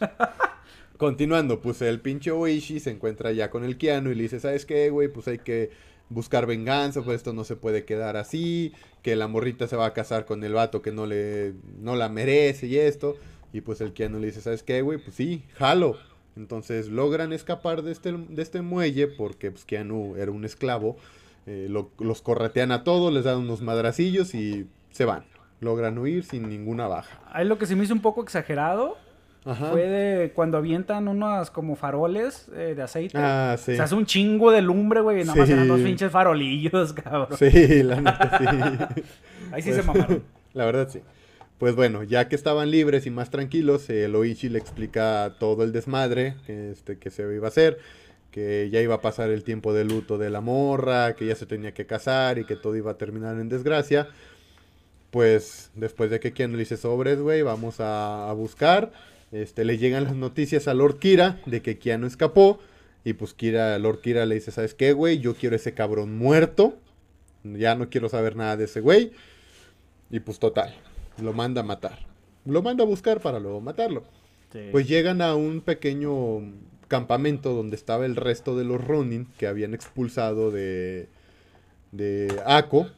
Continuando, 0.96 1.60
pues 1.60 1.82
el 1.82 2.00
pinche 2.00 2.30
Oishi 2.30 2.80
se 2.80 2.90
encuentra 2.90 3.32
ya 3.32 3.50
con 3.50 3.64
el 3.64 3.78
Keanu 3.78 4.10
y 4.10 4.14
le 4.14 4.22
dice, 4.24 4.40
¿sabes 4.40 4.64
qué, 4.64 4.90
güey? 4.90 5.08
Pues 5.08 5.28
hay 5.28 5.38
que 5.38 5.70
buscar 6.08 6.46
venganza, 6.46 7.02
pues 7.02 7.16
esto 7.16 7.32
no 7.32 7.44
se 7.44 7.56
puede 7.56 7.84
quedar 7.84 8.16
así, 8.16 8.72
que 9.02 9.16
la 9.16 9.26
morrita 9.26 9.66
se 9.66 9.76
va 9.76 9.86
a 9.86 9.92
casar 9.92 10.24
con 10.24 10.44
el 10.44 10.52
vato 10.52 10.82
que 10.82 10.92
no 10.92 11.06
le, 11.06 11.54
no 11.80 11.96
la 11.96 12.08
merece 12.08 12.66
y 12.66 12.78
esto. 12.78 13.16
Y 13.52 13.60
pues 13.60 13.80
el 13.80 13.92
Keanu 13.92 14.18
le 14.18 14.26
dice, 14.26 14.40
¿sabes 14.40 14.62
qué, 14.62 14.82
güey? 14.82 14.98
Pues 14.98 15.16
sí, 15.16 15.44
jalo. 15.54 15.96
Entonces 16.36 16.88
logran 16.88 17.32
escapar 17.32 17.82
de 17.82 17.92
este, 17.92 18.12
de 18.12 18.42
este 18.42 18.62
muelle 18.62 19.06
porque 19.06 19.50
pues, 19.52 19.64
Keanu 19.64 20.16
era 20.16 20.30
un 20.30 20.44
esclavo. 20.44 20.96
Eh, 21.46 21.66
lo- 21.68 21.90
los 21.98 22.22
corretean 22.22 22.72
a 22.72 22.84
todos, 22.84 23.12
les 23.12 23.24
dan 23.24 23.38
unos 23.38 23.60
madracillos 23.62 24.34
y 24.34 24.66
se 24.90 25.04
van. 25.04 25.24
Logran 25.60 25.98
huir 25.98 26.24
sin 26.24 26.48
ninguna 26.48 26.86
baja. 26.88 27.20
Ahí 27.32 27.46
lo 27.46 27.58
que 27.58 27.66
se 27.66 27.76
me 27.76 27.84
hizo 27.84 27.94
un 27.94 28.00
poco 28.02 28.22
exagerado 28.22 28.96
Ajá. 29.44 29.70
fue 29.70 29.82
de 29.88 30.32
cuando 30.32 30.56
avientan 30.58 31.06
unos 31.08 31.50
como 31.50 31.76
faroles 31.76 32.48
eh, 32.54 32.74
de 32.74 32.82
aceite. 32.82 33.16
Ah, 33.18 33.56
sí. 33.58 33.76
Se 33.76 33.82
hace 33.82 33.94
un 33.94 34.06
chingo 34.06 34.50
de 34.50 34.62
lumbre, 34.62 35.00
güey. 35.00 35.20
y 35.20 35.24
Nada 35.24 35.36
más 35.38 35.46
Sí. 35.46 35.52
eran 35.52 35.68
dos 35.68 35.80
pinches 35.80 36.10
farolillos, 36.10 36.92
cabrón. 36.94 37.36
Sí, 37.38 37.82
la 37.82 37.96
neta 38.00 38.38
sí. 38.38 38.46
Ahí 39.52 39.62
sí 39.62 39.70
Pues, 39.70 39.76
se 39.76 39.82
mamaron. 39.82 40.22
La 40.54 40.64
verdad 40.64 40.88
sí. 40.90 41.00
Pues 41.58 41.76
bueno, 41.76 42.02
ya 42.02 42.28
que 42.28 42.34
estaban 42.36 42.70
libres 42.70 43.06
y 43.06 43.10
más 43.10 43.30
tranquilos, 43.30 43.88
el 43.88 44.14
Oichi 44.16 44.48
le 44.48 44.58
explica 44.58 45.34
todo 45.38 45.62
el 45.62 45.72
desmadre 45.72 46.34
este, 46.48 46.98
que 46.98 47.10
se 47.10 47.22
iba 47.34 47.46
a 47.46 47.48
hacer, 47.48 47.78
que 48.34 48.68
ya 48.68 48.80
iba 48.80 48.96
a 48.96 49.00
pasar 49.00 49.30
el 49.30 49.44
tiempo 49.44 49.72
de 49.72 49.84
luto 49.84 50.18
de 50.18 50.28
la 50.28 50.40
morra, 50.40 51.14
que 51.14 51.24
ya 51.24 51.36
se 51.36 51.46
tenía 51.46 51.72
que 51.72 51.86
casar 51.86 52.36
y 52.40 52.44
que 52.44 52.56
todo 52.56 52.74
iba 52.74 52.90
a 52.90 52.98
terminar 52.98 53.38
en 53.38 53.48
desgracia. 53.48 54.08
Pues 55.12 55.70
después 55.76 56.10
de 56.10 56.18
que 56.18 56.32
Keanu 56.32 56.54
le 56.54 56.64
dice 56.64 56.76
sobres, 56.76 57.20
güey, 57.20 57.42
vamos 57.42 57.78
a, 57.78 58.28
a 58.28 58.32
buscar. 58.32 58.90
Este, 59.30 59.64
le 59.64 59.78
llegan 59.78 60.02
las 60.02 60.16
noticias 60.16 60.66
a 60.66 60.74
Lord 60.74 60.98
Kira 60.98 61.40
de 61.46 61.62
que 61.62 61.78
Keanu 61.78 62.08
escapó. 62.08 62.58
Y 63.04 63.12
pues 63.12 63.34
Kira, 63.34 63.78
Lord 63.78 64.00
Kira 64.00 64.26
le 64.26 64.34
dice, 64.34 64.50
¿sabes 64.50 64.74
qué, 64.74 64.94
güey? 64.94 65.20
Yo 65.20 65.36
quiero 65.36 65.54
ese 65.54 65.72
cabrón 65.72 66.18
muerto. 66.18 66.76
Ya 67.44 67.76
no 67.76 67.88
quiero 67.88 68.08
saber 68.08 68.34
nada 68.34 68.56
de 68.56 68.64
ese 68.64 68.80
güey. 68.80 69.12
Y 70.10 70.18
pues 70.18 70.40
total, 70.40 70.74
lo 71.22 71.32
manda 71.32 71.60
a 71.60 71.64
matar. 71.64 72.00
Lo 72.44 72.62
manda 72.62 72.82
a 72.82 72.86
buscar 72.88 73.20
para 73.20 73.38
luego 73.38 73.60
matarlo. 73.60 74.02
Sí. 74.52 74.70
Pues 74.72 74.88
llegan 74.88 75.22
a 75.22 75.36
un 75.36 75.60
pequeño 75.60 76.40
campamento 76.98 77.54
donde 77.54 77.76
estaba 77.76 78.06
el 78.06 78.14
resto 78.14 78.56
de 78.56 78.64
los 78.64 78.84
Ronin 78.84 79.26
que 79.38 79.46
habían 79.48 79.74
expulsado 79.74 80.50
de, 80.50 81.08
de 81.92 82.40
Ako. 82.46 82.88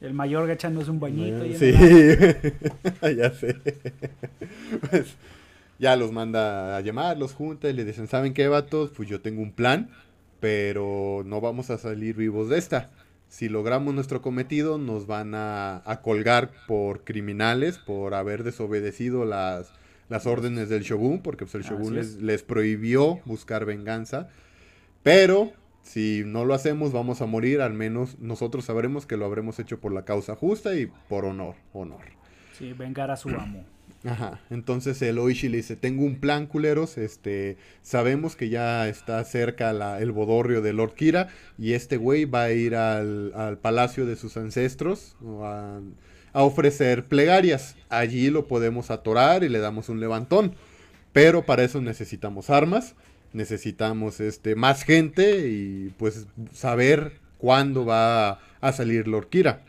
el 0.00 0.12
mayor 0.12 0.50
echándose 0.50 0.90
un 0.90 0.98
bañito. 0.98 1.42
ahí 1.42 1.52
en 1.52 1.58
Sí, 1.58 1.72
ya 3.16 3.30
sé. 3.30 3.56
Pues 4.90 5.14
ya 5.78 5.94
los 5.96 6.10
manda 6.10 6.76
a 6.76 6.80
llamar, 6.80 7.16
los 7.16 7.32
junta 7.32 7.68
y 7.68 7.72
le 7.74 7.84
dicen, 7.84 8.08
¿saben 8.08 8.34
qué, 8.34 8.48
vatos? 8.48 8.90
Pues 8.96 9.08
yo 9.08 9.20
tengo 9.20 9.40
un 9.40 9.52
plan 9.52 9.90
pero 10.40 11.22
no 11.24 11.40
vamos 11.40 11.70
a 11.70 11.78
salir 11.78 12.16
vivos 12.16 12.50
de 12.50 12.58
esta. 12.58 12.90
Si 13.28 13.48
logramos 13.48 13.94
nuestro 13.94 14.20
cometido, 14.20 14.76
nos 14.76 15.06
van 15.06 15.34
a, 15.34 15.82
a 15.86 16.02
colgar 16.02 16.50
por 16.66 17.02
criminales, 17.02 17.78
por 17.78 18.12
haber 18.12 18.44
desobedecido 18.44 19.24
las, 19.24 19.72
las 20.08 20.26
órdenes 20.26 20.68
del 20.68 20.82
shogun, 20.82 21.20
porque 21.20 21.44
pues, 21.44 21.54
el 21.54 21.62
shogun 21.62 21.94
les, 21.94 22.16
les, 22.22 22.42
prohibió 22.42 23.20
buscar 23.24 23.64
venganza. 23.64 24.28
Pero 25.02 25.52
si 25.82 26.22
no 26.24 26.44
lo 26.44 26.54
hacemos, 26.54 26.92
vamos 26.92 27.20
a 27.20 27.26
morir. 27.26 27.60
Al 27.60 27.74
menos 27.74 28.18
nosotros 28.18 28.64
sabremos 28.64 29.06
que 29.06 29.16
lo 29.16 29.24
habremos 29.24 29.58
hecho 29.58 29.80
por 29.80 29.92
la 29.92 30.04
causa 30.04 30.34
justa 30.34 30.74
y 30.74 30.90
por 31.08 31.24
honor. 31.24 31.54
honor. 31.72 32.04
Sí, 32.58 32.72
vengar 32.72 33.10
a 33.10 33.16
su 33.16 33.28
amo. 33.28 33.64
Ajá, 34.04 34.40
entonces 34.50 35.00
el 35.00 35.18
Oishi 35.18 35.48
le 35.48 35.58
dice, 35.58 35.76
tengo 35.76 36.04
un 36.04 36.16
plan, 36.16 36.46
culeros, 36.46 36.98
este, 36.98 37.56
sabemos 37.80 38.36
que 38.36 38.50
ya 38.50 38.86
está 38.86 39.24
cerca 39.24 39.72
la, 39.72 39.98
el 39.98 40.12
bodorrio 40.12 40.60
de 40.60 40.74
Lord 40.74 40.94
Kira 40.94 41.28
y 41.56 41.72
este 41.72 41.96
güey 41.96 42.26
va 42.26 42.44
a 42.44 42.52
ir 42.52 42.76
al, 42.76 43.32
al 43.34 43.56
palacio 43.56 44.04
de 44.04 44.16
sus 44.16 44.36
ancestros 44.36 45.16
a, 45.42 45.80
a, 46.34 46.42
ofrecer 46.42 47.04
plegarias. 47.04 47.76
Allí 47.88 48.28
lo 48.28 48.46
podemos 48.46 48.90
atorar 48.90 49.44
y 49.44 49.48
le 49.48 49.60
damos 49.60 49.88
un 49.88 50.00
levantón, 50.00 50.54
pero 51.12 51.46
para 51.46 51.64
eso 51.64 51.80
necesitamos 51.80 52.50
armas, 52.50 52.94
necesitamos 53.32 54.20
este, 54.20 54.54
más 54.54 54.82
gente 54.82 55.48
y 55.48 55.94
pues 55.96 56.26
saber 56.52 57.20
cuándo 57.38 57.84
va 57.84 58.40
a, 58.60 58.72
salir 58.72 59.08
Lord 59.08 59.28
Kira. 59.28 59.62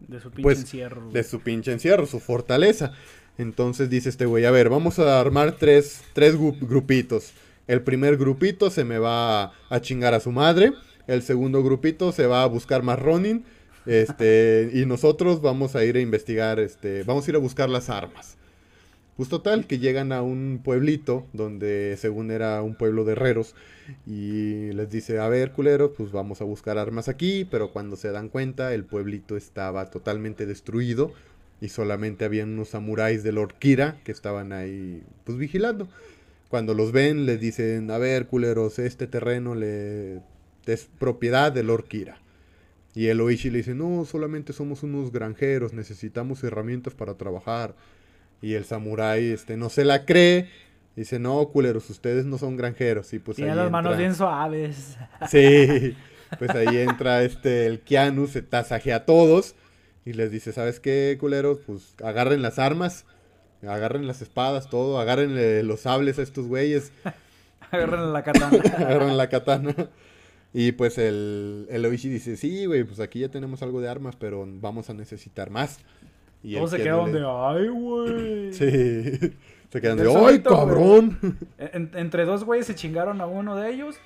De 0.00 0.20
su 0.20 0.30
pinche 0.30 0.42
Pues, 0.42 0.58
encierro. 0.60 1.10
De 1.10 1.22
su 1.22 1.40
pinche 1.40 1.72
encierro, 1.72 2.06
su 2.06 2.20
fortaleza. 2.20 2.92
Entonces 3.38 3.90
dice 3.90 4.08
este 4.08 4.26
güey, 4.26 4.44
a 4.44 4.50
ver, 4.50 4.68
vamos 4.68 4.98
a 4.98 5.20
armar 5.20 5.52
tres, 5.52 6.02
tres 6.12 6.36
grupitos. 6.36 7.32
El 7.66 7.82
primer 7.82 8.16
grupito 8.16 8.70
se 8.70 8.84
me 8.84 8.98
va 8.98 9.42
a, 9.44 9.52
a 9.68 9.80
chingar 9.80 10.14
a 10.14 10.20
su 10.20 10.32
madre. 10.32 10.72
El 11.06 11.22
segundo 11.22 11.62
grupito 11.62 12.12
se 12.12 12.26
va 12.26 12.42
a 12.42 12.46
buscar 12.46 12.82
más 12.82 12.98
Ronin. 12.98 13.44
Este, 13.86 14.70
y 14.72 14.84
nosotros 14.84 15.40
vamos 15.40 15.76
a 15.76 15.84
ir 15.84 15.96
a 15.96 16.00
investigar, 16.00 16.58
este, 16.60 17.04
vamos 17.04 17.26
a 17.26 17.30
ir 17.30 17.36
a 17.36 17.40
buscar 17.40 17.70
las 17.70 17.88
armas. 17.88 18.36
Pues 19.16 19.30
total, 19.30 19.66
que 19.66 19.78
llegan 19.78 20.12
a 20.12 20.20
un 20.20 20.60
pueblito 20.62 21.26
donde 21.32 21.96
según 21.98 22.30
era 22.30 22.60
un 22.60 22.74
pueblo 22.74 23.04
de 23.04 23.12
herreros 23.12 23.54
y 24.06 24.72
les 24.72 24.90
dice, 24.90 25.18
a 25.20 25.28
ver, 25.28 25.52
culeros, 25.52 25.92
pues 25.96 26.12
vamos 26.12 26.42
a 26.42 26.44
buscar 26.44 26.76
armas 26.76 27.08
aquí, 27.08 27.46
pero 27.50 27.72
cuando 27.72 27.96
se 27.96 28.10
dan 28.10 28.28
cuenta 28.28 28.74
el 28.74 28.84
pueblito 28.84 29.38
estaba 29.38 29.88
totalmente 29.88 30.44
destruido 30.44 31.12
y 31.62 31.70
solamente 31.70 32.26
habían 32.26 32.50
unos 32.50 32.68
samuráis 32.68 33.22
de 33.22 33.32
Lord 33.32 33.54
Kira 33.58 33.96
que 34.04 34.12
estaban 34.12 34.52
ahí 34.52 35.02
pues 35.24 35.38
vigilando. 35.38 35.88
Cuando 36.50 36.74
los 36.74 36.92
ven 36.92 37.24
les 37.24 37.40
dicen, 37.40 37.90
a 37.90 37.96
ver, 37.96 38.26
culeros, 38.26 38.78
este 38.78 39.06
terreno 39.06 39.54
le 39.54 40.20
es 40.66 40.88
propiedad 40.98 41.52
de 41.52 41.62
Lord 41.62 41.84
Kira. 41.84 42.18
Y 42.96 43.06
el 43.08 43.20
Oishi 43.20 43.50
le 43.50 43.58
dice, 43.58 43.74
no, 43.74 44.04
solamente 44.04 44.52
somos 44.52 44.82
unos 44.82 45.12
granjeros, 45.12 45.72
necesitamos 45.72 46.42
herramientas 46.42 46.94
para 46.94 47.14
trabajar. 47.14 47.74
Y 48.42 48.54
el 48.54 48.64
samurái 48.64 49.26
este, 49.26 49.56
no 49.56 49.68
se 49.68 49.84
la 49.84 50.04
cree. 50.04 50.48
Dice, 50.96 51.18
no, 51.18 51.46
culeros, 51.48 51.88
ustedes 51.90 52.24
no 52.24 52.38
son 52.38 52.56
granjeros. 52.56 53.12
Y 53.12 53.18
pues 53.18 53.38
las 53.38 53.70
manos 53.70 53.92
entra- 53.92 53.98
bien 53.98 54.14
suaves. 54.14 54.96
Sí, 55.30 55.94
pues 56.38 56.50
ahí 56.52 56.78
entra 56.78 57.22
este, 57.22 57.66
el 57.66 57.80
Keanu, 57.80 58.26
se 58.26 58.40
tasajea 58.42 58.96
a 58.96 59.04
todos. 59.04 59.54
Y 60.06 60.14
les 60.14 60.30
dice, 60.30 60.52
¿sabes 60.52 60.80
qué, 60.80 61.16
culeros? 61.20 61.58
Pues 61.66 61.94
agarren 62.02 62.40
las 62.40 62.58
armas, 62.58 63.04
agarren 63.62 64.06
las 64.06 64.22
espadas, 64.22 64.70
todo, 64.70 64.98
agarren 65.00 65.66
los 65.68 65.80
sables 65.80 66.18
a 66.18 66.22
estos 66.22 66.46
güeyes, 66.46 66.92
Agarran 67.70 68.12
la 68.14 68.22
katana. 68.22 68.58
agarren 68.78 69.16
la 69.18 69.28
katana. 69.28 69.74
Y 70.58 70.72
pues 70.72 70.96
el, 70.96 71.66
el 71.68 71.84
Oishi 71.84 72.08
dice, 72.08 72.34
sí, 72.38 72.64
güey, 72.64 72.82
pues 72.84 72.98
aquí 72.98 73.20
ya 73.20 73.28
tenemos 73.28 73.60
algo 73.62 73.82
de 73.82 73.90
armas, 73.90 74.16
pero 74.16 74.46
vamos 74.48 74.88
a 74.88 74.94
necesitar 74.94 75.50
más. 75.50 75.80
Y 76.42 76.54
Todos 76.54 76.70
se 76.70 76.78
le- 76.78 76.84
de, 76.84 77.26
ay, 77.28 77.68
güey. 77.68 78.52
Sí, 78.54 79.34
se 79.70 79.80
quedan 79.82 79.98
de, 79.98 80.04
¡ay, 80.08 80.12
solito, 80.14 80.50
güey". 80.56 80.58
cabrón! 80.66 81.18
En- 81.58 81.90
entre 81.94 82.24
dos 82.24 82.44
güeyes 82.44 82.64
se 82.66 82.74
chingaron 82.74 83.20
a 83.20 83.26
uno 83.26 83.54
de 83.54 83.70
ellos. 83.70 83.96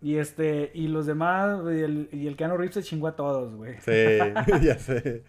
Y 0.00 0.18
este, 0.18 0.70
y 0.72 0.86
los 0.86 1.06
demás, 1.06 1.58
y 1.64 1.80
el, 1.80 2.08
y 2.12 2.28
el 2.28 2.36
Keanu 2.36 2.56
Reeves 2.56 2.74
se 2.76 2.82
chingó 2.84 3.08
a 3.08 3.16
todos, 3.16 3.52
güey. 3.56 3.74
Sí, 3.84 4.18
ya 4.64 4.78
sé. 4.78 5.24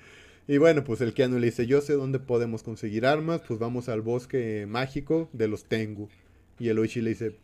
Y 0.47 0.59
bueno, 0.59 0.83
pues 0.83 1.01
el 1.01 1.15
Keanu 1.15 1.39
le 1.39 1.47
dice, 1.47 1.65
yo 1.65 1.81
sé 1.81 1.93
dónde 1.93 2.19
podemos 2.19 2.61
conseguir 2.61 3.07
armas, 3.07 3.41
pues 3.47 3.59
vamos 3.59 3.89
al 3.89 4.01
bosque 4.01 4.65
mágico 4.69 5.29
de 5.33 5.47
los 5.47 5.63
Tengu. 5.65 6.09
Y 6.59 6.69
el 6.69 6.77
Oishi 6.77 7.01
le 7.01 7.09
dice, 7.09 7.37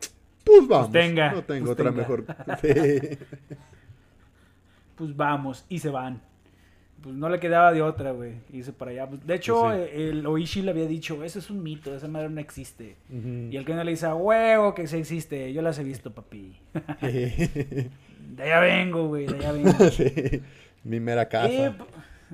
pues 0.44 0.68
vamos. 0.68 0.92
tenga, 0.92 1.32
no 1.34 1.44
tengo 1.44 1.66
pues 1.66 1.72
otra 1.74 1.90
tenga". 1.92 2.02
mejor. 2.02 2.26
Sí. 2.62 3.18
Pues 4.96 5.16
vamos, 5.16 5.66
y 5.70 5.80
se 5.80 5.90
van. 5.90 6.22
Pues 7.02 7.16
no 7.16 7.28
le 7.28 7.40
quedaba 7.40 7.74
de 7.74 7.82
otra, 7.82 8.12
güey. 8.12 8.36
Y 8.54 8.64
se 8.64 8.72
para 8.72 8.92
allá. 8.92 9.08
Pues, 9.10 9.26
de 9.28 9.36
hecho, 9.36 9.62
Pues 9.64 9.90
sí. 9.90 9.96
eh, 9.98 10.10
el 10.10 10.26
Oishi 10.26 10.62
le 10.62 10.72
había 10.72 10.86
dicho, 10.88 11.22
eso 11.24 11.40
es 11.40 11.50
un 11.50 11.62
mito, 11.62 11.94
esa 11.94 12.08
madre 12.08 12.30
no 12.30 12.40
existe. 12.40 12.96
Y 13.12 13.58
el 13.58 13.66
Keanu 13.66 13.84
le 13.84 13.92
dice, 13.92 14.08
huevo 14.14 14.74
que 14.74 14.88
sí 14.88 14.98
existe, 14.98 15.52
yo 15.52 15.62
las 15.62 15.78
he 15.80 15.84
visto, 15.84 16.14
papi. 16.14 16.56
De 17.04 18.42
allá 18.44 18.60
vengo, 18.62 19.08
güey, 19.10 19.26
de 19.28 19.36
allá 19.36 19.52
vengo. 19.52 19.72
Sí. 19.92 20.42
Mi 20.86 21.00
mera 21.00 21.28
casa. 21.28 21.76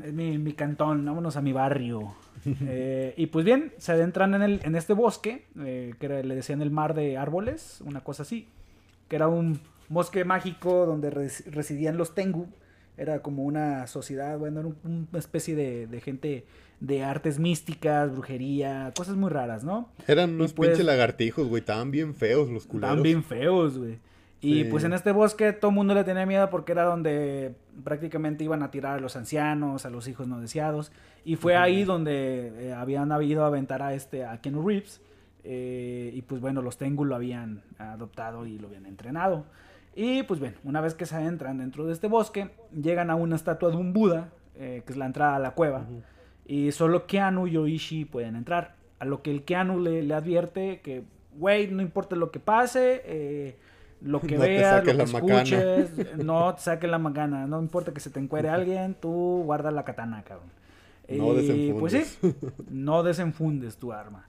Y, 0.07 0.11
mi, 0.11 0.37
mi 0.37 0.53
cantón, 0.53 1.03
vámonos 1.03 1.35
a 1.35 1.41
mi 1.41 1.51
barrio. 1.51 2.13
Eh, 2.67 3.13
y 3.17 3.27
pues 3.27 3.45
bien, 3.45 3.73
se 3.77 3.91
adentran 3.91 4.33
en, 4.33 4.41
el, 4.41 4.59
en 4.63 4.75
este 4.75 4.93
bosque, 4.93 5.45
eh, 5.59 5.93
que 5.99 6.05
era- 6.05 6.23
le 6.23 6.35
decían 6.35 6.61
el 6.61 6.71
mar 6.71 6.93
de 6.93 7.17
árboles, 7.17 7.81
una 7.85 8.01
cosa 8.01 8.23
así, 8.23 8.47
que 9.07 9.15
era 9.15 9.27
un 9.27 9.59
bosque 9.89 10.23
mágico 10.25 10.85
donde 10.85 11.09
res- 11.09 11.43
residían 11.51 11.97
los 11.97 12.13
Tengu. 12.15 12.47
Era 12.97 13.21
como 13.21 13.43
una 13.43 13.87
sociedad, 13.87 14.37
bueno, 14.37 14.59
era 14.59 14.67
un- 14.69 15.07
una 15.09 15.19
especie 15.19 15.55
de, 15.55 15.87
de 15.87 16.01
gente 16.01 16.45
de 16.81 17.03
artes 17.03 17.39
místicas, 17.39 18.11
brujería, 18.11 18.93
cosas 18.95 19.15
muy 19.15 19.29
raras, 19.29 19.63
¿no? 19.63 19.89
Eran 20.07 20.31
unos 20.35 20.53
pues- 20.53 20.69
pinches 20.69 20.85
lagartijos, 20.85 21.47
güey. 21.47 21.59
Estaban 21.61 21.91
bien 21.91 22.13
feos 22.13 22.49
los 22.49 22.65
culeros. 22.65 22.89
Estaban 22.89 23.03
bien 23.03 23.23
feos, 23.23 23.77
güey. 23.77 23.99
Y 24.41 24.63
Sí. 24.63 24.69
pues 24.71 24.83
en 24.85 24.93
este 24.93 25.11
bosque 25.11 25.51
todo 25.51 25.69
el 25.71 25.75
mundo 25.75 25.93
le 25.93 26.03
tenía 26.05 26.25
miedo 26.25 26.49
porque 26.49 26.71
era 26.71 26.83
donde 26.83 27.55
prácticamente 27.83 28.43
iban 28.45 28.63
a 28.63 28.71
tirar 28.71 28.97
a 28.97 29.01
los 29.01 29.15
ancianos, 29.17 29.85
a 29.85 29.89
los 29.89 30.07
hijos 30.07 30.27
no 30.27 30.39
deseados. 30.39 30.91
Y 31.25 31.35
fue 31.35 31.57
ahí 31.57 31.83
donde 31.83 32.69
eh, 32.69 32.73
habían 32.73 33.11
habido 33.11 33.43
a 33.43 33.47
aventar 33.47 33.81
a 33.81 33.93
este, 33.93 34.25
a 34.25 34.39
Keanu 34.41 34.65
Reeves. 34.65 35.01
eh, 35.43 36.11
y 36.13 36.21
pues 36.23 36.41
bueno, 36.41 36.61
los 36.61 36.77
Tengu 36.77 37.05
lo 37.05 37.15
habían 37.15 37.61
adoptado 37.77 38.45
y 38.45 38.59
lo 38.59 38.67
habían 38.67 38.85
entrenado. 38.85 39.45
Y 39.95 40.23
pues 40.23 40.39
bueno, 40.39 40.57
una 40.63 40.79
vez 40.81 40.93
que 40.95 41.05
se 41.05 41.15
adentran 41.15 41.57
dentro 41.57 41.85
de 41.85 41.93
este 41.93 42.07
bosque, 42.07 42.49
llegan 42.73 43.09
a 43.09 43.15
una 43.15 43.35
estatua 43.35 43.69
de 43.71 43.77
un 43.77 43.91
Buda, 43.93 44.29
eh, 44.55 44.83
que 44.85 44.91
es 44.93 44.97
la 44.97 45.05
entrada 45.05 45.35
a 45.37 45.39
la 45.39 45.51
cueva. 45.51 45.85
Y 46.45 46.71
solo 46.71 47.07
Keanu 47.07 47.47
y 47.47 47.57
Oishi 47.57 48.05
pueden 48.05 48.35
entrar. 48.35 48.75
A 48.99 49.05
lo 49.05 49.21
que 49.21 49.31
el 49.31 49.43
Keanu 49.43 49.79
le, 49.79 50.03
le 50.03 50.13
advierte 50.13 50.81
que, 50.81 51.03
güey, 51.37 51.67
no 51.71 51.81
importa 51.81 52.15
lo 52.15 52.31
que 52.31 52.39
pase, 52.39 53.01
eh, 53.05 53.57
lo 54.01 54.21
que 54.21 54.35
No 54.35 54.41
veas, 54.41 54.85
lo 54.85 54.91
que 54.91 54.97
macana. 55.13 55.41
escuches, 55.41 56.17
no 56.23 56.53
te 56.55 56.61
saques 56.61 56.89
la 56.89 56.99
macana. 56.99 57.47
No 57.47 57.59
importa 57.61 57.93
que 57.93 57.99
se 57.99 58.09
te 58.09 58.19
encuere 58.19 58.49
alguien, 58.49 58.95
tú 58.99 59.43
guarda 59.45 59.71
la 59.71 59.83
katana, 59.85 60.23
cabrón. 60.23 60.49
No 61.09 61.33
Y, 61.39 61.73
pues 61.73 61.93
sí, 61.93 62.33
no 62.69 63.03
desenfundes 63.03 63.77
tu 63.77 63.91
arma. 63.91 64.27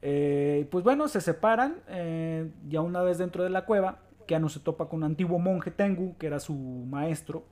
Eh, 0.00 0.66
pues 0.70 0.84
bueno, 0.84 1.08
se 1.08 1.20
separan. 1.20 1.76
eh, 1.88 2.50
ya 2.68 2.80
una 2.80 3.02
vez 3.02 3.18
dentro 3.18 3.44
de 3.44 3.50
la 3.50 3.64
cueva, 3.64 3.98
Keanu 4.26 4.48
se 4.48 4.60
topa 4.60 4.88
con 4.88 4.98
un 4.98 5.04
antiguo 5.04 5.38
monje 5.38 5.70
Tengu, 5.70 6.16
que 6.16 6.26
era 6.26 6.40
su 6.40 6.54
maestro. 6.54 7.44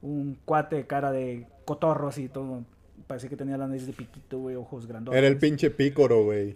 Un 0.00 0.38
cuate 0.44 0.76
de 0.76 0.86
cara 0.86 1.12
de 1.12 1.46
cotorro 1.64 2.08
así, 2.08 2.28
todo. 2.28 2.64
Parecía 3.06 3.28
que 3.28 3.36
tenía 3.36 3.56
la 3.58 3.66
nariz 3.66 3.86
de 3.86 3.92
piquito, 3.92 4.38
güey, 4.38 4.56
ojos 4.56 4.86
grandotes. 4.86 5.18
Era 5.18 5.28
el 5.28 5.36
pinche 5.38 5.70
pícoro, 5.70 6.24
güey. 6.24 6.54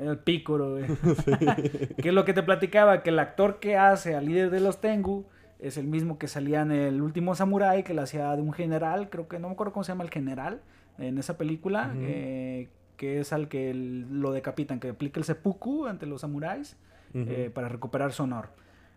El 0.00 0.18
pícoro, 0.18 0.72
güey. 0.72 0.84
que 1.96 2.08
es 2.08 2.14
lo 2.14 2.24
que 2.24 2.32
te 2.34 2.42
platicaba, 2.42 3.02
que 3.02 3.10
el 3.10 3.18
actor 3.18 3.58
que 3.60 3.76
hace 3.76 4.14
al 4.14 4.26
líder 4.26 4.50
de 4.50 4.60
los 4.60 4.80
Tengu 4.80 5.26
es 5.58 5.76
el 5.76 5.86
mismo 5.88 6.18
que 6.18 6.28
salía 6.28 6.62
en 6.62 6.70
el 6.70 7.02
último 7.02 7.34
Samurai, 7.34 7.82
que 7.82 7.92
le 7.94 8.00
hacía 8.02 8.34
de 8.36 8.42
un 8.42 8.52
general, 8.52 9.10
creo 9.10 9.26
que 9.28 9.38
no 9.40 9.48
me 9.48 9.54
acuerdo 9.54 9.72
cómo 9.72 9.82
se 9.84 9.90
llama 9.92 10.04
el 10.04 10.10
general 10.10 10.60
en 10.98 11.18
esa 11.18 11.36
película, 11.36 11.92
eh, 11.96 12.68
que 12.96 13.20
es 13.20 13.32
al 13.32 13.48
que 13.48 13.70
el- 13.70 14.20
lo 14.20 14.32
decapitan, 14.32 14.78
que 14.80 14.88
aplica 14.90 15.18
el 15.20 15.24
seppuku 15.24 15.86
ante 15.86 16.06
los 16.06 16.20
samuráis 16.20 16.76
eh, 17.14 17.50
para 17.52 17.68
recuperar 17.68 18.12
su 18.12 18.22
honor. 18.24 18.50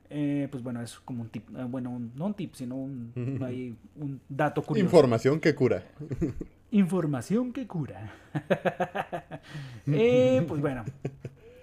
Eh, 0.09 0.49
pues 0.51 0.61
bueno, 0.61 0.81
es 0.81 0.99
como 0.99 1.21
un 1.23 1.29
tip, 1.29 1.47
bueno, 1.69 1.89
un- 1.89 2.11
no 2.15 2.25
un 2.25 2.33
tip, 2.33 2.53
sino 2.55 2.75
un, 2.75 3.13
ahí, 3.43 3.73
un 3.95 4.19
dato 4.27 4.61
curioso. 4.61 4.85
Información 4.85 5.39
que 5.39 5.55
cura. 5.55 5.83
Información 6.71 7.51
que 7.53 7.67
cura. 7.67 8.13
y 9.85 10.41
pues 10.47 10.61
bueno, 10.61 10.85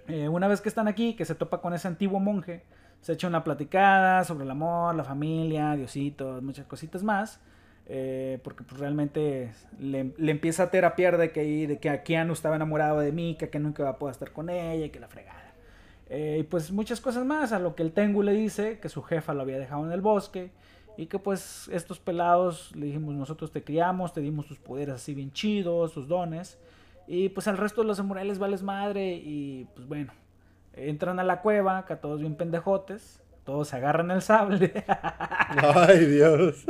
eh, 0.06 0.28
una 0.28 0.48
vez 0.48 0.60
que 0.60 0.68
están 0.68 0.88
aquí, 0.88 1.14
que 1.14 1.24
se 1.24 1.34
topa 1.34 1.60
con 1.60 1.74
ese 1.74 1.88
antiguo 1.88 2.20
monje, 2.20 2.64
se 3.00 3.12
echa 3.14 3.28
una 3.28 3.44
platicada 3.44 4.24
sobre 4.24 4.44
el 4.44 4.50
amor, 4.50 4.94
la 4.94 5.04
familia, 5.04 5.74
Diosito, 5.76 6.40
muchas 6.42 6.66
cositas 6.66 7.02
más. 7.02 7.40
eh, 7.86 8.38
porque 8.44 8.64
pues 8.64 8.80
realmente 8.80 9.52
le, 9.78 10.12
le 10.18 10.32
empieza 10.32 10.64
a 10.64 10.70
terapiar 10.70 11.16
de 11.18 11.32
que, 11.32 11.66
de 11.66 11.78
que 11.80 12.02
Keanu 12.02 12.34
estaba 12.34 12.56
enamorado 12.56 13.00
de 13.00 13.12
Mika, 13.12 13.48
que 13.48 13.58
nunca 13.60 13.82
va 13.84 13.90
a 13.90 13.98
poder 13.98 14.12
estar 14.12 14.32
con 14.32 14.50
ella 14.50 14.86
y 14.86 14.90
que 14.90 15.00
la 15.00 15.08
fregada. 15.08 15.54
Eh, 16.08 16.38
y 16.40 16.42
pues 16.44 16.70
muchas 16.72 17.00
cosas 17.00 17.24
más, 17.26 17.52
a 17.52 17.58
lo 17.58 17.74
que 17.74 17.82
el 17.82 17.92
Tengu 17.92 18.22
le 18.22 18.32
dice 18.32 18.78
que 18.80 18.88
su 18.88 19.02
jefa 19.02 19.34
lo 19.34 19.42
había 19.42 19.58
dejado 19.58 19.86
en 19.86 19.92
el 19.92 20.00
bosque 20.02 20.52
y 20.98 21.06
que 21.06 21.18
pues 21.18 21.70
estos 21.72 21.98
pelados 22.00 22.74
le 22.76 22.86
dijimos 22.86 23.14
nosotros 23.14 23.50
te 23.50 23.62
criamos, 23.62 24.12
te 24.12 24.20
dimos 24.20 24.46
tus 24.46 24.58
poderes 24.58 24.96
así 24.96 25.14
bien 25.14 25.32
chidos, 25.32 25.92
tus 25.92 26.08
dones 26.08 26.58
y 27.06 27.30
pues 27.30 27.48
al 27.48 27.56
resto 27.56 27.80
de 27.80 27.86
los 27.86 27.96
samuráis 27.96 28.28
les 28.28 28.38
vales 28.38 28.62
madre 28.62 29.14
y 29.14 29.66
pues 29.74 29.86
bueno, 29.86 30.12
entran 30.74 31.20
a 31.20 31.24
la 31.24 31.40
cueva, 31.40 31.78
acá 31.78 32.00
todos 32.00 32.20
bien 32.20 32.34
pendejotes, 32.34 33.22
todos 33.44 33.68
se 33.68 33.76
agarran 33.76 34.10
el 34.10 34.20
sable. 34.20 34.84
Ay, 35.48 36.04
Dios. 36.04 36.66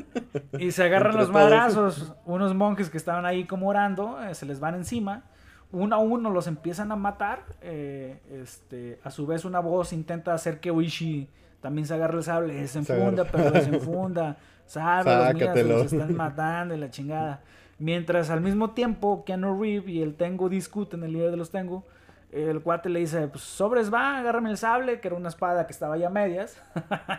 Y 0.60 0.70
se 0.70 0.84
agarran 0.84 1.16
los 1.16 1.30
madrazos. 1.30 2.14
Unos 2.24 2.54
monjes 2.54 2.88
que 2.88 2.98
estaban 2.98 3.26
ahí 3.26 3.46
como 3.46 3.68
orando, 3.68 4.22
eh, 4.22 4.36
se 4.36 4.46
les 4.46 4.60
van 4.60 4.76
encima 4.76 5.24
uno 5.70 5.96
a 5.96 5.98
uno 5.98 6.30
los 6.30 6.46
empiezan 6.46 6.92
a 6.92 6.96
matar. 6.96 7.44
Eh, 7.60 8.20
este, 8.30 9.00
a 9.02 9.10
su 9.10 9.26
vez, 9.26 9.44
una 9.44 9.60
voz 9.60 9.92
intenta 9.92 10.32
hacer 10.34 10.60
que 10.60 10.70
Uishi 10.70 11.28
también 11.60 11.86
se 11.86 11.94
agarre 11.94 12.18
el 12.18 12.24
sable. 12.24 12.66
Se 12.68 12.78
enfunda, 12.78 13.24
pero 13.24 13.50
desenfunda. 13.50 14.36
Sabe, 14.66 15.34
los 15.64 15.92
están 15.92 16.14
matando 16.14 16.74
y 16.74 16.78
la 16.78 16.90
chingada. 16.90 17.40
Mientras 17.78 18.28
al 18.30 18.40
mismo 18.40 18.70
tiempo, 18.70 19.24
Keanu 19.24 19.60
Reeves 19.60 19.88
y 19.88 20.02
el 20.02 20.14
Tengu 20.14 20.48
discuten, 20.48 21.04
el 21.04 21.12
líder 21.12 21.30
de 21.30 21.36
los 21.36 21.50
Tengu. 21.50 21.84
El 22.30 22.60
cuate 22.60 22.90
le 22.90 23.00
dice, 23.00 23.26
pues 23.28 23.42
sobres 23.42 23.92
va, 23.92 24.18
agárrame 24.18 24.50
el 24.50 24.58
sable, 24.58 25.00
que 25.00 25.08
era 25.08 25.16
una 25.16 25.30
espada 25.30 25.66
que 25.66 25.72
estaba 25.72 25.96
ya 25.96 26.08
a 26.08 26.10
medias. 26.10 26.60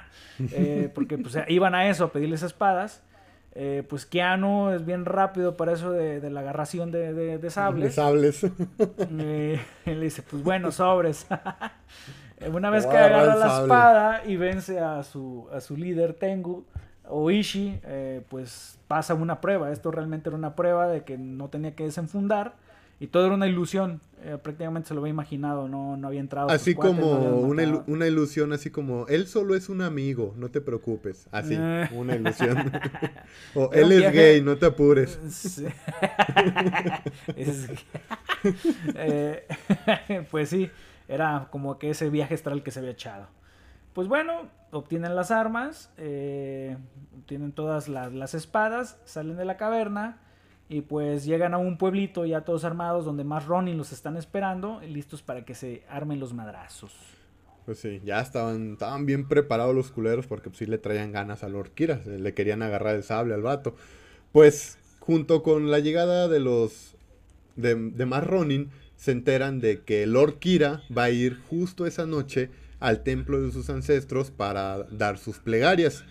Eh, 0.53 0.89
porque 0.95 1.17
pues 1.17 1.37
iban 1.49 1.75
a 1.75 1.89
eso, 1.89 2.05
a 2.05 2.11
pedirles 2.13 2.43
espadas. 2.43 3.03
Eh, 3.53 3.83
pues 3.89 4.05
Keanu 4.05 4.69
es 4.69 4.85
bien 4.85 5.03
rápido 5.03 5.57
para 5.57 5.73
eso 5.73 5.91
de, 5.91 6.29
la 6.29 6.39
agarración 6.39 6.91
de, 6.91 7.39
sables. 7.49 7.83
De 7.83 7.91
sables. 7.91 8.45
Eh, 9.19 9.59
le 9.85 9.99
dice, 9.99 10.21
pues 10.21 10.41
bueno, 10.43 10.71
sobres. 10.71 11.27
Una 12.53 12.69
vez 12.69 12.85
que 12.85 12.97
agarra 12.97 13.35
la 13.35 13.61
espada 13.61 14.23
y 14.25 14.35
vence 14.37 14.79
a 14.79 15.03
su, 15.03 15.47
a 15.53 15.59
su 15.61 15.75
líder 15.75 16.13
Tengu, 16.13 16.65
Oishi, 17.07 17.79
eh, 17.83 18.21
pues 18.29 18.77
pasa 18.87 19.13
una 19.13 19.41
prueba. 19.41 19.71
Esto 19.71 19.91
realmente 19.91 20.29
era 20.29 20.37
una 20.37 20.55
prueba 20.55 20.87
de 20.87 21.03
que 21.03 21.17
no 21.17 21.49
tenía 21.49 21.75
que 21.75 21.83
desenfundar 21.83 22.53
y 22.99 23.07
todo 23.07 23.25
era 23.25 23.35
una 23.35 23.47
ilusión. 23.47 24.01
Eh, 24.21 24.37
prácticamente 24.41 24.89
se 24.89 24.93
lo 24.93 24.99
había 24.99 25.11
imaginado, 25.11 25.69
no, 25.69 25.95
no 25.95 26.07
había 26.07 26.19
entrado. 26.19 26.49
Así 26.49 26.75
como 26.75 27.39
una, 27.39 27.83
una, 27.87 28.07
ilusión, 28.07 28.51
así 28.51 28.69
como 28.69 29.07
él 29.07 29.27
solo 29.27 29.55
es 29.55 29.69
un 29.69 29.81
amigo, 29.81 30.33
no 30.35 30.49
te 30.49 30.59
preocupes. 30.59 31.27
Así, 31.31 31.55
eh. 31.57 31.87
una 31.93 32.15
ilusión. 32.15 32.57
o 33.55 33.71
él 33.71 33.93
es 33.93 34.11
gay, 34.11 34.41
no 34.41 34.57
te 34.57 34.65
apures. 34.65 35.17
Eh, 38.95 39.45
pues 40.31 40.47
sí, 40.47 40.69
era 41.10 41.49
como 41.51 41.78
que 41.78 41.89
ese 41.89 42.10
viaje 42.10 42.36
astral 42.36 42.64
que 42.64 42.72
se 42.72 42.80
había 42.80 42.91
echado. 42.91 43.28
Pues 43.93 44.07
bueno, 44.07 44.47
obtienen 44.72 45.16
las 45.16 45.32
armas, 45.32 45.91
obtienen 45.97 47.51
todas 47.51 47.89
las, 47.89 48.14
las 48.14 48.34
espadas, 48.36 48.97
salen 49.03 49.36
de 49.36 49.43
la 49.43 49.57
caverna 49.57 50.22
y 50.70 50.82
pues 50.82 51.26
llegan 51.26 51.55
a 51.55 51.57
un 51.57 51.78
pueblito 51.78 52.26
ya 52.26 52.41
todos 52.41 52.64
armados 52.64 53.03
donde 53.03 53.24
más 53.24 53.47
Ronin 53.47 53.78
los 53.78 53.91
están 53.91 54.16
esperando, 54.16 54.80
listos 54.82 55.24
para 55.24 55.43
que 55.43 55.55
se 55.55 55.84
armen 55.89 56.20
los 56.20 56.34
madrazos. 56.34 56.93
Pues 57.66 57.80
sí, 57.80 58.01
ya 58.05 58.22
estaban, 58.22 58.74
estaban 58.74 59.05
bien 59.05 59.28
preparados 59.28 59.76
los 59.76 59.91
culeros 59.91 60.28
porque 60.28 60.49
pues, 60.49 60.60
sí 60.60 60.68
le 60.68 60.78
traían 60.78 61.12
ganas 61.12 61.43
a 61.43 61.49
Lord 61.49 61.72
Kira, 61.72 61.99
le 62.05 62.34
querían 62.36 62.62
agarrar 62.62 62.95
el 62.95 63.03
sable 63.03 63.34
al 63.34 63.41
vato. 63.41 63.76
Pues 64.32 64.78
junto 64.99 65.41
con 65.41 65.72
la 65.72 65.80
llegada 65.80 66.28
de 66.28 66.39
los 66.39 66.95
de, 67.55 67.76
de 67.76 68.05
más 68.05 68.26
Ronin, 68.26 68.70
se 68.99 69.11
enteran 69.11 69.61
de 69.61 69.81
que 69.81 70.05
Lord 70.05 70.39
Kira 70.39 70.83
va 70.95 71.05
a 71.05 71.09
ir 71.09 71.37
justo 71.49 71.87
esa 71.87 72.05
noche 72.05 72.49
al 72.81 73.01
templo 73.01 73.41
de 73.41 73.51
sus 73.53 73.69
ancestros 73.69 74.29
para 74.29 74.83
dar 74.91 75.17
sus 75.17 75.37
plegarias. 75.37 76.03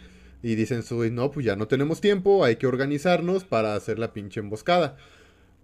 Y 0.43 0.55
dicen, 0.55 0.83
no, 1.13 1.31
pues 1.31 1.45
ya 1.45 1.55
no 1.55 1.69
tenemos 1.69 2.01
tiempo, 2.01 2.45
hay 2.45 2.57
que 2.57 2.67
organizarnos 2.67 3.45
para 3.45 3.75
hacer 3.75 3.99
la 3.99 4.15
pinche 4.15 4.41
emboscada. 4.41 4.97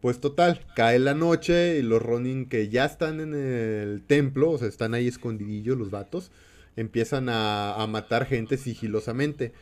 Pues 0.02 0.20
total, 0.20 0.60
cae 0.76 0.98
la 0.98 1.14
noche 1.14 1.78
y 1.78 1.82
los 1.82 2.02
Ronin 2.02 2.46
que 2.46 2.68
ya 2.68 2.84
están 2.84 3.20
en 3.20 3.34
el 3.34 4.02
templo, 4.02 4.50
o 4.50 4.58
sea, 4.58 4.68
están 4.68 4.92
ahí 4.92 5.08
escondidillos 5.08 5.78
los 5.78 5.90
vatos, 5.90 6.30
empiezan 6.76 7.30
a, 7.30 7.74
a 7.82 7.86
matar 7.86 8.26
gente 8.26 8.58
sigilosamente. 8.58 9.52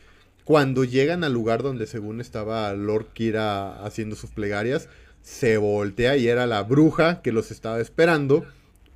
Cuando 0.43 0.83
llegan 0.83 1.23
al 1.23 1.31
lugar 1.31 1.63
donde 1.63 1.87
según 1.87 2.19
estaba 2.19 2.73
Lord 2.73 3.13
Kira 3.13 3.85
haciendo 3.85 4.17
sus 4.17 4.31
plegarias, 4.31 4.89
se 5.23 5.57
voltea 5.57 6.17
y 6.17 6.27
era 6.27 6.45
la 6.45 6.61
bruja 6.61 7.21
que 7.21 7.31
los 7.31 7.49
estaba 7.49 7.79
esperando. 7.79 8.45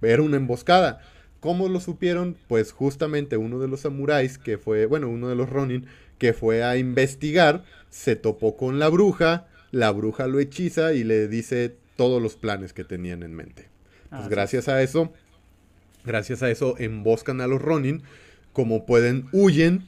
Era 0.02 0.22
una 0.22 0.38
emboscada. 0.38 1.02
¿Cómo 1.40 1.70
lo 1.70 1.80
supieron? 1.80 2.36
Pues 2.48 2.72
justamente 2.74 3.38
uno 3.38 3.60
de 3.60 3.68
los 3.68 3.82
samuráis, 3.82 4.38
que 4.38 4.58
fue, 4.58 4.86
bueno, 4.86 5.08
uno 5.08 5.30
de 5.30 5.36
los 5.36 5.50
Ronin, 5.50 5.88
que 6.20 6.34
fue 6.34 6.64
a 6.64 6.78
investigar, 6.78 7.64
se 7.90 8.16
topó 8.16 8.58
con 8.58 8.78
la 8.78 8.90
bruja, 8.90 9.48
la 9.72 9.92
bruja 9.92 10.28
lo 10.28 10.40
hechiza 10.40 10.94
y 10.94 11.04
le 11.04 11.28
dice 11.28 11.76
todos 11.96 12.22
los 12.22 12.36
planes 12.36 12.74
que 12.74 12.84
tenían 12.84 13.24
en 13.24 13.34
mente. 13.34 13.70
Pues 14.10 14.24
ah, 14.24 14.28
gracias 14.30 14.68
a 14.68 14.82
eso, 14.82 15.14
gracias 16.06 16.44
a 16.44 16.50
eso 16.50 16.76
emboscan 16.78 17.40
a 17.40 17.48
los 17.48 17.62
Ronin, 17.62 18.04
como 18.52 18.86
pueden 18.86 19.28
huyen 19.32 19.88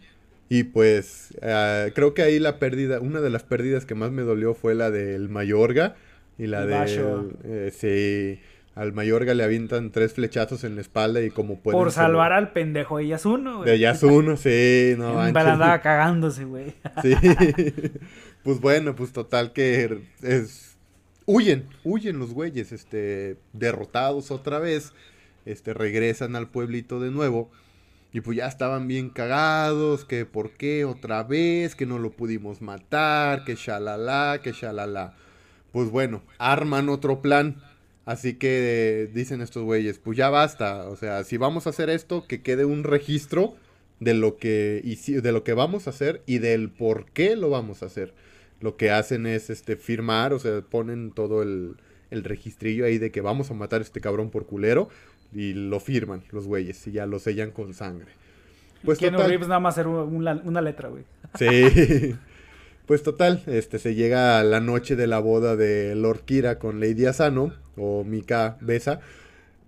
y 0.50 0.64
pues 0.64 1.34
ah, 1.42 1.88
creo 1.94 2.14
que 2.14 2.22
ahí 2.22 2.40
la 2.40 2.60
pérdida, 2.60 3.00
una 3.00 3.22
de 3.22 3.30
las 3.30 3.44
pérdidas 3.44 3.86
que 3.86 3.96
más 3.96 4.12
me 4.12 4.22
dolió 4.22 4.54
fue 4.54 4.76
la 4.76 4.92
del 4.92 5.30
Mayorga 5.30 5.96
y 6.40 6.48
la 6.48 6.66
de 6.66 7.30
eh, 7.44 7.72
sí, 7.76 8.42
al 8.74 8.94
Mayorga 8.94 9.34
le 9.34 9.44
avientan 9.44 9.92
tres 9.92 10.14
flechazos 10.14 10.64
en 10.64 10.76
la 10.76 10.82
espalda 10.82 11.22
y 11.22 11.32
como 11.32 11.60
pueden... 11.60 11.78
Por 11.78 11.92
salvar 11.92 12.32
al 12.32 12.54
pendejo 12.54 12.98
de 12.98 13.08
Yasuno, 13.08 13.58
güey. 13.58 13.70
De 13.70 13.78
Yasuno, 13.78 14.38
sí, 14.38 14.96
no 14.98 15.20
andaba 15.20 15.82
cagándose, 15.82 16.46
güey. 16.46 16.74
Sí. 17.02 17.14
pues 18.42 18.62
bueno, 18.62 18.96
pues 18.96 19.12
total 19.12 19.52
que 19.52 20.02
es... 20.24 20.78
Huyen, 21.26 21.68
huyen 21.84 22.18
los 22.20 22.34
güeyes, 22.34 22.72
este, 22.72 23.38
derrotados 23.52 24.32
otra 24.32 24.60
vez, 24.60 24.94
este, 25.46 25.74
regresan 25.74 26.38
al 26.38 26.48
pueblito 26.48 27.02
de 27.02 27.12
nuevo. 27.12 27.52
Y 28.14 28.22
pues 28.22 28.38
ya 28.38 28.48
estaban 28.48 28.88
bien 28.88 29.10
cagados, 29.10 30.06
que 30.06 30.26
por 30.26 30.52
qué 30.52 30.86
otra 30.86 31.22
vez, 31.24 31.76
que 31.76 31.86
no 31.86 32.00
lo 32.00 32.12
pudimos 32.12 32.62
matar, 32.62 33.44
que 33.44 33.56
shalala, 33.56 34.40
que 34.42 34.54
shalala. 34.54 35.16
Pues 35.72 35.90
bueno, 35.90 36.22
arman 36.38 36.90
otro 36.90 37.22
plan 37.22 37.62
Así 38.10 38.34
que 38.34 39.08
dicen 39.14 39.40
estos 39.40 39.62
güeyes, 39.62 40.00
pues 40.00 40.18
ya 40.18 40.32
basta. 40.32 40.90
O 40.90 40.96
sea, 40.96 41.24
si 41.24 41.38
vamos 41.38 41.68
a 41.68 41.70
hacer 41.70 41.92
esto, 41.92 42.26
que 42.26 42.42
quede 42.42 42.66
un 42.66 42.84
registro 42.84 43.54
de 44.00 44.16
lo 44.16 44.38
que, 44.38 44.82
de 45.22 45.32
lo 45.32 45.44
que 45.44 45.54
vamos 45.54 45.86
a 45.86 45.92
hacer 45.92 46.24
y 46.26 46.40
del 46.40 46.72
por 46.72 47.06
qué 47.12 47.36
lo 47.36 47.52
vamos 47.52 47.84
a 47.84 47.86
hacer. 47.86 48.16
Lo 48.62 48.78
que 48.78 48.90
hacen 48.90 49.28
es 49.28 49.52
este 49.52 49.76
firmar, 49.76 50.34
o 50.34 50.40
sea, 50.40 50.62
ponen 50.62 51.12
todo 51.12 51.44
el, 51.44 51.76
el 52.10 52.24
registrillo 52.24 52.84
ahí 52.86 52.98
de 52.98 53.12
que 53.12 53.22
vamos 53.22 53.52
a 53.52 53.54
matar 53.54 53.82
a 53.82 53.84
este 53.84 54.02
cabrón 54.02 54.32
por 54.32 54.48
culero 54.48 54.90
y 55.32 55.54
lo 55.54 55.80
firman 55.80 56.24
los 56.32 56.48
güeyes 56.48 56.88
y 56.88 56.94
ya 56.94 57.06
lo 57.06 57.20
sellan 57.20 57.52
con 57.52 57.76
sangre. 57.76 58.12
Pues 58.84 58.98
total, 58.98 59.40
nada 59.42 59.60
más 59.60 59.76
hacer 59.76 59.86
una, 59.86 60.34
una 60.44 60.62
letra, 60.62 60.90
güey. 60.90 61.04
Sí. 61.38 62.16
Pues 62.90 63.04
total, 63.04 63.44
este 63.46 63.78
se 63.78 63.94
llega 63.94 64.40
a 64.40 64.44
la 64.44 64.62
noche 64.62 64.96
de 64.96 65.06
la 65.06 65.20
boda 65.20 65.56
de 65.56 65.94
Lord 65.94 66.22
Kira 66.22 66.58
con 66.58 66.80
Lady 66.80 67.06
Asano 67.06 67.54
o 67.78 68.04
Mika 68.04 68.58
Besa. 68.62 69.00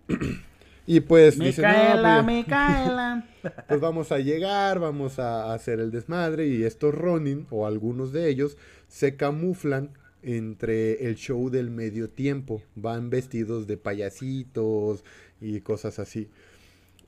y 0.87 1.01
pues 1.01 1.37
Micaela, 1.37 2.23
pues, 2.25 2.35
Micaela. 2.35 3.27
pues 3.67 3.79
vamos 3.79 4.11
a 4.11 4.17
llegar, 4.17 4.79
vamos 4.79 5.19
a 5.19 5.53
hacer 5.53 5.79
el 5.79 5.91
desmadre 5.91 6.47
y 6.47 6.63
estos 6.63 6.95
Ronin 6.95 7.45
o 7.51 7.67
algunos 7.67 8.11
de 8.11 8.27
ellos 8.27 8.57
se 8.87 9.15
camuflan 9.17 9.91
entre 10.23 11.05
el 11.05 11.13
show 11.13 11.51
del 11.51 11.69
medio 11.69 12.09
tiempo. 12.09 12.63
Van 12.73 13.11
vestidos 13.11 13.67
de 13.67 13.77
payasitos 13.77 15.03
y 15.39 15.61
cosas 15.61 15.99
así. 15.99 16.27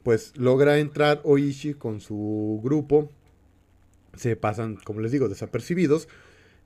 Pues 0.04 0.34
logra 0.38 0.78
entrar 0.78 1.22
Oishi 1.24 1.74
con 1.74 2.02
su 2.02 2.62
grupo 2.64 3.10
se 4.16 4.36
pasan, 4.36 4.78
como 4.84 5.02
les 5.02 5.12
digo, 5.12 5.30
desapercibidos. 5.30 6.08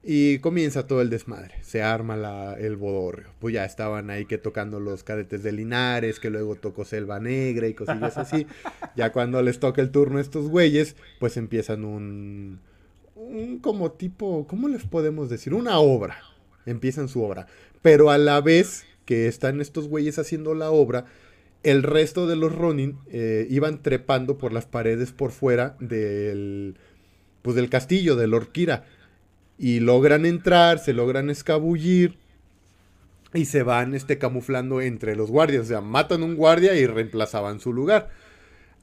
Y 0.04 0.40
comienza 0.40 0.88
todo 0.88 1.02
el 1.02 1.10
desmadre. 1.10 1.56
Se 1.64 1.82
arma 1.82 2.54
el 2.58 2.78
bodorrio. 2.78 3.28
Pues 3.40 3.54
ya 3.54 3.66
estaban 3.66 4.10
ahí 4.10 4.26
que 4.26 4.38
tocando 4.38 4.80
los 4.80 5.04
cadetes 5.04 5.44
de 5.44 5.52
Linares, 5.52 6.20
que 6.20 6.30
luego 6.30 6.56
tocó 6.56 6.86
Selva 6.86 7.20
Negra 7.20 7.68
y 7.68 7.74
cosillas 7.74 8.18
así. 8.18 8.48
ya 8.96 9.12
cuando 9.12 9.42
les 9.42 9.60
toca 9.60 9.82
el 9.82 9.92
turno 9.92 10.20
a 10.20 10.22
estos 10.22 10.48
güeyes, 10.50 10.96
pues 11.20 11.36
empiezan 11.36 11.84
un, 11.84 12.60
un 13.16 13.60
como 13.60 13.92
tipo, 13.92 14.48
¿cómo 14.48 14.70
les 14.70 14.86
podemos 14.86 15.30
decir? 15.30 15.54
Una 15.54 15.80
obra. 15.80 16.18
Empiezan 16.66 17.10
su 17.10 17.22
obra. 17.22 17.48
Pero 17.82 18.10
a 18.10 18.18
la 18.18 18.40
vez 18.40 18.86
que 19.06 19.28
están 19.28 19.60
estos 19.62 19.88
güeyes 19.88 20.20
haciendo 20.20 20.54
la 20.54 20.70
obra, 20.70 21.06
el 21.64 21.84
resto 21.84 22.28
de 22.28 22.36
los 22.36 22.56
Ronin 22.56 22.98
eh, 23.08 23.48
iban 23.50 23.82
trepando 23.82 24.38
por 24.38 24.54
las 24.54 24.66
paredes 24.66 25.12
por 25.12 25.32
fuera 25.32 25.76
del 25.80 26.78
pues 27.48 27.56
del 27.56 27.70
castillo 27.70 28.18
de 28.18 28.28
Lord 28.28 28.52
Kira. 28.52 28.84
Y 29.58 29.80
logran 29.80 30.26
entrar, 30.26 30.80
se 30.80 30.92
logran 30.92 31.30
escabullir 31.30 32.18
y 33.34 33.46
se 33.46 33.64
van 33.64 33.96
este, 33.96 34.18
camuflando 34.18 34.82
entre 34.82 35.16
los 35.16 35.32
guardias. 35.32 35.64
O 35.64 35.66
sea, 35.66 35.80
matan 35.80 36.24
un 36.24 36.36
guardia 36.36 36.76
y 36.76 36.86
reemplazaban 36.86 37.62
su 37.62 37.72
lugar. 37.72 38.10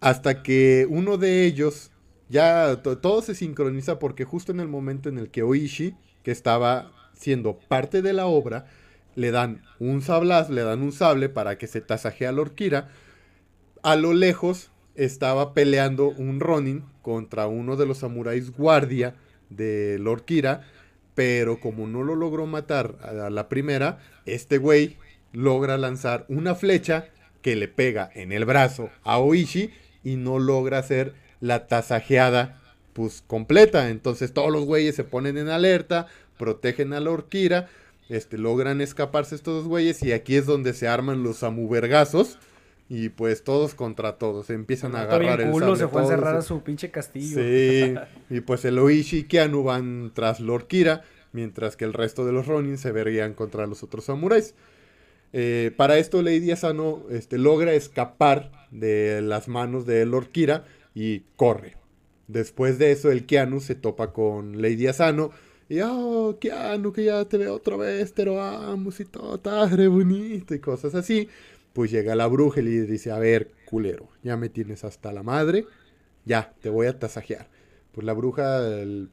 Hasta 0.00 0.42
que 0.42 0.86
uno 0.88 1.18
de 1.18 1.44
ellos, 1.44 1.90
ya 2.30 2.80
todo 2.82 3.20
se 3.20 3.34
sincroniza 3.34 3.98
porque 3.98 4.24
justo 4.24 4.50
en 4.50 4.60
el 4.60 4.68
momento 4.68 5.10
en 5.10 5.18
el 5.18 5.28
que 5.28 5.42
Oishi, 5.42 5.94
que 6.22 6.30
estaba 6.30 6.90
siendo 7.12 7.58
parte 7.68 8.00
de 8.00 8.14
la 8.14 8.24
obra, 8.24 8.64
le 9.14 9.30
dan 9.30 9.60
un 9.78 10.00
sablazo, 10.00 10.54
le 10.54 10.62
dan 10.62 10.80
un 10.80 10.92
sable 10.92 11.28
para 11.28 11.58
que 11.58 11.66
se 11.66 11.82
tasajee 11.82 12.28
a 12.28 12.32
Lorkira. 12.32 12.88
A 13.82 13.94
lo 13.94 14.14
lejos 14.14 14.70
estaba 14.94 15.54
peleando 15.54 16.08
un 16.08 16.40
Ronin 16.40 16.84
contra 17.02 17.46
uno 17.46 17.76
de 17.76 17.86
los 17.86 17.98
samuráis 17.98 18.50
guardia 18.50 19.14
de 19.50 19.98
Lorkira, 19.98 20.62
pero 21.14 21.60
como 21.60 21.86
no 21.86 22.02
lo 22.02 22.16
logró 22.16 22.46
matar 22.46 22.96
a 23.02 23.30
la 23.30 23.48
primera, 23.48 23.98
este 24.26 24.58
güey 24.58 24.96
logra 25.32 25.76
lanzar 25.78 26.24
una 26.28 26.54
flecha 26.54 27.08
que 27.42 27.56
le 27.56 27.68
pega 27.68 28.10
en 28.14 28.32
el 28.32 28.44
brazo 28.44 28.90
a 29.02 29.18
Oishi 29.18 29.70
y 30.02 30.16
no 30.16 30.38
logra 30.38 30.78
hacer 30.78 31.14
la 31.40 31.66
tasajeada 31.66 32.60
pues 32.92 33.22
completa. 33.26 33.90
Entonces 33.90 34.32
todos 34.32 34.50
los 34.50 34.64
güeyes 34.64 34.94
se 34.94 35.04
ponen 35.04 35.36
en 35.36 35.48
alerta, 35.48 36.06
protegen 36.38 36.92
a 36.92 37.00
Lorkira 37.00 37.68
este, 38.08 38.36
logran 38.36 38.80
escaparse 38.80 39.34
estos 39.34 39.62
dos 39.62 39.68
güeyes 39.68 40.02
y 40.02 40.12
aquí 40.12 40.36
es 40.36 40.46
donde 40.46 40.74
se 40.74 40.88
arman 40.88 41.22
los 41.22 41.42
amuvergazos. 41.42 42.38
Y 42.88 43.08
pues 43.08 43.44
todos 43.44 43.74
contra 43.74 44.18
todos, 44.18 44.50
empiezan 44.50 44.94
a 44.94 45.02
agarrar 45.02 45.40
el 45.40 45.50
culo, 45.50 45.74
se 45.74 45.88
fue 45.88 46.02
a 46.02 46.04
encerrar 46.04 46.36
a 46.36 46.42
su 46.42 46.62
pinche 46.62 46.90
castillo. 46.90 47.40
Sí, 47.40 47.94
y 48.28 48.40
pues 48.40 48.64
el 48.66 48.78
Oishi 48.78 49.20
y 49.20 49.24
Keanu 49.24 49.62
van 49.62 50.12
tras 50.14 50.38
Lord 50.40 50.66
Kira, 50.66 51.02
mientras 51.32 51.76
que 51.76 51.86
el 51.86 51.94
resto 51.94 52.26
de 52.26 52.32
los 52.32 52.46
Ronin 52.46 52.76
se 52.76 52.92
verían 52.92 53.32
contra 53.32 53.66
los 53.66 53.82
otros 53.82 54.04
samuráis. 54.04 54.54
Eh, 55.32 55.72
para 55.76 55.98
esto 55.98 56.22
Lady 56.22 56.50
Asano 56.50 57.02
este, 57.10 57.38
logra 57.38 57.72
escapar 57.72 58.52
de 58.70 59.20
las 59.22 59.48
manos 59.48 59.86
de 59.86 60.04
Lord 60.04 60.28
Kira 60.28 60.64
y 60.94 61.20
corre. 61.36 61.76
Después 62.28 62.78
de 62.78 62.92
eso 62.92 63.10
el 63.10 63.24
Keanu 63.24 63.60
se 63.60 63.74
topa 63.74 64.12
con 64.12 64.60
Lady 64.60 64.86
Asano 64.86 65.30
y, 65.68 65.80
oh, 65.80 66.36
Keanu, 66.38 66.92
que 66.92 67.04
ya 67.04 67.24
te 67.24 67.38
veo 67.38 67.54
otra 67.54 67.76
vez, 67.76 68.12
te 68.12 68.24
lo 68.24 68.40
amo, 68.40 68.90
y 68.96 69.04
todo, 69.04 69.40
bonito 69.90 70.54
y 70.54 70.58
cosas 70.58 70.94
así. 70.94 71.28
Pues 71.74 71.90
llega 71.90 72.14
la 72.14 72.26
bruja 72.26 72.60
y 72.60 72.64
le 72.64 72.86
dice, 72.86 73.10
a 73.10 73.18
ver, 73.18 73.50
culero, 73.66 74.08
ya 74.22 74.38
me 74.38 74.48
tienes 74.48 74.84
hasta 74.84 75.12
la 75.12 75.22
madre, 75.22 75.66
ya, 76.24 76.54
te 76.62 76.70
voy 76.70 76.86
a 76.86 76.98
tasajear. 76.98 77.50
Pues 77.92 78.06
la 78.06 78.14
bruja 78.14 78.62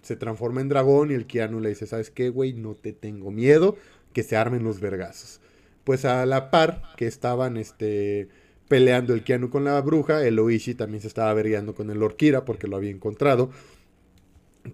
se 0.02 0.16
transforma 0.16 0.62
en 0.62 0.70
dragón 0.70 1.12
y 1.12 1.16
el 1.16 1.28
Keanu 1.28 1.60
le 1.60 1.70
dice, 1.70 1.86
¿sabes 1.86 2.10
qué, 2.10 2.30
güey? 2.30 2.54
No 2.54 2.76
te 2.76 2.94
tengo 2.94 3.30
miedo, 3.32 3.76
que 4.14 4.24
se 4.24 4.38
armen 4.38 4.64
los 4.64 4.80
vergazos. 4.80 5.42
Pues 5.84 6.06
a 6.06 6.26
la 6.26 6.50
par 6.52 6.82
que 6.96 7.08
estaban, 7.08 7.58
este 7.58 8.30
peleando 8.70 9.14
el 9.14 9.26
Keanu 9.26 9.50
con 9.50 9.66
la 9.66 9.82
bruja, 9.82 10.26
el 10.26 10.40
Oishi 10.40 10.76
también 10.76 11.02
se 11.02 11.10
estaba 11.10 11.34
vergueando 11.34 11.76
con 11.76 11.90
el 11.90 12.02
Orkira 12.02 12.46
porque 12.46 12.68
lo 12.68 12.78
había 12.78 12.92
encontrado 12.92 13.52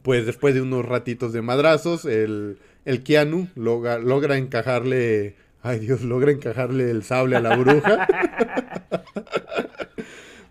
pues 0.01 0.25
después 0.25 0.53
de 0.53 0.61
unos 0.61 0.85
ratitos 0.85 1.33
de 1.33 1.41
madrazos, 1.41 2.05
el, 2.05 2.57
el 2.85 3.03
Keanu 3.03 3.47
logra, 3.55 3.99
logra 3.99 4.37
encajarle, 4.37 5.35
ay 5.63 5.79
Dios, 5.79 6.01
logra 6.01 6.31
encajarle 6.31 6.89
el 6.89 7.03
sable 7.03 7.35
a 7.35 7.41
la 7.41 7.55
bruja. 7.55 8.07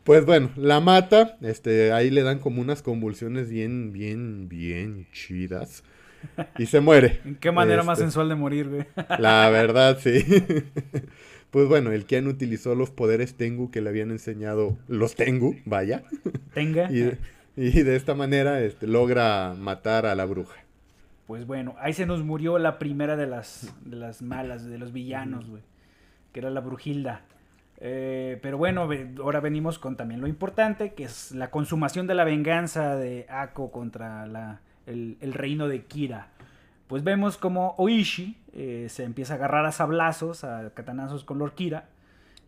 pues 0.04 0.24
bueno, 0.24 0.50
la 0.57 0.80
mata, 0.80 1.36
este, 1.42 1.92
ahí 1.92 2.11
le 2.11 2.22
dan 2.22 2.38
como 2.38 2.61
unas 2.61 2.82
convulsiones 2.82 3.50
bien, 3.50 3.92
bien, 3.92 4.48
bien 4.48 5.07
chidas. 5.12 5.82
Y 6.59 6.66
se 6.66 6.80
muere. 6.80 7.20
¿En 7.24 7.36
qué 7.36 7.52
manera 7.52 7.82
más 7.82 7.98
este, 7.98 8.07
sensual 8.07 8.28
de 8.28 8.34
morir, 8.34 8.68
güey? 8.68 8.84
La 9.18 9.48
verdad, 9.50 9.98
sí. 10.00 10.24
Pues 11.50 11.68
bueno, 11.68 11.90
el 11.92 12.04
Keanu 12.04 12.28
utilizó 12.30 12.74
los 12.74 12.90
poderes 12.90 13.34
Tengu 13.34 13.70
que 13.70 13.80
le 13.80 13.88
habían 13.88 14.11
enseñado 14.11 14.76
los 14.88 15.14
Tengu, 15.14 15.57
vaya. 15.64 16.02
Tenga. 16.52 16.90
Y 17.59 17.82
de 17.82 17.96
esta 17.96 18.14
manera 18.14 18.61
este, 18.61 18.86
logra 18.86 19.54
matar 19.54 20.04
a 20.04 20.14
la 20.14 20.26
bruja. 20.26 20.65
Pues 21.27 21.47
bueno, 21.47 21.74
ahí 21.81 21.93
se 21.93 22.07
nos 22.07 22.22
murió 22.22 22.59
la 22.59 22.79
primera 22.79 23.16
de 23.16 23.27
las, 23.27 23.74
de 23.85 23.97
las 23.97 24.22
malas, 24.22 24.64
de 24.64 24.79
los 24.79 24.93
villanos, 24.93 25.49
güey. 25.49 25.62
Que 26.33 26.41
era 26.41 26.51
la 26.51 26.61
brujilda. 26.61 27.22
Eh, 27.79 28.39
pero 28.43 28.59
bueno, 28.59 28.89
ahora 29.22 29.41
venimos 29.41 29.79
con 29.79 29.97
también 29.97 30.20
lo 30.20 30.29
importante, 30.29 30.95
que 30.95 31.05
es 31.05 31.33
la 31.33 31.51
consumación 31.51 32.07
de 32.07 32.14
la 32.14 32.24
venganza 32.24 32.97
de 32.97 33.27
Ako 33.29 33.70
contra 33.70 34.27
la, 34.27 34.61
el, 34.87 35.33
reino 35.33 35.68
de 35.68 35.85
Kira. 35.85 36.29
Pues 36.87 37.03
vemos 37.03 37.37
como 37.37 37.74
Oishi 37.79 38.37
eh, 38.53 38.87
se 38.89 39.03
empieza 39.03 39.35
a 39.35 39.37
agarrar 39.37 39.66
a 39.66 39.72
sablazos, 39.72 40.45
a 40.45 40.70
katanazos 40.70 41.24
con 41.24 41.39
Lord 41.39 41.55
Kira. 41.55 41.89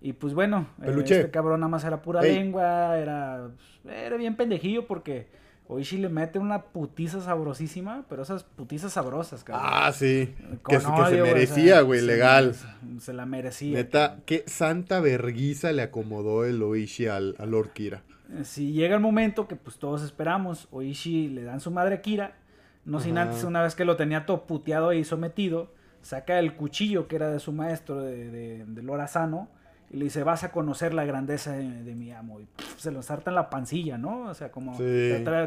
Y 0.00 0.12
pues 0.12 0.32
bueno, 0.32 0.68
eh, 0.82 0.94
este 0.96 1.30
cabrón 1.30 1.60
nada 1.60 1.70
más 1.70 1.84
era 1.84 2.00
pura 2.00 2.22
lengua, 2.22 2.96
era, 2.96 3.50
era 3.84 4.16
bien 4.16 4.36
pendejillo 4.36 4.86
porque 4.86 5.26
Oishi 5.70 5.98
le 5.98 6.08
mete 6.08 6.38
una 6.38 6.62
putiza 6.62 7.20
sabrosísima, 7.20 8.06
pero 8.08 8.22
esas 8.22 8.42
putizas 8.42 8.90
sabrosas, 8.90 9.44
cabrón. 9.44 9.70
Ah, 9.70 9.92
sí. 9.92 10.34
que, 10.66 10.80
se 10.80 11.22
merecía, 11.22 11.82
güey, 11.82 12.00
legal. 12.00 12.54
Se, 12.98 13.12
la 13.12 13.26
merecía. 13.26 13.76
Neta, 13.76 14.20
qué 14.24 14.44
santa 14.46 15.00
verguiza 15.00 15.72
le 15.72 15.82
acomodó 15.82 16.46
el 16.46 16.62
Oishi 16.62 17.06
al, 17.06 17.36
al 17.38 17.50
Lord 17.50 17.74
Kira. 17.74 18.02
Eh, 18.32 18.44
sí, 18.44 18.72
llega 18.72 18.94
el 18.94 19.02
momento 19.02 19.46
que 19.46 19.56
pues 19.56 19.76
todos 19.76 20.02
esperamos. 20.02 20.68
Oishi 20.70 21.28
le 21.28 21.44
dan 21.44 21.60
su 21.60 21.70
madre 21.70 21.96
a 21.96 22.00
Kira. 22.00 22.38
No 22.86 22.98
sin 22.98 23.18
antes, 23.18 23.44
una 23.44 23.60
vez 23.60 23.74
que 23.74 23.84
lo 23.84 23.96
tenía 23.96 24.24
todo 24.24 24.46
puteado 24.46 24.94
y 24.94 25.04
sometido, 25.04 25.74
saca 26.00 26.38
el 26.38 26.54
cuchillo 26.54 27.06
que 27.06 27.16
era 27.16 27.28
de 27.28 27.40
su 27.40 27.52
maestro, 27.52 28.00
de, 28.00 28.30
de, 28.30 28.64
de 28.64 28.82
Lorazano 28.82 29.50
y 29.90 29.96
le 29.96 30.04
dice, 30.04 30.22
vas 30.22 30.44
a 30.44 30.52
conocer 30.52 30.92
la 30.92 31.04
grandeza 31.04 31.52
de, 31.52 31.94
mi 31.94 32.12
amo. 32.12 32.40
Y 32.40 32.48
se 32.76 32.90
lo 32.90 33.02
sarta 33.02 33.30
en 33.30 33.36
la 33.36 33.48
pancilla, 33.48 33.96
¿no? 33.96 34.28
O 34.28 34.34
sea, 34.34 34.50
como, 34.50 34.76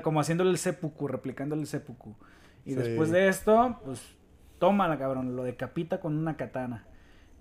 como 0.01 0.19
haciéndole 0.19 0.49
el 0.49 0.57
seppuku, 0.57 1.07
replicándole 1.07 1.61
el 1.61 1.67
seppuku. 1.67 2.15
Y 2.65 2.73
después 2.73 3.11
de 3.11 3.27
esto, 3.27 3.79
pues, 3.85 4.01
tómala, 4.59 4.97
cabrón, 4.97 5.35
lo 5.35 5.43
decapita 5.43 5.99
con 5.99 6.17
una 6.17 6.37
katana. 6.37 6.85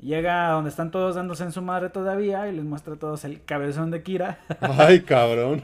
Llega 0.01 0.49
a 0.49 0.53
donde 0.53 0.71
están 0.71 0.91
todos 0.91 1.17
dándose 1.17 1.45
en 1.45 1.53
su 1.53 1.61
madre 1.61 1.91
todavía 1.91 2.49
y 2.49 2.57
les 2.57 2.65
muestra 2.65 2.95
a 2.95 2.99
todos 2.99 3.25
el 3.27 3.45
cabezón 3.45 3.91
de 3.91 4.03
Kira. 4.03 4.39
Ay, 4.61 5.01
cabrón. 5.01 5.63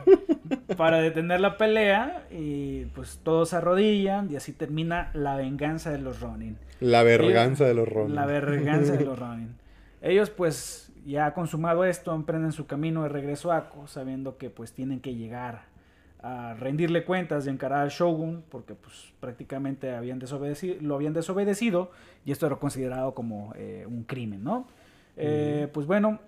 para 0.76 1.00
detener 1.00 1.40
la 1.40 1.56
pelea 1.56 2.26
y 2.30 2.84
pues 2.86 3.20
todos 3.22 3.50
se 3.50 3.56
arrodillan 3.56 4.30
y 4.30 4.36
así 4.36 4.52
termina 4.52 5.10
la 5.14 5.36
venganza 5.36 5.90
de 5.90 5.98
los 5.98 6.20
Ronin. 6.20 6.58
La 6.80 7.02
verganza 7.02 7.64
de 7.64 7.72
los 7.72 7.88
Ronin. 7.88 8.14
La 8.14 8.26
verganza 8.26 8.92
de 8.92 9.04
los 9.06 9.18
Ronin. 9.18 9.54
Ellos 10.02 10.28
pues 10.28 10.85
ya 11.06 11.32
consumado 11.34 11.84
esto, 11.84 12.14
emprenden 12.14 12.52
su 12.52 12.66
camino 12.66 13.04
de 13.04 13.08
regreso 13.08 13.52
a 13.52 13.58
Ako, 13.58 13.86
sabiendo 13.86 14.38
que 14.38 14.50
pues 14.50 14.72
tienen 14.72 15.00
que 15.00 15.14
llegar 15.14 15.64
a 16.20 16.54
rendirle 16.54 17.04
cuentas 17.04 17.46
y 17.46 17.50
encarar 17.50 17.82
al 17.82 17.90
shogun, 17.90 18.42
porque 18.50 18.74
pues 18.74 19.12
prácticamente 19.20 19.94
habían 19.94 20.18
desobedecido, 20.18 20.76
lo 20.80 20.96
habían 20.96 21.12
desobedecido 21.12 21.92
y 22.24 22.32
esto 22.32 22.46
era 22.46 22.56
considerado 22.56 23.14
como 23.14 23.52
eh, 23.56 23.86
un 23.88 24.02
crimen, 24.02 24.42
¿no? 24.42 24.66
Eh, 25.16 25.68
pues 25.72 25.86
bueno, 25.86 26.18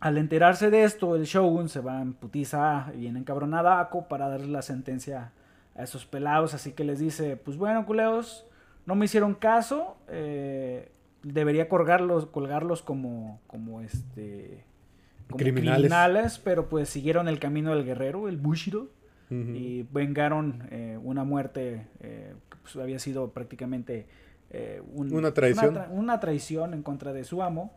al 0.00 0.16
enterarse 0.18 0.70
de 0.70 0.84
esto, 0.84 1.14
el 1.14 1.24
shogun 1.24 1.68
se 1.68 1.80
va 1.80 2.00
en 2.00 2.14
putiza 2.14 2.92
y 2.98 3.06
en 3.06 3.16
encabronada 3.16 3.74
a 3.74 3.80
Ako 3.80 4.08
para 4.08 4.28
darle 4.28 4.48
la 4.48 4.62
sentencia 4.62 5.32
a 5.74 5.82
esos 5.82 6.06
pelados, 6.06 6.54
así 6.54 6.72
que 6.72 6.84
les 6.84 6.98
dice, 6.98 7.36
pues 7.36 7.56
bueno, 7.56 7.84
culeos, 7.84 8.46
no 8.86 8.94
me 8.94 9.04
hicieron 9.04 9.34
caso, 9.34 9.96
eh, 10.08 10.90
debería 11.32 11.68
colgarlos, 11.68 12.26
colgarlos 12.26 12.82
como, 12.82 13.40
como 13.46 13.80
este 13.80 14.64
criminales. 15.34 16.38
pero 16.38 16.68
pues 16.68 16.88
siguieron 16.88 17.28
el 17.28 17.38
camino 17.38 17.74
del 17.74 17.84
guerrero, 17.84 18.28
el 18.28 18.36
Bushido, 18.36 18.88
y 19.28 19.82
vengaron 19.90 20.68
eh, 20.70 21.00
una 21.02 21.24
muerte 21.24 21.88
eh, 21.98 22.32
que 22.48 22.56
pues, 22.62 22.76
había 22.76 23.00
sido 23.00 23.30
prácticamente 23.30 24.06
eh, 24.50 24.80
una 24.94 25.34
traición. 25.34 25.82
Una, 25.90 26.20
traición 26.20 26.74
en 26.74 26.84
contra 26.84 27.12
de 27.12 27.24
su 27.24 27.42
amo. 27.42 27.74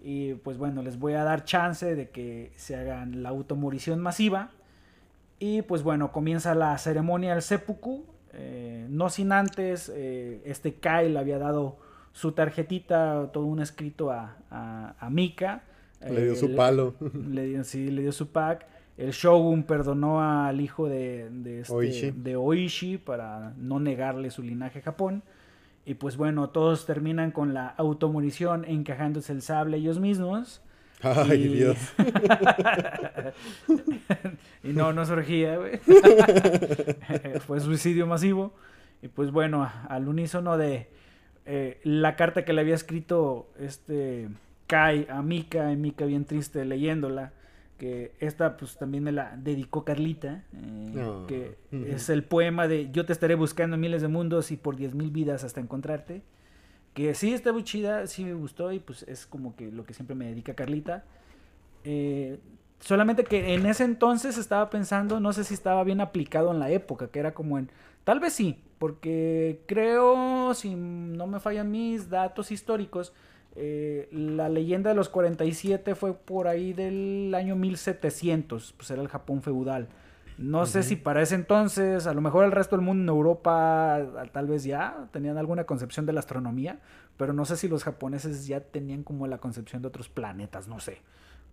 Y 0.00 0.34
pues 0.34 0.58
bueno, 0.58 0.80
les 0.80 1.00
voy 1.00 1.14
a 1.14 1.24
dar 1.24 1.44
chance 1.44 1.96
de 1.96 2.10
que 2.10 2.52
se 2.54 2.76
hagan 2.76 3.24
la 3.24 3.30
automorición 3.30 3.98
masiva. 3.98 4.52
Y 5.40 5.62
pues 5.62 5.82
bueno, 5.82 6.12
comienza 6.12 6.54
la 6.54 6.78
ceremonia 6.78 7.32
del 7.32 7.42
seppuku. 7.42 8.04
no 8.88 9.10
sin 9.10 9.32
antes, 9.32 9.88
este 9.88 10.74
Kai 10.74 11.10
le 11.10 11.18
había 11.18 11.38
dado 11.38 11.78
su 12.12 12.32
tarjetita, 12.32 13.30
todo 13.32 13.46
un 13.46 13.60
escrito 13.60 14.10
a, 14.10 14.36
a, 14.50 15.10
Mika. 15.10 15.62
Le 16.08 16.24
dio 16.24 16.34
su 16.34 16.54
palo. 16.54 16.94
Le 17.30 17.64
sí, 17.64 17.90
le 17.90 18.02
dio 18.02 18.12
su 18.12 18.28
pack. 18.28 18.66
El 18.98 19.12
Shogun 19.12 19.62
perdonó 19.62 20.22
al 20.22 20.60
hijo 20.60 20.88
de, 20.88 21.30
de, 21.30 21.60
este, 21.60 21.72
Oishi. 21.72 22.10
de 22.10 22.36
Oishi 22.36 22.98
para 22.98 23.54
no 23.56 23.80
negarle 23.80 24.30
su 24.30 24.42
linaje 24.42 24.80
a 24.80 24.82
Japón. 24.82 25.22
Y 25.84 25.94
pues 25.94 26.16
bueno, 26.16 26.50
todos 26.50 26.86
terminan 26.86 27.32
con 27.32 27.54
la 27.54 27.68
automorición 27.68 28.64
encajándose 28.64 29.32
el 29.32 29.42
sable 29.42 29.78
ellos 29.78 29.98
mismos. 29.98 30.62
Ay, 31.02 31.48
Dios. 31.48 31.76
y 34.62 34.68
no, 34.68 34.92
no 34.92 35.04
surgía, 35.04 35.56
güey. 35.56 35.78
Fue 37.46 37.58
suicidio 37.58 38.06
masivo. 38.06 38.54
Y 39.02 39.08
pues 39.08 39.32
bueno, 39.32 39.68
al 39.88 40.06
unísono 40.06 40.56
de 40.56 40.88
eh, 41.46 41.80
la 41.84 42.16
carta 42.16 42.44
que 42.44 42.52
le 42.52 42.60
había 42.60 42.74
escrito 42.74 43.50
este 43.58 44.28
Kai 44.66 45.06
a 45.10 45.22
Mika, 45.22 45.72
y 45.72 45.76
Mika 45.76 46.04
bien 46.04 46.24
triste 46.24 46.64
leyéndola, 46.64 47.32
que 47.78 48.12
esta 48.20 48.56
pues 48.56 48.76
también 48.76 49.02
me 49.02 49.12
la 49.12 49.36
dedicó 49.36 49.84
Carlita, 49.84 50.44
eh, 50.54 50.94
Ah, 50.96 51.24
que 51.26 51.56
es 51.72 52.08
el 52.10 52.22
poema 52.22 52.68
de 52.68 52.90
Yo 52.92 53.04
te 53.04 53.12
estaré 53.12 53.34
buscando 53.34 53.74
en 53.74 53.80
miles 53.80 54.02
de 54.02 54.08
mundos 54.08 54.50
y 54.52 54.56
por 54.56 54.76
diez 54.76 54.94
mil 54.94 55.10
vidas 55.10 55.44
hasta 55.44 55.60
encontrarte. 55.60 56.22
Que 56.94 57.14
sí 57.14 57.32
está 57.32 57.52
muy 57.52 57.64
chida, 57.64 58.06
sí 58.06 58.24
me 58.24 58.34
gustó 58.34 58.70
y 58.70 58.78
pues 58.78 59.02
es 59.04 59.26
como 59.26 59.56
que 59.56 59.72
lo 59.72 59.84
que 59.84 59.94
siempre 59.94 60.14
me 60.14 60.26
dedica 60.26 60.54
Carlita. 60.54 61.04
Eh, 61.84 62.38
solamente 62.80 63.24
que 63.24 63.54
en 63.54 63.66
ese 63.66 63.84
entonces 63.84 64.36
estaba 64.38 64.68
pensando, 64.70 65.18
no 65.18 65.32
sé 65.32 65.42
si 65.44 65.54
estaba 65.54 65.82
bien 65.84 66.00
aplicado 66.00 66.52
en 66.52 66.58
la 66.58 66.70
época, 66.70 67.08
que 67.08 67.18
era 67.18 67.32
como 67.32 67.58
en... 67.58 67.70
Tal 68.04 68.20
vez 68.20 68.32
sí, 68.32 68.62
porque 68.78 69.62
creo, 69.66 70.54
si 70.54 70.74
no 70.74 71.26
me 71.26 71.40
fallan 71.40 71.70
mis 71.70 72.10
datos 72.10 72.50
históricos, 72.50 73.12
eh, 73.54 74.08
la 74.10 74.48
leyenda 74.48 74.90
de 74.90 74.96
los 74.96 75.08
47 75.08 75.94
fue 75.94 76.14
por 76.14 76.48
ahí 76.48 76.72
del 76.72 77.32
año 77.34 77.54
1700, 77.54 78.72
pues 78.76 78.90
era 78.90 79.02
el 79.02 79.08
Japón 79.08 79.42
feudal. 79.42 79.88
No 80.38 80.66
sé 80.66 80.82
si 80.82 80.96
para 80.96 81.22
ese 81.22 81.34
entonces, 81.34 82.06
a 82.06 82.14
lo 82.14 82.20
mejor 82.20 82.44
el 82.44 82.52
resto 82.52 82.74
del 82.74 82.84
mundo 82.84 83.02
en 83.02 83.16
Europa 83.16 84.00
tal 84.32 84.46
vez 84.46 84.64
ya 84.64 85.08
tenían 85.12 85.36
alguna 85.36 85.64
concepción 85.64 86.06
de 86.06 86.14
la 86.14 86.20
astronomía, 86.20 86.80
pero 87.16 87.32
no 87.32 87.44
sé 87.44 87.56
si 87.56 87.68
los 87.68 87.84
japoneses 87.84 88.46
ya 88.46 88.60
tenían 88.60 89.04
como 89.04 89.26
la 89.26 89.38
concepción 89.38 89.82
de 89.82 89.88
otros 89.88 90.08
planetas, 90.08 90.66
no 90.66 90.80
sé. 90.80 91.02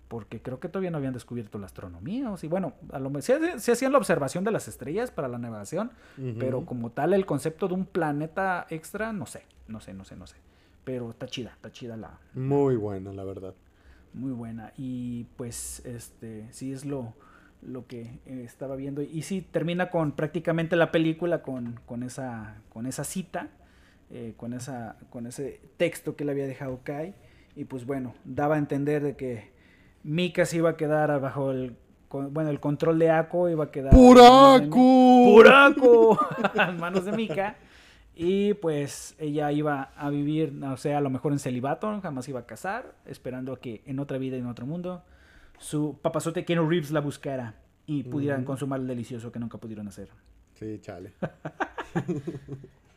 Porque 0.10 0.42
creo 0.42 0.60
que 0.60 0.68
todavía 0.68 0.92
no 0.92 0.98
habían 0.98 1.14
descubierto 1.14 1.58
la 1.60 1.68
astronomía, 1.68 2.30
o 2.32 2.36
sí, 2.36 2.48
bueno, 2.48 2.74
a 2.92 3.00
lo 3.00 3.10
mejor 3.10 3.22
sí, 3.22 3.34
sí 3.60 3.72
hacían 3.72 3.94
la 3.94 4.00
observación 4.00 4.44
de 4.44 4.52
las 4.52 4.68
estrellas 4.68 5.12
para 5.12 5.28
la 5.30 5.38
navegación, 5.38 5.92
pero 6.40 6.66
como 6.66 6.90
tal 6.90 7.14
el 7.14 7.26
concepto 7.26 7.68
de 7.68 7.76
un 7.76 7.86
planeta 7.86 8.66
extra, 8.70 9.14
no 9.14 9.26
sé, 9.28 9.44
no 9.68 9.80
sé, 9.80 9.94
no 9.94 10.04
sé, 10.04 10.18
no 10.18 10.28
sé. 10.28 10.36
Pero 10.84 11.12
está 11.12 11.28
chida, 11.28 11.52
está 11.52 11.72
chida 11.72 11.96
la, 11.96 12.18
Muy 12.34 12.76
buena, 12.76 13.14
la 13.14 13.24
verdad. 13.24 13.54
muy 14.14 14.32
buena. 14.32 14.74
Y 14.76 15.26
pues, 15.38 15.86
este, 15.86 16.48
sí 16.52 16.74
es 16.74 16.86
lo, 16.86 17.14
lo 17.62 17.86
que 17.86 18.20
eh, 18.26 18.42
estaba 18.44 18.76
viendo. 18.76 19.04
Y 19.04 19.22
sí, 19.22 19.42
termina 19.42 19.92
con 19.92 20.14
prácticamente 20.14 20.76
la 20.76 20.92
película 20.92 21.44
con, 21.44 21.80
con, 21.86 22.02
esa, 22.02 22.56
con 22.70 22.88
esa 22.88 23.04
cita, 23.04 23.50
eh, 24.10 24.34
con, 24.38 24.54
esa, 24.54 24.96
con 25.12 25.28
ese 25.28 25.62
texto 25.78 26.16
que 26.16 26.26
le 26.26 26.32
había 26.32 26.48
dejado 26.48 26.80
Kai. 26.84 27.14
Y 27.56 27.66
pues 27.66 27.86
bueno, 27.86 28.16
daba 28.26 28.56
a 28.56 28.58
entender 28.58 29.04
de 29.04 29.16
que 29.16 29.52
Mika 30.04 30.46
se 30.46 30.58
iba 30.58 30.72
a 30.72 30.78
quedar 30.78 31.20
bajo 31.20 31.52
el, 31.52 31.76
bueno, 32.10 32.50
el 32.50 32.60
control 32.60 33.00
de 33.00 33.12
Ako, 33.12 33.50
iba 33.50 33.66
a 33.66 33.72
quedar... 33.72 33.94
¡Puraco! 33.94 34.70
¡Puraco! 34.70 36.20
en 36.56 36.78
manos 36.78 37.06
de 37.06 37.12
Mika. 37.12 37.56
Y 38.16 38.54
pues 38.56 39.16
ella 39.18 39.52
iba 39.52 39.92
a 39.96 40.10
vivir, 40.10 40.54
o 40.64 40.78
sea, 40.78 40.98
a 40.98 41.02
lo 41.02 41.10
mejor 41.10 41.32
en 41.32 41.40
celibato, 41.40 42.00
jamás 42.02 42.28
iba 42.28 42.42
a 42.42 42.46
casar, 42.46 42.94
esperando 43.06 43.54
a 43.54 43.60
que 43.60 43.82
en 43.86 44.00
otra 44.00 44.18
vida 44.18 44.36
y 44.36 44.40
en 44.40 44.48
otro 44.48 44.66
mundo 44.66 45.04
su 45.58 45.98
papazote 46.02 46.46
Keanu 46.46 46.68
Reeves 46.70 46.92
la 46.92 47.02
buscara 47.02 47.56
y 47.86 48.04
pudieran 48.04 48.46
consumar 48.46 48.80
el 48.80 48.88
delicioso 48.88 49.32
que 49.32 49.40
nunca 49.40 49.58
pudieron 49.58 49.88
hacer. 49.88 50.10
Sí, 50.56 50.80
chale. 50.82 51.14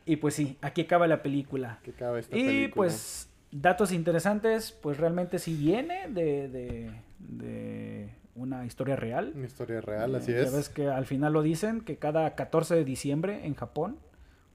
Y 0.05 0.17
pues 0.17 0.33
sí, 0.35 0.57
aquí 0.61 0.81
acaba 0.81 1.07
la 1.07 1.23
película. 1.23 1.79
¿Qué 1.81 1.93
cabe 1.93 2.19
esta 2.19 2.37
Y 2.37 2.43
película? 2.43 2.75
pues 2.75 3.29
datos 3.53 3.91
interesantes, 3.91 4.71
pues 4.71 4.97
realmente 4.97 5.39
sí 5.39 5.55
viene 5.55 6.07
de, 6.09 6.47
de, 6.49 6.91
de 7.19 8.09
una 8.35 8.65
historia 8.65 8.95
real. 8.95 9.31
Una 9.35 9.45
historia 9.45 9.79
real, 9.81 10.15
así 10.15 10.31
Eh, 10.31 10.41
es. 10.41 10.51
Ya 10.51 10.57
ves 10.57 10.69
que 10.69 10.87
al 10.89 11.05
final 11.05 11.33
lo 11.33 11.41
dicen, 11.41 11.81
que 11.81 11.97
cada 11.97 12.35
14 12.35 12.75
de 12.75 12.83
diciembre 12.83 13.45
en 13.45 13.53
Japón, 13.55 13.97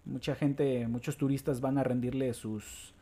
mucha 0.05 0.35
gente, 0.35 0.87
muchos 0.89 1.17
turistas 1.17 1.61
van 1.61 1.79
a 1.79 1.85
rendirle 1.85 2.35
sus, 2.35 2.95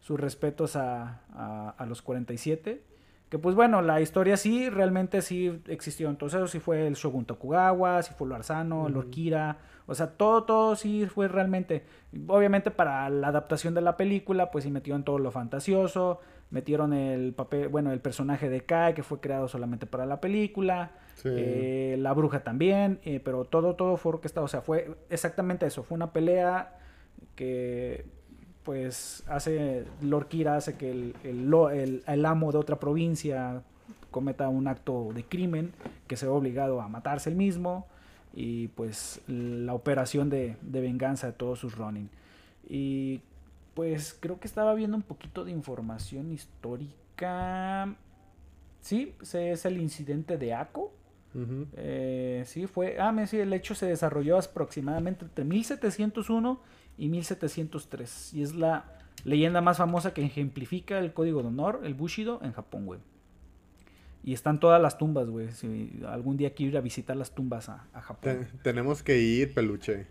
sus 0.00 0.20
respetos 0.20 0.76
a, 0.76 1.20
a, 1.32 1.74
a 1.76 1.86
los 1.86 2.02
47. 2.02 2.82
Que 3.28 3.38
pues 3.38 3.54
bueno, 3.54 3.80
la 3.80 4.00
historia 4.00 4.36
sí, 4.36 4.68
realmente 4.68 5.22
sí 5.22 5.60
existió. 5.68 6.10
Entonces 6.10 6.38
eso 6.38 6.48
sí 6.48 6.58
fue 6.60 6.86
el 6.86 6.94
Shogun 6.94 7.24
Tokugawa, 7.24 8.02
sí 8.02 8.12
fue 8.16 8.26
Lord 8.28 8.42
Sano, 8.44 8.82
Ujú. 8.82 8.90
Lord 8.90 9.10
Kira. 9.10 9.56
O 9.90 9.94
sea, 9.94 10.06
todo, 10.16 10.44
todo 10.44 10.76
sí 10.76 11.06
fue 11.06 11.26
realmente. 11.28 11.84
Obviamente 12.28 12.70
para 12.70 13.08
la 13.10 13.28
adaptación 13.28 13.74
de 13.74 13.80
la 13.80 13.96
película, 13.96 14.50
pues 14.50 14.64
sí 14.64 14.70
metieron 14.70 15.02
todo 15.04 15.18
lo 15.18 15.30
fantasioso. 15.30 16.20
Metieron 16.50 16.92
el 16.92 17.32
papel, 17.32 17.68
bueno, 17.68 17.92
el 17.92 18.00
personaje 18.00 18.48
de 18.48 18.62
Kai, 18.62 18.94
que 18.94 19.02
fue 19.02 19.20
creado 19.20 19.46
solamente 19.48 19.86
para 19.86 20.06
la 20.06 20.20
película. 20.20 20.92
Sí. 21.16 21.28
Eh, 21.30 21.96
la 21.98 22.12
bruja 22.12 22.42
también, 22.42 22.98
eh, 23.04 23.20
pero 23.22 23.44
todo, 23.44 23.74
todo 23.76 23.96
fue 23.96 24.12
orquestado. 24.14 24.46
O 24.46 24.48
sea, 24.48 24.60
fue 24.62 24.96
exactamente 25.10 25.66
eso. 25.66 25.82
Fue 25.82 25.94
una 25.96 26.12
pelea 26.12 26.76
que, 27.36 28.06
pues, 28.64 29.22
hace. 29.28 29.84
Lord 30.02 30.28
Kira 30.28 30.56
hace 30.56 30.76
que 30.76 30.90
el, 30.90 31.14
el, 31.24 31.52
el- 31.72 32.02
el 32.06 32.26
amo 32.26 32.52
de 32.52 32.58
otra 32.58 32.76
provincia 32.80 33.62
cometa 34.10 34.48
un 34.48 34.66
acto 34.66 35.10
de 35.14 35.24
crimen, 35.24 35.72
que 36.08 36.16
se 36.16 36.26
ve 36.26 36.32
obligado 36.32 36.80
a 36.80 36.88
matarse 36.88 37.30
él 37.30 37.36
mismo. 37.36 37.86
Y 38.32 38.68
pues 38.68 39.20
la 39.26 39.74
operación 39.74 40.30
de, 40.30 40.56
de 40.62 40.80
venganza 40.80 41.26
de 41.28 41.32
todos 41.32 41.58
sus 41.58 41.76
Ronin. 41.76 42.08
Y 42.68 43.20
pues 43.74 44.16
creo 44.18 44.38
que 44.38 44.46
estaba 44.46 44.74
viendo 44.74 44.96
un 44.96 45.02
poquito 45.02 45.44
de 45.44 45.50
información 45.52 46.30
histórica. 46.30 47.94
Sí, 48.80 49.14
es 49.32 49.64
el 49.64 49.78
incidente 49.78 50.38
de. 50.38 50.54
Ujú. 51.34 51.66
Eh, 51.76 52.42
sí, 52.46 52.66
fue. 52.66 52.98
Ah, 52.98 53.12
me 53.12 53.26
sí, 53.26 53.38
el 53.38 53.52
hecho 53.52 53.74
se 53.74 53.86
desarrolló 53.86 54.38
aproximadamente 54.38 55.24
entre 55.24 55.44
1701 55.44 56.60
y 56.98 57.08
1703. 57.08 58.34
Y 58.34 58.42
es 58.42 58.54
la 58.54 58.84
leyenda 59.24 59.60
más 59.60 59.78
famosa 59.78 60.12
que 60.14 60.24
ejemplifica 60.24 60.98
el 60.98 61.12
código 61.12 61.42
de 61.42 61.48
honor, 61.48 61.80
el 61.84 61.94
Bushido, 61.94 62.40
en 62.42 62.52
Japón, 62.52 62.86
güey. 62.86 63.00
Y 64.22 64.34
están 64.34 64.60
todas 64.60 64.80
las 64.82 64.98
tumbas, 64.98 65.28
güey. 65.30 65.50
Si 65.52 66.00
algún 66.06 66.36
día 66.36 66.52
quiero 66.52 66.72
ir 66.72 66.76
a 66.78 66.80
visitar 66.82 67.16
las 67.16 67.30
tumbas 67.34 67.68
a, 67.68 67.86
a 67.94 68.00
Japón. 68.02 68.46
Te- 68.50 68.58
tenemos 68.62 69.02
que 69.02 69.18
ir, 69.18 69.54
peluche. 69.54 70.06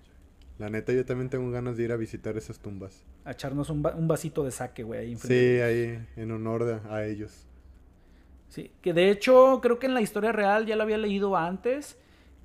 La 0.58 0.70
neta, 0.70 0.92
yo 0.92 1.06
también 1.06 1.30
tengo 1.30 1.50
ganas 1.52 1.78
de 1.78 1.84
ir 1.84 1.92
a 1.92 1.96
visitar 1.96 2.36
esas 2.36 2.60
tumbas. 2.60 3.06
A 3.24 3.32
echarnos 3.32 3.70
un, 3.70 3.84
va- 3.86 3.96
un 3.96 4.08
vasito 4.08 4.44
de 4.44 4.52
saque, 4.52 4.84
güey. 4.84 5.00
ahí 5.00 5.16
Sí, 5.16 5.34
ahí, 5.62 6.06
en 6.16 6.32
honor 6.32 6.66
de- 6.66 6.80
a 6.90 7.06
ellos. 7.06 7.46
Sí, 8.50 8.72
que 8.82 8.94
de 8.94 9.12
hecho 9.12 9.60
creo 9.62 9.78
que 9.80 9.86
en 9.86 9.94
la 9.94 10.02
historia 10.02 10.32
real 10.32 10.66
ya 10.66 10.76
lo 10.76 10.84
había 10.84 10.98
leído 10.98 11.38
antes. 11.38 11.98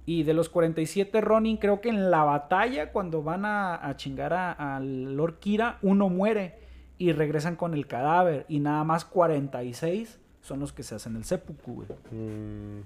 Y 0.06 0.22
de 0.24 0.34
los 0.34 0.50
47 0.50 1.22
Ronin, 1.22 1.56
creo 1.56 1.80
que 1.80 1.88
en 1.88 2.10
la 2.10 2.24
batalla, 2.24 2.92
cuando 2.92 3.22
van 3.22 3.46
a, 3.46 3.88
a 3.88 3.96
chingar 3.96 4.34
a, 4.34 4.52
a 4.76 4.80
Lord 4.80 5.38
Kira, 5.38 5.78
uno 5.80 6.10
muere 6.10 6.58
y 6.98 7.12
regresan 7.12 7.56
con 7.56 7.72
el 7.72 7.86
cadáver. 7.86 8.44
Y 8.50 8.60
nada 8.60 8.84
más 8.84 9.06
46 9.06 10.20
son 10.44 10.60
los 10.60 10.74
que 10.74 10.82
se 10.82 10.94
hacen 10.94 11.16
el 11.16 11.24
seppuku, 11.24 11.74
güey. 11.74 11.88
Mm, 12.10 12.82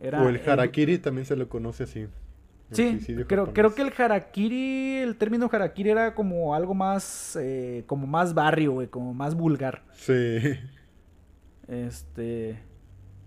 Era 0.00 0.20
o 0.20 0.28
el 0.28 0.40
harakiri 0.44 0.98
también 0.98 1.24
se 1.24 1.36
le 1.36 1.46
conoce 1.46 1.84
así. 1.84 2.08
Sí, 2.72 2.98
creo, 3.28 3.54
creo 3.54 3.74
que 3.74 3.82
el 3.82 3.92
harakiri, 3.96 4.96
el 4.96 5.16
término 5.16 5.48
harakiri 5.50 5.90
era 5.90 6.14
como 6.14 6.54
algo 6.54 6.74
más, 6.74 7.38
eh, 7.40 7.84
como 7.86 8.06
más 8.06 8.34
barrio, 8.34 8.72
güey, 8.72 8.88
como 8.88 9.14
más 9.14 9.36
vulgar. 9.36 9.84
Sí. 9.92 10.38
Este. 11.68 12.58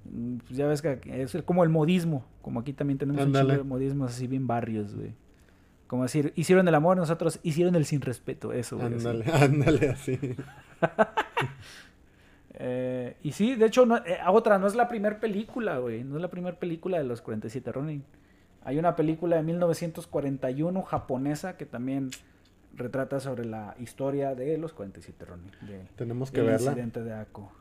mm, 0.04 0.38
pues 0.40 0.58
ya 0.58 0.68
ves 0.68 0.82
que 0.82 1.00
es 1.06 1.36
como 1.44 1.64
el 1.64 1.70
modismo. 1.70 2.26
Como 2.42 2.60
aquí 2.60 2.74
también 2.74 2.98
tenemos 2.98 3.26
un 3.26 3.34
chingo 3.34 3.48
de 3.48 3.64
modismos 3.64 4.12
así 4.12 4.28
bien 4.28 4.48
barrios, 4.48 4.96
güey. 4.96 5.14
Como 5.88 6.04
decir, 6.04 6.34
hicieron 6.36 6.68
el 6.68 6.76
amor, 6.76 6.98
nosotros 6.98 7.40
hicieron 7.42 7.76
el 7.76 7.86
sin 7.86 8.02
respeto, 8.02 8.52
eso, 8.52 8.78
güey. 8.78 8.94
Ándale, 8.94 9.26
ándale 9.34 9.90
así. 9.90 10.20
Eh, 12.64 13.16
y 13.24 13.32
sí, 13.32 13.56
de 13.56 13.66
hecho, 13.66 13.86
no, 13.88 13.98
eh, 13.98 14.20
otra, 14.28 14.60
no 14.60 14.68
es 14.68 14.76
la 14.76 14.88
primera 14.88 15.20
película, 15.20 15.80
güey. 15.80 16.04
No 16.04 16.18
es 16.18 16.22
la 16.22 16.30
primera 16.30 16.58
película 16.60 16.98
de 17.00 17.04
los 17.06 17.22
47 17.22 17.72
Ronin. 17.72 18.04
Hay 18.64 18.78
una 18.78 18.96
película 18.96 19.38
de 19.38 19.44
1941 19.44 20.84
japonesa 20.84 21.58
que 21.58 21.66
también 21.66 22.12
retrata 22.76 23.20
sobre 23.20 23.46
la 23.46 23.74
historia 23.80 24.36
de 24.36 24.58
los 24.60 24.74
47 24.74 25.26
Ronin. 25.26 25.52
de- 25.62 25.88
Tenemos 25.96 26.30
que 26.30 26.42
el 26.42 26.46
verla. 26.46 26.70
incidente 26.72 27.04
de 27.04 27.14
Ako. 27.14 27.52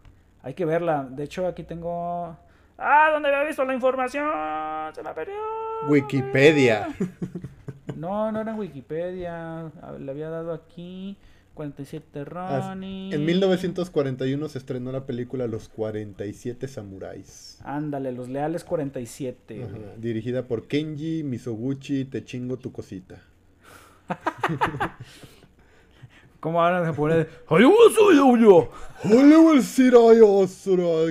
Hay 0.42 0.52
que 0.54 0.64
verla. 0.66 1.06
De 1.08 1.24
hecho, 1.24 1.46
aquí 1.46 1.62
tengo. 1.64 2.36
¡Ah! 2.76 3.08
¿Dónde 3.12 3.28
había 3.34 3.46
visto 3.46 3.64
la 3.64 3.74
información? 3.74 4.28
Se 4.94 5.02
me 5.02 5.12
perdió. 5.14 5.34
Wikipedia. 5.88 6.88
No, 7.96 8.30
no 8.32 8.40
era 8.40 8.52
en 8.52 8.58
Wikipedia. 8.58 9.70
Le 9.98 10.10
había 10.10 10.30
dado 10.30 10.52
aquí. 10.52 11.16
47 11.54 12.24
Ronin. 12.24 13.12
En 13.12 13.24
1941 13.24 14.48
se 14.48 14.58
estrenó 14.58 14.92
la 14.92 15.06
película 15.06 15.46
Los 15.46 15.68
47 15.68 16.68
Samuráis. 16.68 17.58
Ándale, 17.64 18.12
Los 18.12 18.28
Leales 18.28 18.64
47. 18.64 19.64
Ajá. 19.64 19.76
Dirigida 19.98 20.46
por 20.46 20.66
Kenji 20.66 21.22
Misoguchi 21.22 22.04
Te 22.04 22.24
chingo 22.24 22.56
tu 22.58 22.72
cosita. 22.72 23.20
¿Cómo 26.40 26.62
hablan 26.62 26.82
en 26.82 26.90
japonés? 26.90 27.26
Hollywood 27.48 27.92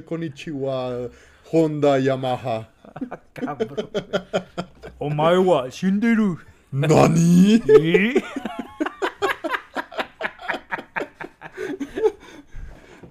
Konichiwa 0.04 1.10
Honda 1.52 2.00
Yamaha. 2.00 2.70
Cabrón. 3.34 3.90
Omae 5.00 5.38
wa 5.38 5.70
shinderu. 5.70 6.40
¿Nani? 6.72 7.60
¿Sí? 7.66 8.14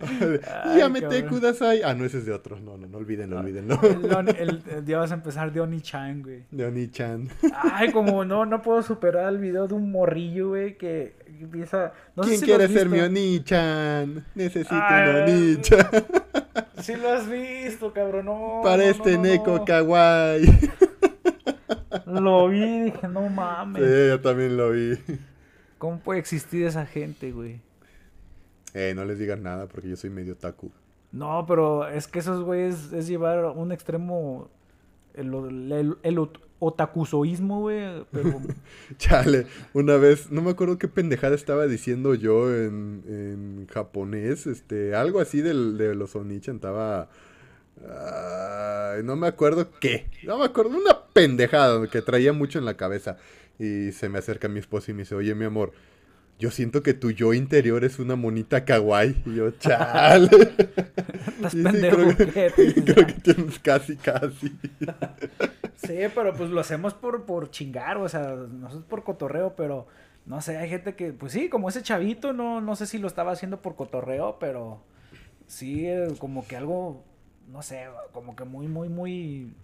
Ay, 0.01 0.08
Yamete 0.77 1.07
cabrón. 1.23 1.29
Kudasai. 1.29 1.83
Ah, 1.83 1.95
no, 1.95 2.05
ese 2.05 2.19
es 2.19 2.27
de 2.27 2.33
otro. 2.33 2.59
No, 2.61 2.77
no, 2.77 2.87
no 2.87 2.99
olvídenlo, 2.99 3.39
olvídenlo. 3.39 3.79
El, 3.83 4.03
Don- 4.09 4.29
el- 4.37 4.63
el- 4.71 4.85
ya 4.85 4.99
vas 4.99 5.11
a 5.11 5.15
empezar 5.15 5.53
de 5.53 5.61
Oni-chan, 5.61 6.23
güey. 6.23 6.45
De 6.51 6.65
Oni-chan. 6.67 7.29
Ay, 7.55 7.93
como 7.93 8.25
no, 8.25 8.47
no 8.47 8.63
puedo 8.63 8.83
superar 8.83 9.29
el 9.33 9.39
video 9.39 9.67
de 9.69 9.75
un 9.75 9.91
morrillo, 9.91 10.49
güey, 10.51 10.77
que 10.77 11.15
empieza... 11.41 11.93
No 12.17 12.23
sé 12.25 12.31
¿Quién 12.31 12.41
si 12.41 12.47
quiere 12.47 12.69
ser 12.69 12.89
mi. 12.89 13.01
Oni-chan? 13.01 14.25
Necesito 14.35 14.75
un 14.75 15.17
Oni-chan. 15.23 15.87
Sí 16.79 16.95
lo 16.95 17.11
has 17.11 17.29
visto, 17.29 17.93
cabrón, 17.93 18.27
no. 18.27 18.61
Para 18.63 18.77
no, 18.77 18.83
este 18.85 19.13
no, 19.13 19.17
no, 19.17 19.23
Neko 19.25 19.57
no. 19.59 19.65
Kawaii. 19.65 20.71
Lo 22.07 22.49
vi 22.49 22.81
dije, 22.85 23.09
no 23.09 23.29
mames. 23.29 23.83
Sí, 23.83 24.09
yo 24.09 24.21
también 24.21 24.57
lo 24.57 24.71
vi. 24.71 24.97
¿Cómo 25.79 25.99
puede 25.99 26.21
existir 26.21 26.65
esa 26.67 26.87
gente, 26.87 27.33
güey? 27.33 27.61
Eh, 28.75 28.93
no 28.95 29.05
les 29.05 29.19
digas 29.19 29.39
nada 29.41 29.67
porque 29.67 29.89
yo 29.89 29.97
soy 29.97 30.11
medio 30.11 30.37
taku. 30.37 30.71
No, 31.11 31.45
pero 31.47 31.89
es 31.89 32.07
que 32.07 32.19
esos 32.19 32.43
güeyes 32.43 32.93
es 32.93 33.07
llevar 33.07 33.39
a 33.39 33.51
un 33.51 33.73
extremo 33.73 34.51
el, 35.15 35.97
el, 36.03 36.19
güey, 36.61 38.05
pero 38.11 38.41
Chale, 38.99 39.47
una 39.73 39.97
vez, 39.97 40.31
no 40.31 40.43
me 40.43 40.51
acuerdo 40.51 40.79
qué 40.79 40.89
pendejada 40.89 41.35
estaba 41.35 41.67
diciendo 41.67 42.15
yo 42.15 42.55
en, 42.55 43.03
en 43.07 43.67
japonés, 43.73 44.47
este, 44.47 44.95
algo 44.95 45.21
así 45.21 45.41
del, 45.41 45.79
de 45.79 45.95
los 45.95 46.15
Onichan, 46.17 46.57
estaba... 46.57 47.09
no 49.05 49.17
me 49.17 49.29
acuerdo 49.29 49.71
qué, 49.81 50.11
no 50.25 50.39
me 50.39 50.45
acuerdo, 50.45 50.77
una 50.77 50.99
pendejada 51.13 51.87
que 51.89 52.03
traía 52.03 52.33
mucho 52.33 52.59
en 52.59 52.65
la 52.65 52.77
cabeza. 52.77 53.17
Y 53.61 53.91
se 53.91 54.09
me 54.09 54.19
acerca 54.19 54.47
mi 54.47 54.61
esposa 54.61 54.93
y 54.93 54.95
me 54.95 55.01
dice, 55.01 55.17
oye 55.17 55.35
mi 55.35 55.45
amor, 55.45 55.73
yo 56.39 56.53
siento 56.53 56.83
que 56.85 56.95
tu 56.95 57.11
yo 57.11 57.35
interior 57.35 57.85
es 57.85 57.99
una 57.99 58.15
monita 58.15 58.65
kawaii. 58.65 59.23
Y 59.27 59.35
yo, 59.35 59.51
chale. 59.53 60.29
estás 61.27 61.53
sí, 61.53 61.63
pendejo. 61.63 61.97
creo, 61.97 62.33
que, 62.33 62.75
creo 62.85 63.07
que 63.07 63.13
tienes 63.15 63.59
casi, 63.59 63.97
casi. 63.97 64.57
Sí, 65.77 65.97
pero 66.13 66.35
pues 66.35 66.51
lo 66.51 66.61
hacemos 66.61 66.93
por, 66.93 67.25
por 67.25 67.51
chingar, 67.51 67.99
o 67.99 68.09
sea, 68.09 68.35
nosotros 68.35 68.85
por 68.89 69.05
cotorreo, 69.05 69.55
pero 69.55 69.87
no 70.27 70.43
sé, 70.43 70.59
hay 70.59 70.69
gente 70.69 70.97
que, 70.97 71.13
pues 71.13 71.33
sí, 71.33 71.49
como 71.49 71.69
ese 71.69 71.83
chavito, 71.83 72.33
no, 72.33 72.61
no 72.61 72.75
sé 72.75 72.85
si 72.87 72.99
lo 72.99 73.07
estaba 73.07 73.31
haciendo 73.31 73.63
por 73.63 73.77
cotorreo, 73.77 74.39
pero 74.41 74.83
sí, 75.47 75.87
eh, 75.87 76.09
como 76.19 76.47
que 76.47 76.57
algo, 76.57 77.05
no 77.51 77.63
sé, 77.63 77.87
como 78.13 78.35
que 78.35 78.45
muy, 78.45 78.67
muy, 78.67 78.89
muy, 78.89 79.55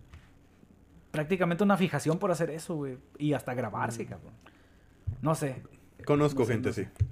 prácticamente 1.10 1.64
una 1.64 1.76
fijación 1.76 2.18
por 2.18 2.30
hacer 2.30 2.48
eso, 2.50 2.76
güey, 2.76 2.96
y 3.18 3.32
hasta 3.32 3.52
grabarse, 3.52 4.06
cabrón. 4.06 4.32
No 5.20 5.34
sé. 5.34 5.62
Conozco 6.04 6.40
No 6.40 6.46
sé, 6.46 6.52
gente 6.52 6.68
no 6.68 6.74
sé. 6.74 6.88
así. 6.94 7.04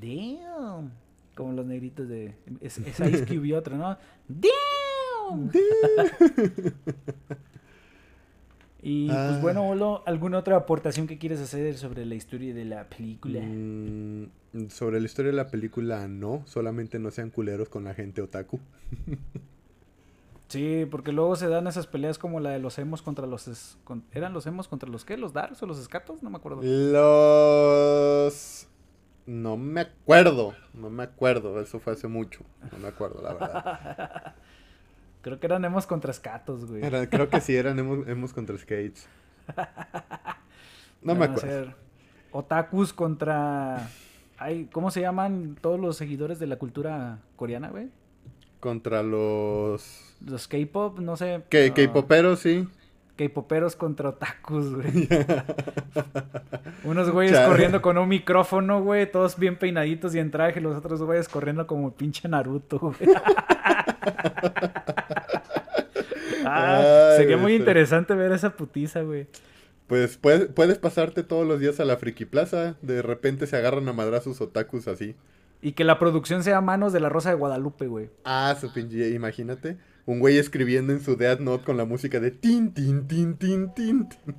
Damn. 0.00 0.90
Como 1.34 1.52
los 1.52 1.66
negritos 1.66 2.08
de... 2.08 2.34
Es, 2.60 2.78
es 2.78 2.98
Ice 3.00 3.26
Cube 3.26 3.46
y 3.48 3.52
otro, 3.52 3.76
¿no? 3.76 3.96
Damn. 4.28 5.50
Y 8.80 9.08
Ah. 9.10 9.26
pues 9.30 9.42
bueno, 9.42 9.68
Olo, 9.68 10.02
¿alguna 10.06 10.38
otra 10.38 10.56
aportación 10.56 11.08
que 11.08 11.18
quieres 11.18 11.40
hacer 11.40 11.76
sobre 11.76 12.06
la 12.06 12.14
historia 12.14 12.54
de 12.54 12.64
la 12.64 12.84
película? 12.88 13.40
Mm, 13.42 14.28
sobre 14.68 15.00
la 15.00 15.06
historia 15.06 15.32
de 15.32 15.36
la 15.36 15.48
película, 15.48 16.06
no. 16.06 16.42
Solamente 16.46 16.98
no 17.00 17.10
sean 17.10 17.30
culeros 17.30 17.68
con 17.68 17.84
la 17.84 17.94
gente 17.94 18.22
otaku. 18.22 18.60
Sí, 20.48 20.86
porque 20.90 21.12
luego 21.12 21.36
se 21.36 21.48
dan 21.48 21.66
esas 21.66 21.86
peleas 21.86 22.18
como 22.18 22.40
la 22.40 22.50
de 22.50 22.58
los 22.58 22.78
emos 22.78 23.02
contra 23.02 23.26
los... 23.26 23.48
es- 23.48 23.76
con- 23.84 24.04
¿Eran 24.12 24.32
los 24.32 24.46
emos 24.46 24.66
contra 24.66 24.88
los 24.88 25.04
qué? 25.04 25.18
¿Los 25.18 25.34
darks 25.34 25.62
o 25.62 25.66
los 25.66 25.78
escatos? 25.78 26.22
No 26.22 26.30
me 26.30 26.38
acuerdo. 26.38 26.62
Los... 26.62 28.66
No 29.26 29.58
me 29.58 29.82
acuerdo. 29.82 30.54
No 30.72 30.88
me 30.88 31.02
acuerdo. 31.02 31.60
Eso 31.60 31.78
fue 31.80 31.92
hace 31.92 32.08
mucho. 32.08 32.40
No 32.72 32.78
me 32.78 32.88
acuerdo, 32.88 33.20
la 33.22 33.34
verdad. 33.34 34.34
Creo 35.20 35.38
que 35.38 35.46
eran 35.46 35.64
emos 35.66 35.86
contra 35.86 36.10
escatos, 36.10 36.64
güey. 36.66 36.82
Era- 36.82 37.10
creo 37.10 37.28
que 37.28 37.40
sí, 37.42 37.54
eran 37.54 37.78
hemos, 37.78 38.08
hemos 38.08 38.32
contra 38.32 38.56
skates. 38.56 39.06
No 41.02 41.14
me 41.14 41.26
Van 41.26 41.32
acuerdo. 41.32 41.74
otakus 42.32 42.94
contra... 42.94 43.90
Ay, 44.38 44.66
¿Cómo 44.72 44.90
se 44.90 45.00
llaman 45.02 45.58
todos 45.60 45.78
los 45.80 45.96
seguidores 45.96 46.38
de 46.38 46.46
la 46.46 46.56
cultura 46.56 47.18
coreana, 47.36 47.68
güey? 47.68 47.90
Contra 48.60 49.02
los... 49.02 50.16
Los 50.26 50.48
K-pop, 50.48 50.98
no 50.98 51.16
sé. 51.16 51.34
Ah, 51.34 51.42
K-poperos, 51.48 52.40
sí. 52.40 52.66
K-poperos 53.16 53.74
contra 53.76 54.10
otakus, 54.10 54.74
güey. 54.74 55.08
Unos 56.84 57.10
güeyes 57.10 57.34
Chale. 57.34 57.48
corriendo 57.48 57.82
con 57.82 57.98
un 57.98 58.08
micrófono, 58.08 58.82
güey, 58.82 59.10
todos 59.10 59.36
bien 59.38 59.56
peinaditos 59.58 60.14
y 60.14 60.18
en 60.20 60.30
traje, 60.30 60.60
los 60.60 60.76
otros 60.76 61.02
güeyes 61.02 61.28
corriendo 61.28 61.66
como 61.66 61.92
pinche 61.94 62.28
Naruto, 62.28 62.78
güey. 62.78 62.94
Ah, 66.44 67.10
Ay, 67.12 67.16
sería 67.18 67.36
muy 67.36 67.52
pero- 67.52 67.58
interesante 67.58 68.14
ver 68.14 68.32
esa 68.32 68.50
putiza, 68.56 69.02
güey. 69.02 69.26
Pues 69.86 70.16
puedes, 70.16 70.48
puedes 70.48 70.78
pasarte 70.78 71.22
todos 71.22 71.46
los 71.46 71.60
días 71.60 71.80
a 71.80 71.84
la 71.84 71.96
Friki 71.96 72.24
Plaza. 72.24 72.76
De 72.82 73.02
repente 73.02 73.46
se 73.46 73.56
agarran 73.56 73.88
a 73.88 73.92
madrazos 73.92 74.40
otakus 74.40 74.86
así. 74.88 75.14
Y 75.60 75.72
que 75.72 75.84
la 75.84 75.98
producción 75.98 76.44
sea 76.44 76.60
manos 76.60 76.92
de 76.92 77.00
la 77.00 77.08
Rosa 77.08 77.30
de 77.30 77.34
Guadalupe, 77.36 77.86
güey. 77.88 78.10
Ah, 78.24 78.56
su 78.60 78.72
pinche, 78.72 79.10
imagínate. 79.10 79.76
Un 80.06 80.20
güey 80.20 80.38
escribiendo 80.38 80.92
en 80.92 81.00
su 81.00 81.16
Death 81.16 81.40
Note 81.40 81.64
con 81.64 81.76
la 81.76 81.84
música 81.84 82.20
de 82.20 82.30
tin, 82.30 82.72
tin, 82.72 83.06
tin, 83.08 83.36
tin, 83.36 83.74
tin. 83.74 84.08
tin. 84.08 84.36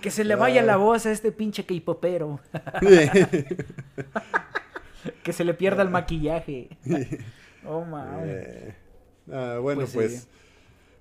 Que 0.00 0.10
se 0.12 0.24
le 0.24 0.36
vaya 0.36 0.60
Ay. 0.60 0.66
la 0.68 0.76
voz 0.76 1.04
a 1.06 1.10
este 1.10 1.32
pinche 1.32 1.64
K-popero. 1.66 2.38
que 5.24 5.32
se 5.32 5.44
le 5.44 5.52
pierda 5.54 5.82
el 5.82 5.90
maquillaje. 5.90 6.68
Oh, 7.68 7.84
mames. 7.84 8.28
Eh, 8.28 8.74
ah, 9.32 9.58
bueno, 9.60 9.80
Pues 9.80 9.92
pues. 9.92 10.20
sí. 10.22 10.28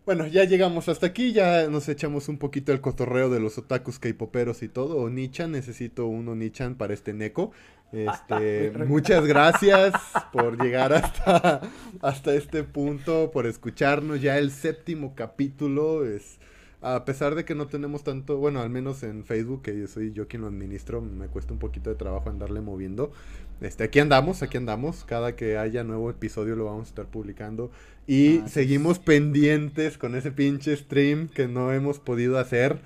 Bueno, 0.05 0.27
ya 0.27 0.43
llegamos 0.43 0.87
hasta 0.87 1.07
aquí. 1.07 1.33
Ya 1.33 1.67
nos 1.67 1.89
echamos 1.89 2.29
un 2.29 2.37
poquito 2.37 2.71
el 2.71 2.79
cotorreo 2.79 3.29
de 3.29 3.39
los 3.39 3.57
otakus 3.57 3.97
K-poperos 3.97 4.61
y 4.61 4.69
todo. 4.69 4.97
Onichan, 4.97 5.51
necesito 5.51 6.05
un 6.05 6.27
Onichan 6.29 6.75
para 6.75 6.93
este 6.93 7.13
Neko. 7.13 7.51
Este, 7.91 8.71
muchas 8.87 9.25
gracias 9.25 9.93
por 10.31 10.61
llegar 10.61 10.93
hasta, 10.93 11.61
hasta 12.01 12.35
este 12.35 12.63
punto, 12.63 13.31
por 13.31 13.47
escucharnos. 13.47 14.21
Ya 14.21 14.37
el 14.37 14.51
séptimo 14.51 15.15
capítulo 15.15 16.05
es. 16.05 16.37
A 16.85 17.03
pesar 17.03 17.33
de 17.33 17.45
que 17.45 17.55
no 17.55 17.65
tenemos 17.67 18.03
tanto, 18.03 18.37
bueno, 18.37 18.61
al 18.61 18.69
menos 18.69 19.01
en 19.01 19.23
Facebook, 19.25 19.63
que 19.63 19.75
yo 19.75 19.87
soy 19.87 20.11
yo 20.13 20.27
quien 20.27 20.43
lo 20.43 20.47
administro, 20.49 21.01
me 21.01 21.25
cuesta 21.27 21.51
un 21.51 21.57
poquito 21.57 21.89
de 21.89 21.95
trabajo 21.95 22.29
andarle 22.29 22.61
moviendo. 22.61 23.11
Este, 23.59 23.85
aquí 23.85 23.99
andamos, 23.99 24.43
aquí 24.43 24.57
andamos. 24.57 25.03
Cada 25.03 25.35
que 25.35 25.57
haya 25.57 25.83
nuevo 25.83 26.11
episodio 26.11 26.55
lo 26.55 26.65
vamos 26.65 26.85
a 26.87 26.89
estar 26.89 27.05
publicando. 27.07 27.71
Y 28.05 28.37
Ah, 28.37 28.43
sí, 28.45 28.53
seguimos 28.53 28.99
pendientes 28.99 29.97
con 29.97 30.13
ese 30.15 30.31
pinche 30.31 30.77
stream 30.77 31.27
que 31.27 31.47
no 31.47 31.73
hemos 31.73 31.97
podido 31.99 32.37
hacer. 32.37 32.77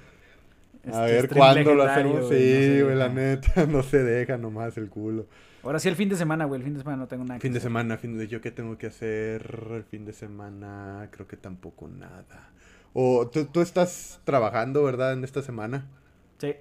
A 0.85 1.09
Este 1.09 1.11
ver 1.11 1.25
stream 1.25 1.37
cuándo 1.37 1.75
lo 1.75 1.83
hacemos. 1.83 2.11
güey, 2.13 2.23
no 2.23 2.29
Sí, 2.29 2.81
güey, 2.81 2.95
la 2.95 3.09
neta, 3.09 3.65
no 3.67 3.83
se 3.83 4.01
deja 4.01 4.37
nomás 4.37 4.77
el 4.77 4.89
culo. 4.89 5.27
Ahora 5.61 5.77
sí, 5.79 5.89
el 5.89 5.97
fin 5.97 6.07
de 6.07 6.15
semana, 6.15 6.45
güey. 6.45 6.59
El 6.61 6.63
fin 6.63 6.73
de 6.73 6.79
semana 6.79 6.95
no 6.97 7.07
tengo 7.07 7.25
nada 7.25 7.37
que 7.37 7.41
Fin 7.41 7.53
de 7.53 7.59
semana, 7.59 7.97
fin 7.97 8.17
de 8.17 8.29
yo 8.29 8.39
qué 8.39 8.51
tengo 8.51 8.77
que 8.77 8.87
hacer 8.87 9.57
el 9.73 9.83
fin 9.83 10.05
de 10.05 10.13
semana, 10.13 11.09
creo 11.11 11.27
que 11.27 11.35
tampoco 11.35 11.89
nada. 11.89 12.49
O 12.93 13.27
tú, 13.27 13.45
tú 13.45 13.61
estás 13.61 14.19
trabajando, 14.23 14.83
¿verdad? 14.83 15.13
En 15.13 15.23
esta 15.23 15.41
semana. 15.41 15.87
Sí. 16.39 16.55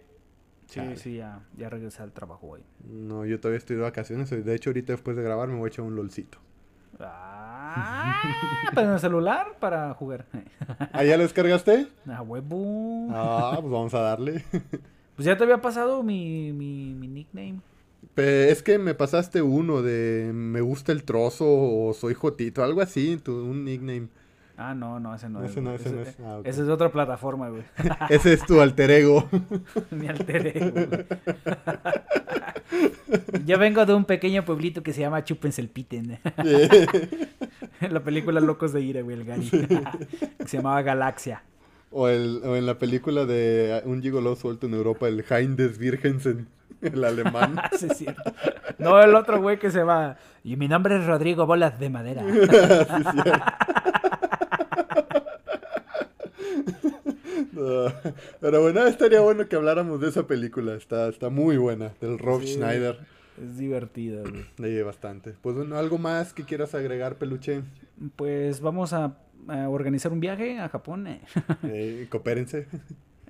Sí, 0.67 0.81
sí, 0.97 1.17
ya, 1.17 1.41
ya 1.57 1.71
regresé 1.71 2.03
al 2.03 2.13
trabajo, 2.13 2.49
güey. 2.49 2.63
No, 2.85 3.25
yo 3.25 3.41
todavía 3.41 3.59
estoy 3.59 3.77
de 3.77 3.83
vacaciones. 3.83 4.29
De 4.31 4.55
hecho, 4.55 4.69
ahorita 4.71 4.93
después 4.93 5.17
de 5.17 5.23
grabar 5.23 5.49
me 5.49 5.57
voy 5.57 5.67
a 5.67 5.69
echar 5.69 5.85
un 5.87 5.97
lolcito. 5.97 6.39
Ah, 7.01 8.21
¿Para 8.75 8.95
el 8.95 9.01
celular? 9.01 9.57
Para 9.61 9.95
jugar. 9.95 10.27
¿Ah, 10.93 11.05
ya 11.05 11.17
lo 11.17 11.23
descargaste? 11.23 11.87
Ah, 12.09 12.23
huevo. 12.23 13.07
Ah, 13.11 13.57
pues 13.61 13.73
vamos 13.73 13.95
a 13.95 14.01
darle. 14.01 14.45
Pues 15.17 15.27
ya 15.27 15.37
te 15.37 15.43
había 15.43 15.61
pasado 15.61 16.05
mi, 16.05 16.53
mi, 16.53 16.95
mi 16.95 17.09
nickname. 17.09 17.59
Pe- 18.15 18.53
es 18.53 18.63
que 18.63 18.79
me 18.79 18.95
pasaste 18.95 19.43
uno 19.43 19.83
de 19.83 20.31
me 20.33 20.61
gusta 20.61 20.93
el 20.93 21.03
trozo 21.03 21.45
o 21.49 21.93
soy 21.93 22.15
Jotito, 22.15 22.63
algo 22.63 22.81
así, 22.83 23.17
tu, 23.17 23.33
un 23.33 23.65
nickname. 23.65 24.09
Ah, 24.61 24.75
no, 24.75 24.99
no, 24.99 25.15
ese 25.15 25.29
no 25.29 25.45
es. 25.45 25.53
Ese 25.53 25.61
no, 25.61 25.71
güey. 25.71 25.81
ese 25.81 25.93
no 25.95 26.03
es. 26.03 26.17
Ah, 26.21 26.41
ese 26.43 26.63
es 26.63 26.67
de 26.67 26.73
otra 26.73 26.91
plataforma, 26.91 27.49
güey. 27.49 27.63
Ese 28.11 28.33
es 28.33 28.45
tu 28.45 28.61
alter 28.61 28.91
ego. 28.91 29.29
Me 29.93 30.09
alteré, 30.09 30.71
güey. 30.71 31.07
Yo 33.47 33.57
vengo 33.59 33.87
de 33.87 33.95
un 33.95 34.05
pequeño 34.05 34.45
pueblito 34.45 34.83
que 34.83 34.93
se 34.93 35.01
llama 35.01 35.23
Chúpense 35.23 35.61
el 35.61 35.69
Piten. 35.69 36.19
la 37.89 38.01
película 38.01 38.41
Locos 38.41 38.73
de 38.73 38.83
Ira, 38.83 39.03
güey, 39.03 39.17
el 39.17 39.25
Gary. 39.25 39.49
que 39.49 40.49
se 40.49 40.57
llamaba 40.57 40.83
Galaxia. 40.83 41.43
o, 41.93 42.09
el, 42.09 42.41
o 42.45 42.57
en 42.57 42.67
la 42.67 42.79
película 42.79 43.27
de 43.27 43.81
un 43.85 44.03
gigolo 44.03 44.35
suelto 44.35 44.67
en 44.67 44.75
Europa, 44.75 45.07
el 45.07 45.25
Heindes 45.31 45.79
Virgensen, 45.79 46.49
el 46.83 47.05
alemán. 47.05 47.55
Ah, 47.59 47.71
sí, 47.79 47.87
es 47.89 47.97
cierto. 47.97 48.23
No, 48.79 49.01
el 49.01 49.15
otro 49.15 49.41
güey 49.41 49.59
que 49.61 49.71
se 49.71 49.85
va. 49.85 50.17
Y 50.43 50.57
mi 50.57 50.67
nombre 50.67 50.97
es 50.97 51.07
Rodrigo 51.07 51.47
Bolas 51.47 51.79
de 51.79 51.91
Madera. 51.91 52.23
Sí, 52.25 53.21
pero 58.41 58.63
bueno, 58.63 58.87
estaría 58.87 59.21
bueno 59.21 59.49
que 59.49 59.57
habláramos 59.57 60.01
de 60.01 60.09
esa 60.09 60.27
película. 60.27 60.75
Está, 60.75 61.09
está 61.09 61.29
muy 61.31 61.57
buena, 61.57 61.93
del 62.01 62.19
Rob 62.19 62.43
Sí. 62.43 62.55
Schneider. 62.55 62.99
Es 63.43 63.57
divertida, 63.59 64.23
güey. 64.23 64.45
Leí 64.59 64.83
bastante. 64.83 65.35
Pues 65.43 65.57
bueno, 65.57 65.77
¿algo 65.77 65.99
más 65.99 66.33
que 66.33 66.45
quieras 66.45 66.75
agregar, 66.75 67.17
peluche? 67.17 67.63
Pues 68.17 68.61
vamos 68.61 68.93
a, 68.93 69.17
a 69.49 69.69
organizar 69.69 70.13
un 70.13 70.21
viaje 70.21 70.59
a 70.59 70.69
Japón. 70.69 71.07
eh. 71.07 71.21
Eh, 71.65 72.07
coopérense. 72.11 72.67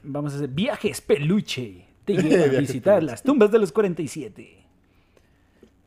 Vamos 0.02 0.32
a 0.32 0.36
hacer 0.36 0.48
viajes 0.48 1.00
peluche. 1.00 1.84
Te 2.04 2.14
lleva 2.16 2.44
a 2.44 2.60
visitar 2.60 3.02
las 3.02 3.22
tumbas 3.22 3.50
de 3.50 3.58
los 3.58 3.70
47. 3.72 4.64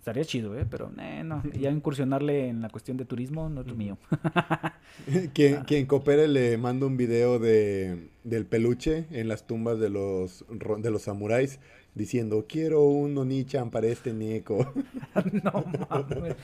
Estaría 0.01 0.25
chido, 0.25 0.57
¿eh? 0.57 0.65
Pero 0.67 0.91
eh, 0.99 1.21
no, 1.23 1.43
ya 1.53 1.69
incursionarle 1.69 2.47
en 2.49 2.61
la 2.63 2.69
cuestión 2.69 2.97
de 2.97 3.05
turismo 3.05 3.49
no 3.49 3.61
es 3.61 3.67
lo 3.67 3.75
mío. 3.75 3.99
Quien, 5.33 5.57
Ah. 5.57 5.63
quien 5.67 5.85
coopere 5.85 6.27
le 6.27 6.57
manda 6.57 6.87
un 6.87 6.97
video 6.97 7.37
de, 7.37 8.09
del 8.23 8.45
peluche 8.47 9.05
en 9.11 9.27
las 9.27 9.45
tumbas 9.45 9.79
de 9.79 9.89
los, 9.91 10.43
de 10.49 10.89
los 10.91 11.03
samuráis 11.03 11.59
diciendo, 11.93 12.45
quiero 12.49 12.83
un 12.85 13.15
Onichan 13.17 13.69
para 13.69 13.87
este 13.87 14.11
Nieko. 14.13 14.73
no 15.43 15.65
mames. 15.89 16.35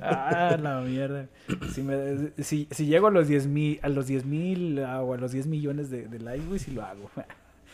ah, 0.00 0.56
la 0.60 0.80
mierda. 0.82 1.28
Si, 1.72 1.82
me- 1.82 2.30
si, 2.42 2.68
si 2.70 2.86
llego 2.86 3.06
a 3.08 3.10
los 3.10 3.26
10 3.28 3.46
mil, 3.46 3.78
a 3.82 3.88
los 3.88 4.06
10 4.06 4.26
mil 4.26 4.78
o 4.78 5.12
a 5.14 5.16
los 5.16 5.32
10 5.32 5.46
millones 5.48 5.90
de, 5.90 6.06
de 6.08 6.18
likes, 6.20 6.46
güey, 6.46 6.58
sí 6.58 6.70
lo 6.70 6.84
hago. 6.84 7.10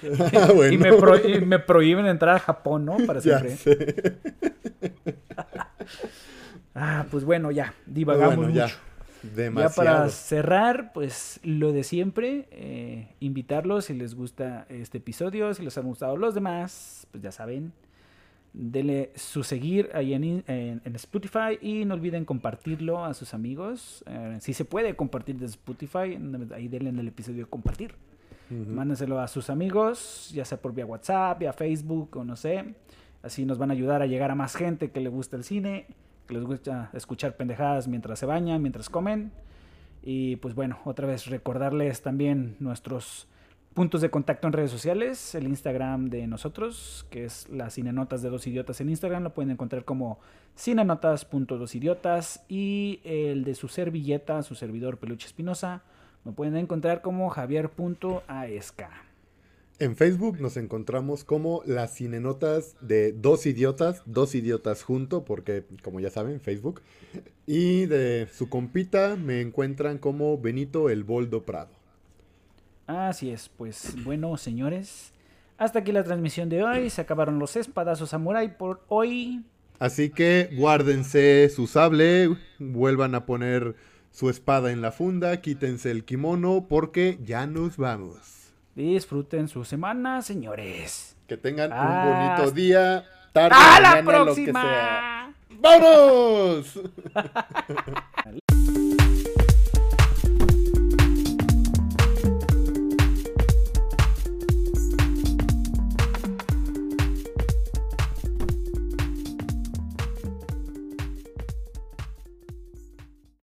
Bueno. 0.54 0.72
Y, 0.72 0.78
me 0.78 0.92
pro- 0.94 1.28
y 1.28 1.40
me 1.44 1.58
prohíben 1.58 2.06
entrar 2.06 2.36
a 2.36 2.38
Japón, 2.38 2.84
¿no? 2.84 2.96
Para 3.06 3.20
siempre. 3.22 3.56
Ah, 6.74 7.06
pues 7.10 7.24
bueno, 7.24 7.50
ya, 7.50 7.74
divagamos 7.86 8.36
Bueno, 8.36 8.52
ya. 8.52 8.64
mucho. 8.64 8.76
Demasiado. 9.34 9.68
Ya 9.68 9.74
para 9.74 10.08
cerrar, 10.08 10.92
pues 10.94 11.40
lo 11.42 11.72
de 11.72 11.82
siempre, 11.84 12.48
eh, 12.52 13.08
invitarlos 13.20 13.86
si 13.86 13.94
les 13.94 14.14
gusta 14.14 14.66
este 14.70 14.98
episodio, 14.98 15.52
si 15.52 15.62
les 15.62 15.76
han 15.76 15.84
gustado 15.84 16.16
los 16.16 16.34
demás, 16.34 17.06
pues 17.10 17.22
ya 17.22 17.32
saben, 17.32 17.72
denle 18.54 19.10
su 19.16 19.42
seguir 19.42 19.90
ahí 19.94 20.14
en- 20.14 20.44
en 20.46 20.94
Spotify 20.94 21.58
y 21.60 21.84
no 21.84 21.94
olviden 21.94 22.24
compartirlo 22.24 23.04
a 23.04 23.12
sus 23.12 23.34
amigos. 23.34 24.02
Eh, 24.06 24.38
si 24.40 24.54
se 24.54 24.64
puede 24.64 24.94
compartir 24.96 25.36
de 25.36 25.46
Spotify, 25.46 26.18
ahí 26.54 26.68
denle 26.68 26.88
en 26.90 26.98
el 27.00 27.08
episodio 27.08 27.50
compartir. 27.50 27.94
Mándenselo 28.50 29.20
a 29.20 29.28
sus 29.28 29.48
amigos, 29.48 30.30
ya 30.34 30.44
sea 30.44 30.60
por 30.60 30.74
vía 30.74 30.84
WhatsApp, 30.84 31.38
vía 31.38 31.52
Facebook 31.52 32.16
o 32.16 32.24
no 32.24 32.34
sé. 32.34 32.74
Así 33.22 33.46
nos 33.46 33.58
van 33.58 33.70
a 33.70 33.74
ayudar 33.74 34.02
a 34.02 34.06
llegar 34.06 34.30
a 34.30 34.34
más 34.34 34.56
gente 34.56 34.90
que 34.90 35.00
le 35.00 35.08
gusta 35.08 35.36
el 35.36 35.44
cine, 35.44 35.86
que 36.26 36.34
les 36.34 36.42
gusta 36.42 36.90
escuchar 36.92 37.36
pendejadas 37.36 37.86
mientras 37.86 38.18
se 38.18 38.26
bañan, 38.26 38.60
mientras 38.60 38.90
comen. 38.90 39.30
Y 40.02 40.36
pues 40.36 40.54
bueno, 40.54 40.78
otra 40.84 41.06
vez 41.06 41.26
recordarles 41.26 42.02
también 42.02 42.56
nuestros 42.58 43.28
puntos 43.74 44.00
de 44.00 44.10
contacto 44.10 44.46
en 44.46 44.52
redes 44.52 44.70
sociales, 44.70 45.34
el 45.34 45.46
Instagram 45.46 46.10
de 46.10 46.26
nosotros, 46.26 47.06
que 47.10 47.24
es 47.24 47.48
las 47.50 47.74
Cinenotas 47.74 48.20
de 48.22 48.30
Dos 48.30 48.46
Idiotas 48.46 48.80
en 48.80 48.88
Instagram, 48.88 49.22
lo 49.22 49.32
pueden 49.32 49.50
encontrar 49.50 49.84
como 49.84 50.18
cinenotas.dosidiotas 50.56 52.44
y 52.48 53.00
el 53.04 53.44
de 53.44 53.54
su 53.54 53.68
servilleta, 53.68 54.42
su 54.42 54.54
servidor 54.54 54.98
Peluche 54.98 55.26
Espinosa, 55.26 55.82
lo 56.24 56.32
pueden 56.32 56.56
encontrar 56.56 57.02
como 57.02 57.28
javier.aesca. 57.30 58.90
En 59.78 59.96
Facebook 59.96 60.38
nos 60.40 60.58
encontramos 60.58 61.24
como 61.24 61.62
las 61.64 61.94
cinenotas 61.94 62.76
de 62.82 63.12
dos 63.12 63.46
idiotas, 63.46 64.02
dos 64.04 64.34
idiotas 64.34 64.82
junto, 64.82 65.24
porque 65.24 65.64
como 65.82 66.00
ya 66.00 66.10
saben, 66.10 66.38
Facebook. 66.40 66.82
Y 67.46 67.86
de 67.86 68.28
su 68.30 68.50
compita 68.50 69.16
me 69.16 69.40
encuentran 69.40 69.96
como 69.96 70.36
Benito 70.36 70.90
el 70.90 71.02
Boldo 71.02 71.44
Prado. 71.44 71.70
Así 72.86 73.30
es, 73.30 73.48
pues 73.48 73.94
bueno, 74.04 74.36
señores, 74.36 75.14
hasta 75.56 75.78
aquí 75.78 75.92
la 75.92 76.04
transmisión 76.04 76.50
de 76.50 76.62
hoy, 76.62 76.90
se 76.90 77.00
acabaron 77.00 77.38
los 77.38 77.56
espadazos 77.56 78.10
samurai 78.10 78.58
por 78.58 78.82
hoy. 78.88 79.44
Así 79.78 80.10
que 80.10 80.50
guárdense 80.56 81.48
su 81.48 81.66
sable, 81.66 82.36
vuelvan 82.58 83.14
a 83.14 83.24
poner 83.24 83.76
su 84.10 84.28
espada 84.30 84.70
en 84.72 84.82
la 84.82 84.92
funda, 84.92 85.40
quítense 85.40 85.90
el 85.90 86.04
kimono 86.04 86.66
porque 86.68 87.18
ya 87.24 87.46
nos 87.46 87.76
vamos. 87.76 88.52
Disfruten 88.74 89.48
su 89.48 89.64
semana, 89.64 90.22
señores. 90.22 91.16
Que 91.26 91.36
tengan 91.36 91.72
un 91.72 92.12
bonito 92.12 92.50
día, 92.52 93.04
tarde, 93.32 93.56
¡A 93.58 93.80
la 93.80 93.90
mañana, 94.02 94.24
lo 94.24 94.34
que 94.34 94.44
sea. 94.46 94.52
próxima! 94.52 95.34
¡Vámonos! 95.60 96.80